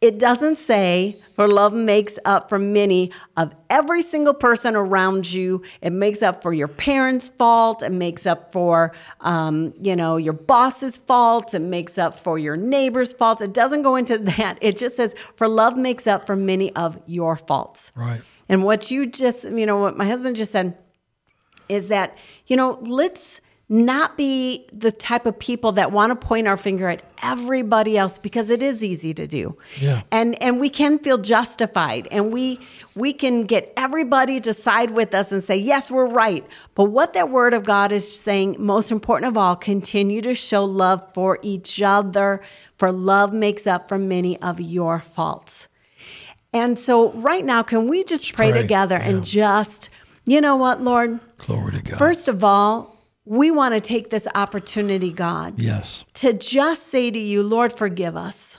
It 0.00 0.18
doesn't 0.18 0.56
say, 0.56 1.18
for 1.34 1.46
love 1.46 1.74
makes 1.74 2.18
up 2.24 2.48
for 2.48 2.58
many 2.58 3.12
of 3.36 3.54
every 3.68 4.00
single 4.00 4.32
person 4.32 4.74
around 4.74 5.30
you. 5.30 5.62
It 5.82 5.90
makes 5.90 6.22
up 6.22 6.42
for 6.42 6.54
your 6.54 6.68
parents' 6.68 7.28
fault. 7.28 7.82
It 7.82 7.92
makes 7.92 8.24
up 8.24 8.50
for, 8.50 8.92
um, 9.20 9.74
you 9.82 9.94
know, 9.94 10.16
your 10.16 10.32
boss's 10.32 10.96
faults. 10.96 11.52
It 11.52 11.60
makes 11.60 11.98
up 11.98 12.18
for 12.18 12.38
your 12.38 12.56
neighbor's 12.56 13.12
faults. 13.12 13.42
It 13.42 13.52
doesn't 13.52 13.82
go 13.82 13.96
into 13.96 14.16
that. 14.36 14.56
It 14.62 14.78
just 14.78 14.96
says, 14.96 15.14
for 15.36 15.46
love 15.48 15.76
makes 15.76 16.06
up 16.06 16.24
for 16.24 16.34
many 16.34 16.74
of 16.76 16.98
your 17.06 17.36
faults. 17.36 17.92
Right. 17.94 18.22
And 18.48 18.64
what 18.64 18.90
you 18.90 19.04
just, 19.06 19.44
you 19.44 19.66
know, 19.66 19.78
what 19.78 19.98
my 19.98 20.06
husband 20.06 20.36
just 20.36 20.52
said 20.52 20.78
is 21.68 21.88
that, 21.88 22.16
you 22.46 22.56
know, 22.56 22.78
let's 22.80 23.42
not 23.72 24.16
be 24.16 24.66
the 24.72 24.90
type 24.90 25.26
of 25.26 25.38
people 25.38 25.70
that 25.70 25.92
want 25.92 26.10
to 26.10 26.26
point 26.26 26.48
our 26.48 26.56
finger 26.56 26.88
at 26.88 27.04
everybody 27.22 27.96
else 27.96 28.18
because 28.18 28.50
it 28.50 28.64
is 28.64 28.82
easy 28.82 29.14
to 29.14 29.28
do. 29.28 29.56
Yeah. 29.80 30.02
And 30.10 30.40
and 30.42 30.58
we 30.58 30.68
can 30.68 30.98
feel 30.98 31.18
justified 31.18 32.08
and 32.10 32.32
we 32.32 32.58
we 32.96 33.12
can 33.12 33.44
get 33.44 33.72
everybody 33.76 34.40
to 34.40 34.52
side 34.52 34.90
with 34.90 35.14
us 35.14 35.30
and 35.30 35.42
say, 35.42 35.56
"Yes, 35.56 35.88
we're 35.88 36.06
right." 36.06 36.44
But 36.74 36.84
what 36.86 37.12
that 37.12 37.30
word 37.30 37.54
of 37.54 37.62
God 37.62 37.92
is 37.92 38.20
saying, 38.20 38.56
most 38.58 38.90
important 38.90 39.28
of 39.28 39.38
all, 39.38 39.54
continue 39.54 40.20
to 40.22 40.34
show 40.34 40.64
love 40.64 41.14
for 41.14 41.38
each 41.42 41.80
other, 41.80 42.40
for 42.76 42.90
love 42.90 43.32
makes 43.32 43.68
up 43.68 43.88
for 43.88 43.98
many 43.98 44.36
of 44.42 44.60
your 44.60 44.98
faults. 44.98 45.68
And 46.52 46.76
so 46.76 47.12
right 47.12 47.44
now, 47.44 47.62
can 47.62 47.86
we 47.86 48.02
just 48.02 48.34
pray, 48.34 48.50
pray, 48.50 48.62
together 48.62 48.96
yeah. 48.96 49.08
and 49.08 49.24
just, 49.24 49.90
you 50.24 50.40
know 50.40 50.56
what, 50.56 50.82
Lord? 50.82 51.20
Glory 51.38 51.72
to 51.72 51.82
God. 51.82 51.98
First 51.98 52.26
of 52.26 52.42
all, 52.42 52.99
we 53.30 53.48
want 53.48 53.74
to 53.74 53.80
take 53.80 54.10
this 54.10 54.26
opportunity, 54.34 55.12
God. 55.12 55.60
Yes. 55.60 56.04
To 56.14 56.32
just 56.32 56.88
say 56.88 57.12
to 57.12 57.18
you, 57.18 57.44
Lord, 57.44 57.72
forgive 57.72 58.16
us. 58.16 58.58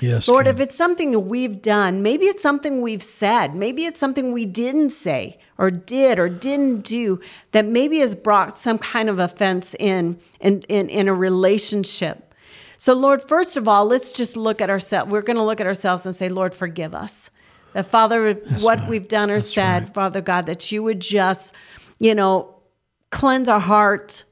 Yes. 0.00 0.26
Lord, 0.26 0.46
King. 0.46 0.54
if 0.54 0.60
it's 0.60 0.74
something 0.74 1.12
that 1.12 1.20
we've 1.20 1.62
done, 1.62 2.02
maybe 2.02 2.26
it's 2.26 2.42
something 2.42 2.82
we've 2.82 3.02
said, 3.02 3.54
maybe 3.54 3.84
it's 3.84 4.00
something 4.00 4.32
we 4.32 4.44
didn't 4.44 4.90
say 4.90 5.38
or 5.56 5.70
did 5.70 6.18
or 6.18 6.28
didn't 6.28 6.80
do 6.80 7.20
that 7.52 7.64
maybe 7.64 8.00
has 8.00 8.16
brought 8.16 8.58
some 8.58 8.76
kind 8.78 9.08
of 9.08 9.20
offense 9.20 9.76
in 9.78 10.18
in, 10.40 10.62
in, 10.62 10.88
in 10.88 11.06
a 11.06 11.14
relationship. 11.14 12.34
So, 12.76 12.94
Lord, 12.94 13.22
first 13.22 13.56
of 13.56 13.68
all, 13.68 13.84
let's 13.84 14.10
just 14.10 14.36
look 14.36 14.60
at 14.60 14.68
ourselves. 14.68 15.12
We're 15.12 15.22
going 15.22 15.36
to 15.36 15.44
look 15.44 15.60
at 15.60 15.66
ourselves 15.68 16.04
and 16.06 16.14
say, 16.14 16.28
Lord, 16.28 16.56
forgive 16.56 16.92
us. 16.92 17.30
That, 17.72 17.86
Father, 17.86 18.34
That's 18.34 18.64
what 18.64 18.80
right. 18.80 18.88
we've 18.88 19.06
done 19.06 19.30
or 19.30 19.34
That's 19.34 19.54
said, 19.54 19.84
right. 19.84 19.94
Father 19.94 20.20
God, 20.20 20.46
that 20.46 20.72
you 20.72 20.82
would 20.82 20.98
just, 20.98 21.54
you 22.00 22.16
know, 22.16 22.57
cleanse 23.10 23.48
our 23.48 23.60
hearts. 23.60 24.24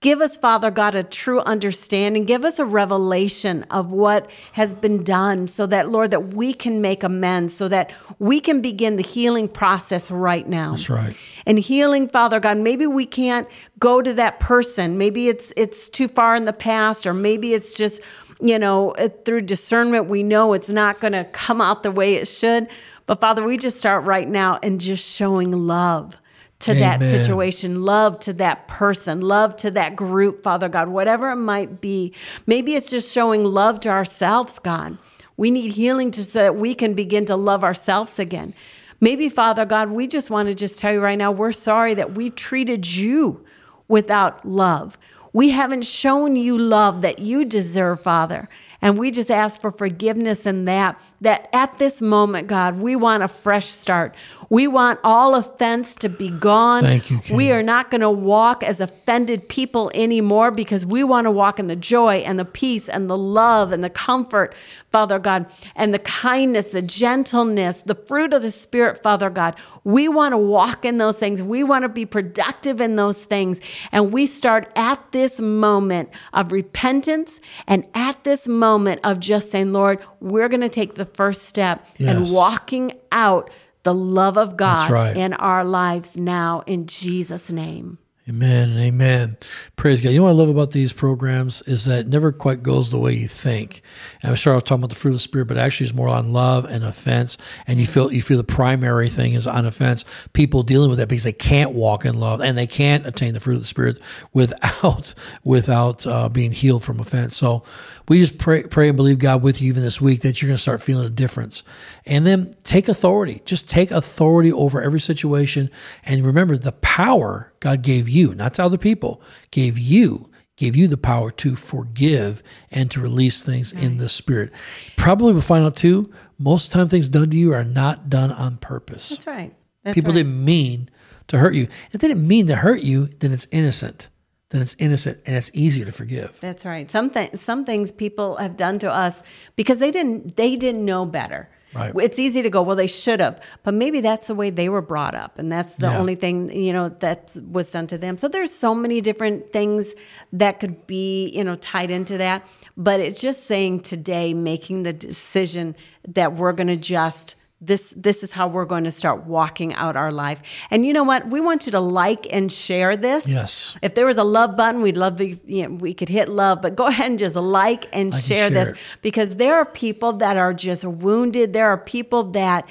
Give 0.00 0.20
us, 0.20 0.36
Father 0.36 0.70
God, 0.70 0.94
a 0.94 1.02
true 1.02 1.40
understanding. 1.40 2.24
Give 2.24 2.44
us 2.44 2.60
a 2.60 2.64
revelation 2.64 3.64
of 3.64 3.90
what 3.90 4.30
has 4.52 4.72
been 4.72 5.02
done 5.02 5.48
so 5.48 5.66
that, 5.66 5.90
Lord, 5.90 6.12
that 6.12 6.34
we 6.34 6.54
can 6.54 6.80
make 6.80 7.02
amends, 7.02 7.52
so 7.52 7.66
that 7.66 7.90
we 8.20 8.38
can 8.38 8.60
begin 8.60 8.94
the 8.94 9.02
healing 9.02 9.48
process 9.48 10.08
right 10.08 10.46
now. 10.46 10.70
That's 10.70 10.88
right. 10.88 11.16
And 11.46 11.58
healing, 11.58 12.08
Father 12.08 12.38
God, 12.38 12.58
maybe 12.58 12.86
we 12.86 13.06
can't 13.06 13.48
go 13.80 14.00
to 14.00 14.14
that 14.14 14.38
person. 14.38 14.98
Maybe 14.98 15.26
it's 15.26 15.52
it's 15.56 15.88
too 15.88 16.06
far 16.06 16.36
in 16.36 16.44
the 16.44 16.52
past, 16.52 17.04
or 17.04 17.12
maybe 17.12 17.52
it's 17.52 17.74
just, 17.74 18.00
you 18.40 18.56
know, 18.56 18.92
uh, 18.92 19.08
through 19.24 19.40
discernment, 19.40 20.06
we 20.06 20.22
know 20.22 20.52
it's 20.52 20.68
not 20.68 21.00
going 21.00 21.14
to 21.14 21.24
come 21.24 21.60
out 21.60 21.82
the 21.82 21.90
way 21.90 22.14
it 22.14 22.28
should. 22.28 22.68
But 23.06 23.20
Father, 23.20 23.42
we 23.42 23.58
just 23.58 23.78
start 23.78 24.04
right 24.04 24.28
now 24.28 24.60
and 24.62 24.80
just 24.80 25.04
showing 25.04 25.50
love 25.50 26.14
to 26.60 26.72
Amen. 26.72 26.98
that 26.98 27.08
situation, 27.08 27.82
love 27.82 28.18
to 28.20 28.32
that 28.34 28.66
person, 28.66 29.20
love 29.20 29.56
to 29.58 29.70
that 29.70 29.94
group, 29.94 30.42
Father 30.42 30.68
God, 30.68 30.88
whatever 30.88 31.30
it 31.30 31.36
might 31.36 31.80
be. 31.80 32.12
Maybe 32.46 32.74
it's 32.74 32.90
just 32.90 33.12
showing 33.12 33.44
love 33.44 33.78
to 33.80 33.88
ourselves, 33.88 34.58
God. 34.58 34.98
We 35.36 35.52
need 35.52 35.74
healing 35.74 36.10
to, 36.12 36.24
so 36.24 36.40
that 36.40 36.56
we 36.56 36.74
can 36.74 36.94
begin 36.94 37.24
to 37.26 37.36
love 37.36 37.62
ourselves 37.62 38.18
again. 38.18 38.54
Maybe, 39.00 39.28
Father 39.28 39.64
God, 39.64 39.90
we 39.90 40.08
just 40.08 40.30
want 40.30 40.48
to 40.48 40.54
just 40.54 40.80
tell 40.80 40.92
you 40.92 41.00
right 41.00 41.16
now, 41.16 41.30
we're 41.30 41.52
sorry 41.52 41.94
that 41.94 42.14
we've 42.14 42.34
treated 42.34 42.84
you 42.90 43.44
without 43.86 44.44
love. 44.44 44.98
We 45.32 45.50
haven't 45.50 45.82
shown 45.82 46.34
you 46.34 46.58
love 46.58 47.02
that 47.02 47.20
you 47.20 47.44
deserve, 47.44 48.02
Father. 48.02 48.48
And 48.82 48.98
we 48.98 49.12
just 49.12 49.30
ask 49.30 49.60
for 49.60 49.70
forgiveness 49.70 50.46
in 50.46 50.64
that, 50.64 51.00
that 51.20 51.48
at 51.52 51.78
this 51.78 52.00
moment, 52.00 52.48
God, 52.48 52.78
we 52.78 52.94
want 52.94 53.22
a 53.22 53.28
fresh 53.28 53.66
start. 53.66 54.14
We 54.50 54.66
want 54.66 55.00
all 55.04 55.34
offense 55.34 55.94
to 55.96 56.08
be 56.08 56.30
gone. 56.30 56.82
Thank 56.82 57.10
you, 57.10 57.18
King. 57.18 57.36
We 57.36 57.52
are 57.52 57.62
not 57.62 57.90
going 57.90 58.00
to 58.00 58.10
walk 58.10 58.62
as 58.62 58.80
offended 58.80 59.48
people 59.48 59.90
anymore 59.94 60.50
because 60.50 60.86
we 60.86 61.04
want 61.04 61.26
to 61.26 61.30
walk 61.30 61.58
in 61.58 61.66
the 61.66 61.76
joy 61.76 62.18
and 62.18 62.38
the 62.38 62.44
peace 62.46 62.88
and 62.88 63.10
the 63.10 63.16
love 63.16 63.72
and 63.72 63.84
the 63.84 63.90
comfort, 63.90 64.54
Father 64.90 65.18
God, 65.18 65.46
and 65.74 65.92
the 65.92 65.98
kindness, 65.98 66.68
the 66.68 66.80
gentleness, 66.80 67.82
the 67.82 67.94
fruit 67.94 68.32
of 68.32 68.40
the 68.40 68.50
Spirit, 68.50 69.02
Father 69.02 69.28
God. 69.28 69.54
We 69.84 70.08
want 70.08 70.32
to 70.32 70.38
walk 70.38 70.84
in 70.84 70.98
those 70.98 71.18
things. 71.18 71.42
We 71.42 71.62
want 71.62 71.82
to 71.82 71.88
be 71.88 72.06
productive 72.06 72.80
in 72.80 72.96
those 72.96 73.24
things. 73.24 73.60
And 73.92 74.12
we 74.12 74.26
start 74.26 74.70
at 74.76 75.12
this 75.12 75.40
moment 75.40 76.08
of 76.32 76.52
repentance 76.52 77.40
and 77.66 77.84
at 77.94 78.24
this 78.24 78.48
moment 78.48 79.00
of 79.04 79.20
just 79.20 79.50
saying, 79.50 79.72
Lord, 79.72 80.00
we're 80.20 80.48
going 80.48 80.62
to 80.62 80.68
take 80.68 80.94
the 80.94 81.07
first 81.14 81.42
step 81.42 81.84
and 81.98 82.30
walking 82.30 82.92
out 83.12 83.50
the 83.82 83.94
love 83.94 84.36
of 84.36 84.56
God 84.56 84.90
right. 84.90 85.16
in 85.16 85.32
our 85.34 85.64
lives 85.64 86.16
now 86.16 86.62
in 86.66 86.86
Jesus' 86.86 87.50
name. 87.50 87.98
Amen 88.28 88.68
and 88.68 88.78
amen. 88.78 89.38
Praise 89.76 90.02
God. 90.02 90.10
You 90.10 90.18
know 90.18 90.24
what 90.24 90.30
I 90.30 90.34
love 90.34 90.50
about 90.50 90.72
these 90.72 90.92
programs 90.92 91.62
is 91.62 91.86
that 91.86 92.00
it 92.00 92.08
never 92.08 92.30
quite 92.30 92.62
goes 92.62 92.90
the 92.90 92.98
way 92.98 93.14
you 93.14 93.26
think. 93.26 93.80
And 94.20 94.30
I'm 94.30 94.36
sorry 94.36 94.52
I 94.52 94.56
was 94.56 94.64
talking 94.64 94.80
about 94.80 94.90
the 94.90 94.96
fruit 94.96 95.12
of 95.12 95.16
the 95.16 95.20
spirit, 95.20 95.48
but 95.48 95.56
actually 95.56 95.86
it's 95.86 95.94
more 95.96 96.08
on 96.08 96.34
love 96.34 96.66
and 96.66 96.84
offense. 96.84 97.38
And 97.66 97.80
you 97.80 97.86
feel 97.86 98.12
you 98.12 98.20
feel 98.20 98.36
the 98.36 98.44
primary 98.44 99.08
thing 99.08 99.32
is 99.32 99.46
on 99.46 99.64
offense. 99.64 100.04
People 100.34 100.62
dealing 100.62 100.90
with 100.90 100.98
that 100.98 101.08
because 101.08 101.24
they 101.24 101.32
can't 101.32 101.70
walk 101.72 102.04
in 102.04 102.20
love 102.20 102.42
and 102.42 102.58
they 102.58 102.66
can't 102.66 103.06
attain 103.06 103.32
the 103.32 103.40
fruit 103.40 103.54
of 103.54 103.60
the 103.60 103.66
spirit 103.66 103.98
without 104.34 105.14
without 105.44 106.06
uh, 106.06 106.28
being 106.28 106.52
healed 106.52 106.84
from 106.84 107.00
offense. 107.00 107.34
So 107.34 107.62
we 108.08 108.18
just 108.18 108.36
pray 108.36 108.64
pray 108.64 108.88
and 108.88 108.96
believe 108.96 109.20
God 109.20 109.42
with 109.42 109.62
you 109.62 109.68
even 109.68 109.82
this 109.82 110.02
week 110.02 110.20
that 110.20 110.42
you're 110.42 110.48
going 110.48 110.56
to 110.56 110.62
start 110.62 110.82
feeling 110.82 111.06
a 111.06 111.10
difference. 111.10 111.62
And 112.08 112.26
then 112.26 112.54
take 112.64 112.88
authority. 112.88 113.42
Just 113.44 113.68
take 113.68 113.90
authority 113.90 114.50
over 114.50 114.82
every 114.82 114.98
situation. 114.98 115.70
And 116.04 116.24
remember 116.24 116.56
the 116.56 116.72
power 116.72 117.52
God 117.60 117.82
gave 117.82 118.08
you, 118.08 118.34
not 118.34 118.54
to 118.54 118.64
other 118.64 118.78
people, 118.78 119.22
gave 119.50 119.78
you, 119.78 120.30
gave 120.56 120.74
you 120.74 120.88
the 120.88 120.96
power 120.96 121.30
to 121.32 121.54
forgive 121.54 122.42
and 122.70 122.90
to 122.90 123.00
release 123.00 123.42
things 123.42 123.72
in 123.72 123.98
the 123.98 124.08
spirit. 124.08 124.52
Probably 124.96 125.32
we'll 125.32 125.42
find 125.42 125.64
out 125.64 125.76
too, 125.76 126.10
most 126.38 126.66
of 126.66 126.72
the 126.72 126.78
time 126.78 126.88
things 126.88 127.08
done 127.08 127.30
to 127.30 127.36
you 127.36 127.52
are 127.52 127.64
not 127.64 128.08
done 128.08 128.32
on 128.32 128.56
purpose. 128.56 129.10
That's 129.10 129.26
right. 129.26 129.54
That's 129.84 129.94
People 129.94 130.12
right. 130.12 130.18
didn't 130.18 130.44
mean 130.44 130.88
to 131.28 131.38
hurt 131.38 131.54
you. 131.54 131.68
If 131.92 132.00
they 132.00 132.08
didn't 132.08 132.26
mean 132.26 132.46
to 132.48 132.56
hurt 132.56 132.80
you, 132.80 133.06
then 133.18 133.32
it's 133.32 133.46
innocent. 133.52 134.08
Then 134.50 134.62
it's 134.62 134.74
innocent 134.78 135.20
and 135.26 135.36
it's 135.36 135.50
easier 135.52 135.84
to 135.84 135.92
forgive. 135.92 136.38
That's 136.40 136.64
right. 136.64 136.90
Some 136.90 137.10
th- 137.10 137.36
some 137.36 137.66
things 137.66 137.92
people 137.92 138.36
have 138.36 138.56
done 138.56 138.78
to 138.78 138.90
us 138.90 139.22
because 139.56 139.78
they 139.78 139.90
didn't 139.90 140.36
they 140.36 140.56
didn't 140.56 140.84
know 140.84 141.04
better. 141.04 141.50
Right. 141.74 141.92
It's 142.00 142.18
easy 142.18 142.40
to 142.42 142.50
go, 142.50 142.62
well, 142.62 142.76
they 142.76 142.86
should 142.86 143.20
have, 143.20 143.40
but 143.62 143.74
maybe 143.74 144.00
that's 144.00 144.28
the 144.28 144.34
way 144.34 144.48
they 144.50 144.68
were 144.68 144.80
brought 144.80 145.14
up, 145.14 145.38
and 145.38 145.52
that's 145.52 145.74
the 145.76 145.86
Yeah. 145.88 145.98
only 145.98 146.14
thing 146.14 146.50
you 146.50 146.72
know 146.72 146.88
that 147.00 147.36
was 147.50 147.70
done 147.70 147.86
to 147.88 147.98
them. 147.98 148.16
So 148.16 148.26
there's 148.28 148.50
so 148.52 148.74
many 148.74 149.00
different 149.00 149.52
things 149.52 149.94
that 150.32 150.60
could 150.60 150.86
be 150.86 151.28
you 151.28 151.44
know 151.44 151.56
tied 151.56 151.90
into 151.90 152.16
that, 152.18 152.46
but 152.76 153.00
it's 153.00 153.20
just 153.20 153.44
saying 153.46 153.80
today, 153.80 154.32
making 154.34 154.84
the 154.84 154.92
decision 154.94 155.76
that 156.06 156.34
we're 156.36 156.52
going 156.52 156.68
to 156.68 156.76
just 156.76 157.34
this 157.60 157.92
this 157.96 158.22
is 158.22 158.30
how 158.30 158.46
we're 158.46 158.64
going 158.64 158.84
to 158.84 158.90
start 158.90 159.24
walking 159.24 159.74
out 159.74 159.96
our 159.96 160.12
life. 160.12 160.40
And 160.70 160.86
you 160.86 160.92
know 160.92 161.02
what? 161.02 161.28
We 161.28 161.40
want 161.40 161.66
you 161.66 161.72
to 161.72 161.80
like 161.80 162.26
and 162.32 162.52
share 162.52 162.96
this. 162.96 163.26
Yes. 163.26 163.76
If 163.82 163.96
there 163.96 164.06
was 164.06 164.16
a 164.16 164.24
love 164.24 164.56
button, 164.56 164.80
we'd 164.80 164.96
love 164.96 165.16
to, 165.16 165.26
you 165.26 165.68
know, 165.68 165.74
we 165.74 165.92
could 165.92 166.08
hit 166.08 166.28
love, 166.28 166.62
but 166.62 166.76
go 166.76 166.86
ahead 166.88 167.10
and 167.10 167.18
just 167.18 167.34
like 167.34 167.86
and 167.92 168.12
Like 168.12 168.14
and 168.14 168.14
share 168.14 168.50
share 168.50 168.50
this 168.50 168.78
because 169.02 169.36
there 169.36 169.56
are 169.56 169.64
people 169.64 170.12
that 170.14 170.36
are 170.36 170.54
just 170.54 170.84
wounded. 170.84 171.52
There 171.52 171.68
are 171.68 171.78
people 171.78 172.24
that, 172.32 172.68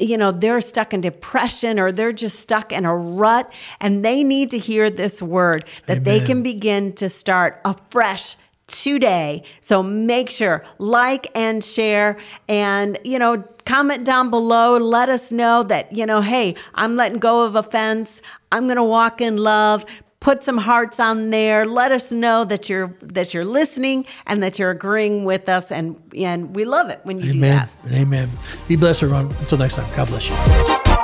you 0.00 0.16
know, 0.16 0.32
they're 0.32 0.62
stuck 0.62 0.94
in 0.94 1.02
depression 1.02 1.78
or 1.78 1.92
they're 1.92 2.12
just 2.12 2.40
stuck 2.40 2.72
in 2.72 2.86
a 2.86 2.96
rut 2.96 3.52
and 3.80 4.02
they 4.02 4.24
need 4.24 4.50
to 4.52 4.58
hear 4.58 4.88
this 4.88 5.20
word 5.20 5.66
that 5.86 6.04
they 6.04 6.20
can 6.20 6.42
begin 6.42 6.94
to 6.94 7.10
start 7.10 7.60
afresh 7.64 8.36
today. 8.66 9.42
So 9.60 9.82
make 9.82 10.30
sure 10.30 10.64
like 10.78 11.30
and 11.34 11.62
share 11.62 12.16
and 12.48 12.98
you 13.04 13.18
know 13.18 13.44
comment 13.66 14.04
down 14.04 14.30
below 14.30 14.76
let 14.76 15.08
us 15.08 15.32
know 15.32 15.62
that 15.64 15.94
you 15.96 16.06
know 16.06 16.20
hey, 16.20 16.54
I'm 16.74 16.96
letting 16.96 17.18
go 17.18 17.42
of 17.42 17.56
offense. 17.56 18.20
I'm 18.52 18.64
going 18.66 18.76
to 18.76 18.84
walk 18.84 19.20
in 19.20 19.36
love. 19.36 19.84
Put 20.20 20.42
some 20.42 20.56
hearts 20.56 20.98
on 21.00 21.28
there. 21.28 21.66
Let 21.66 21.92
us 21.92 22.10
know 22.10 22.44
that 22.46 22.70
you're 22.70 22.96
that 23.02 23.34
you're 23.34 23.44
listening 23.44 24.06
and 24.26 24.42
that 24.42 24.58
you're 24.58 24.70
agreeing 24.70 25.24
with 25.24 25.50
us 25.50 25.70
and 25.70 26.00
and 26.16 26.56
we 26.56 26.64
love 26.64 26.88
it 26.88 27.00
when 27.02 27.18
you 27.20 27.32
do 27.32 27.38
Amen 27.38 27.56
that. 27.56 27.70
and 27.84 27.94
amen. 27.94 28.30
Be 28.66 28.76
blessed, 28.76 29.02
everyone. 29.02 29.26
Until 29.40 29.58
next 29.58 29.74
time, 29.76 29.86
God 29.94 30.08
bless 30.08 30.30
you. 30.30 31.03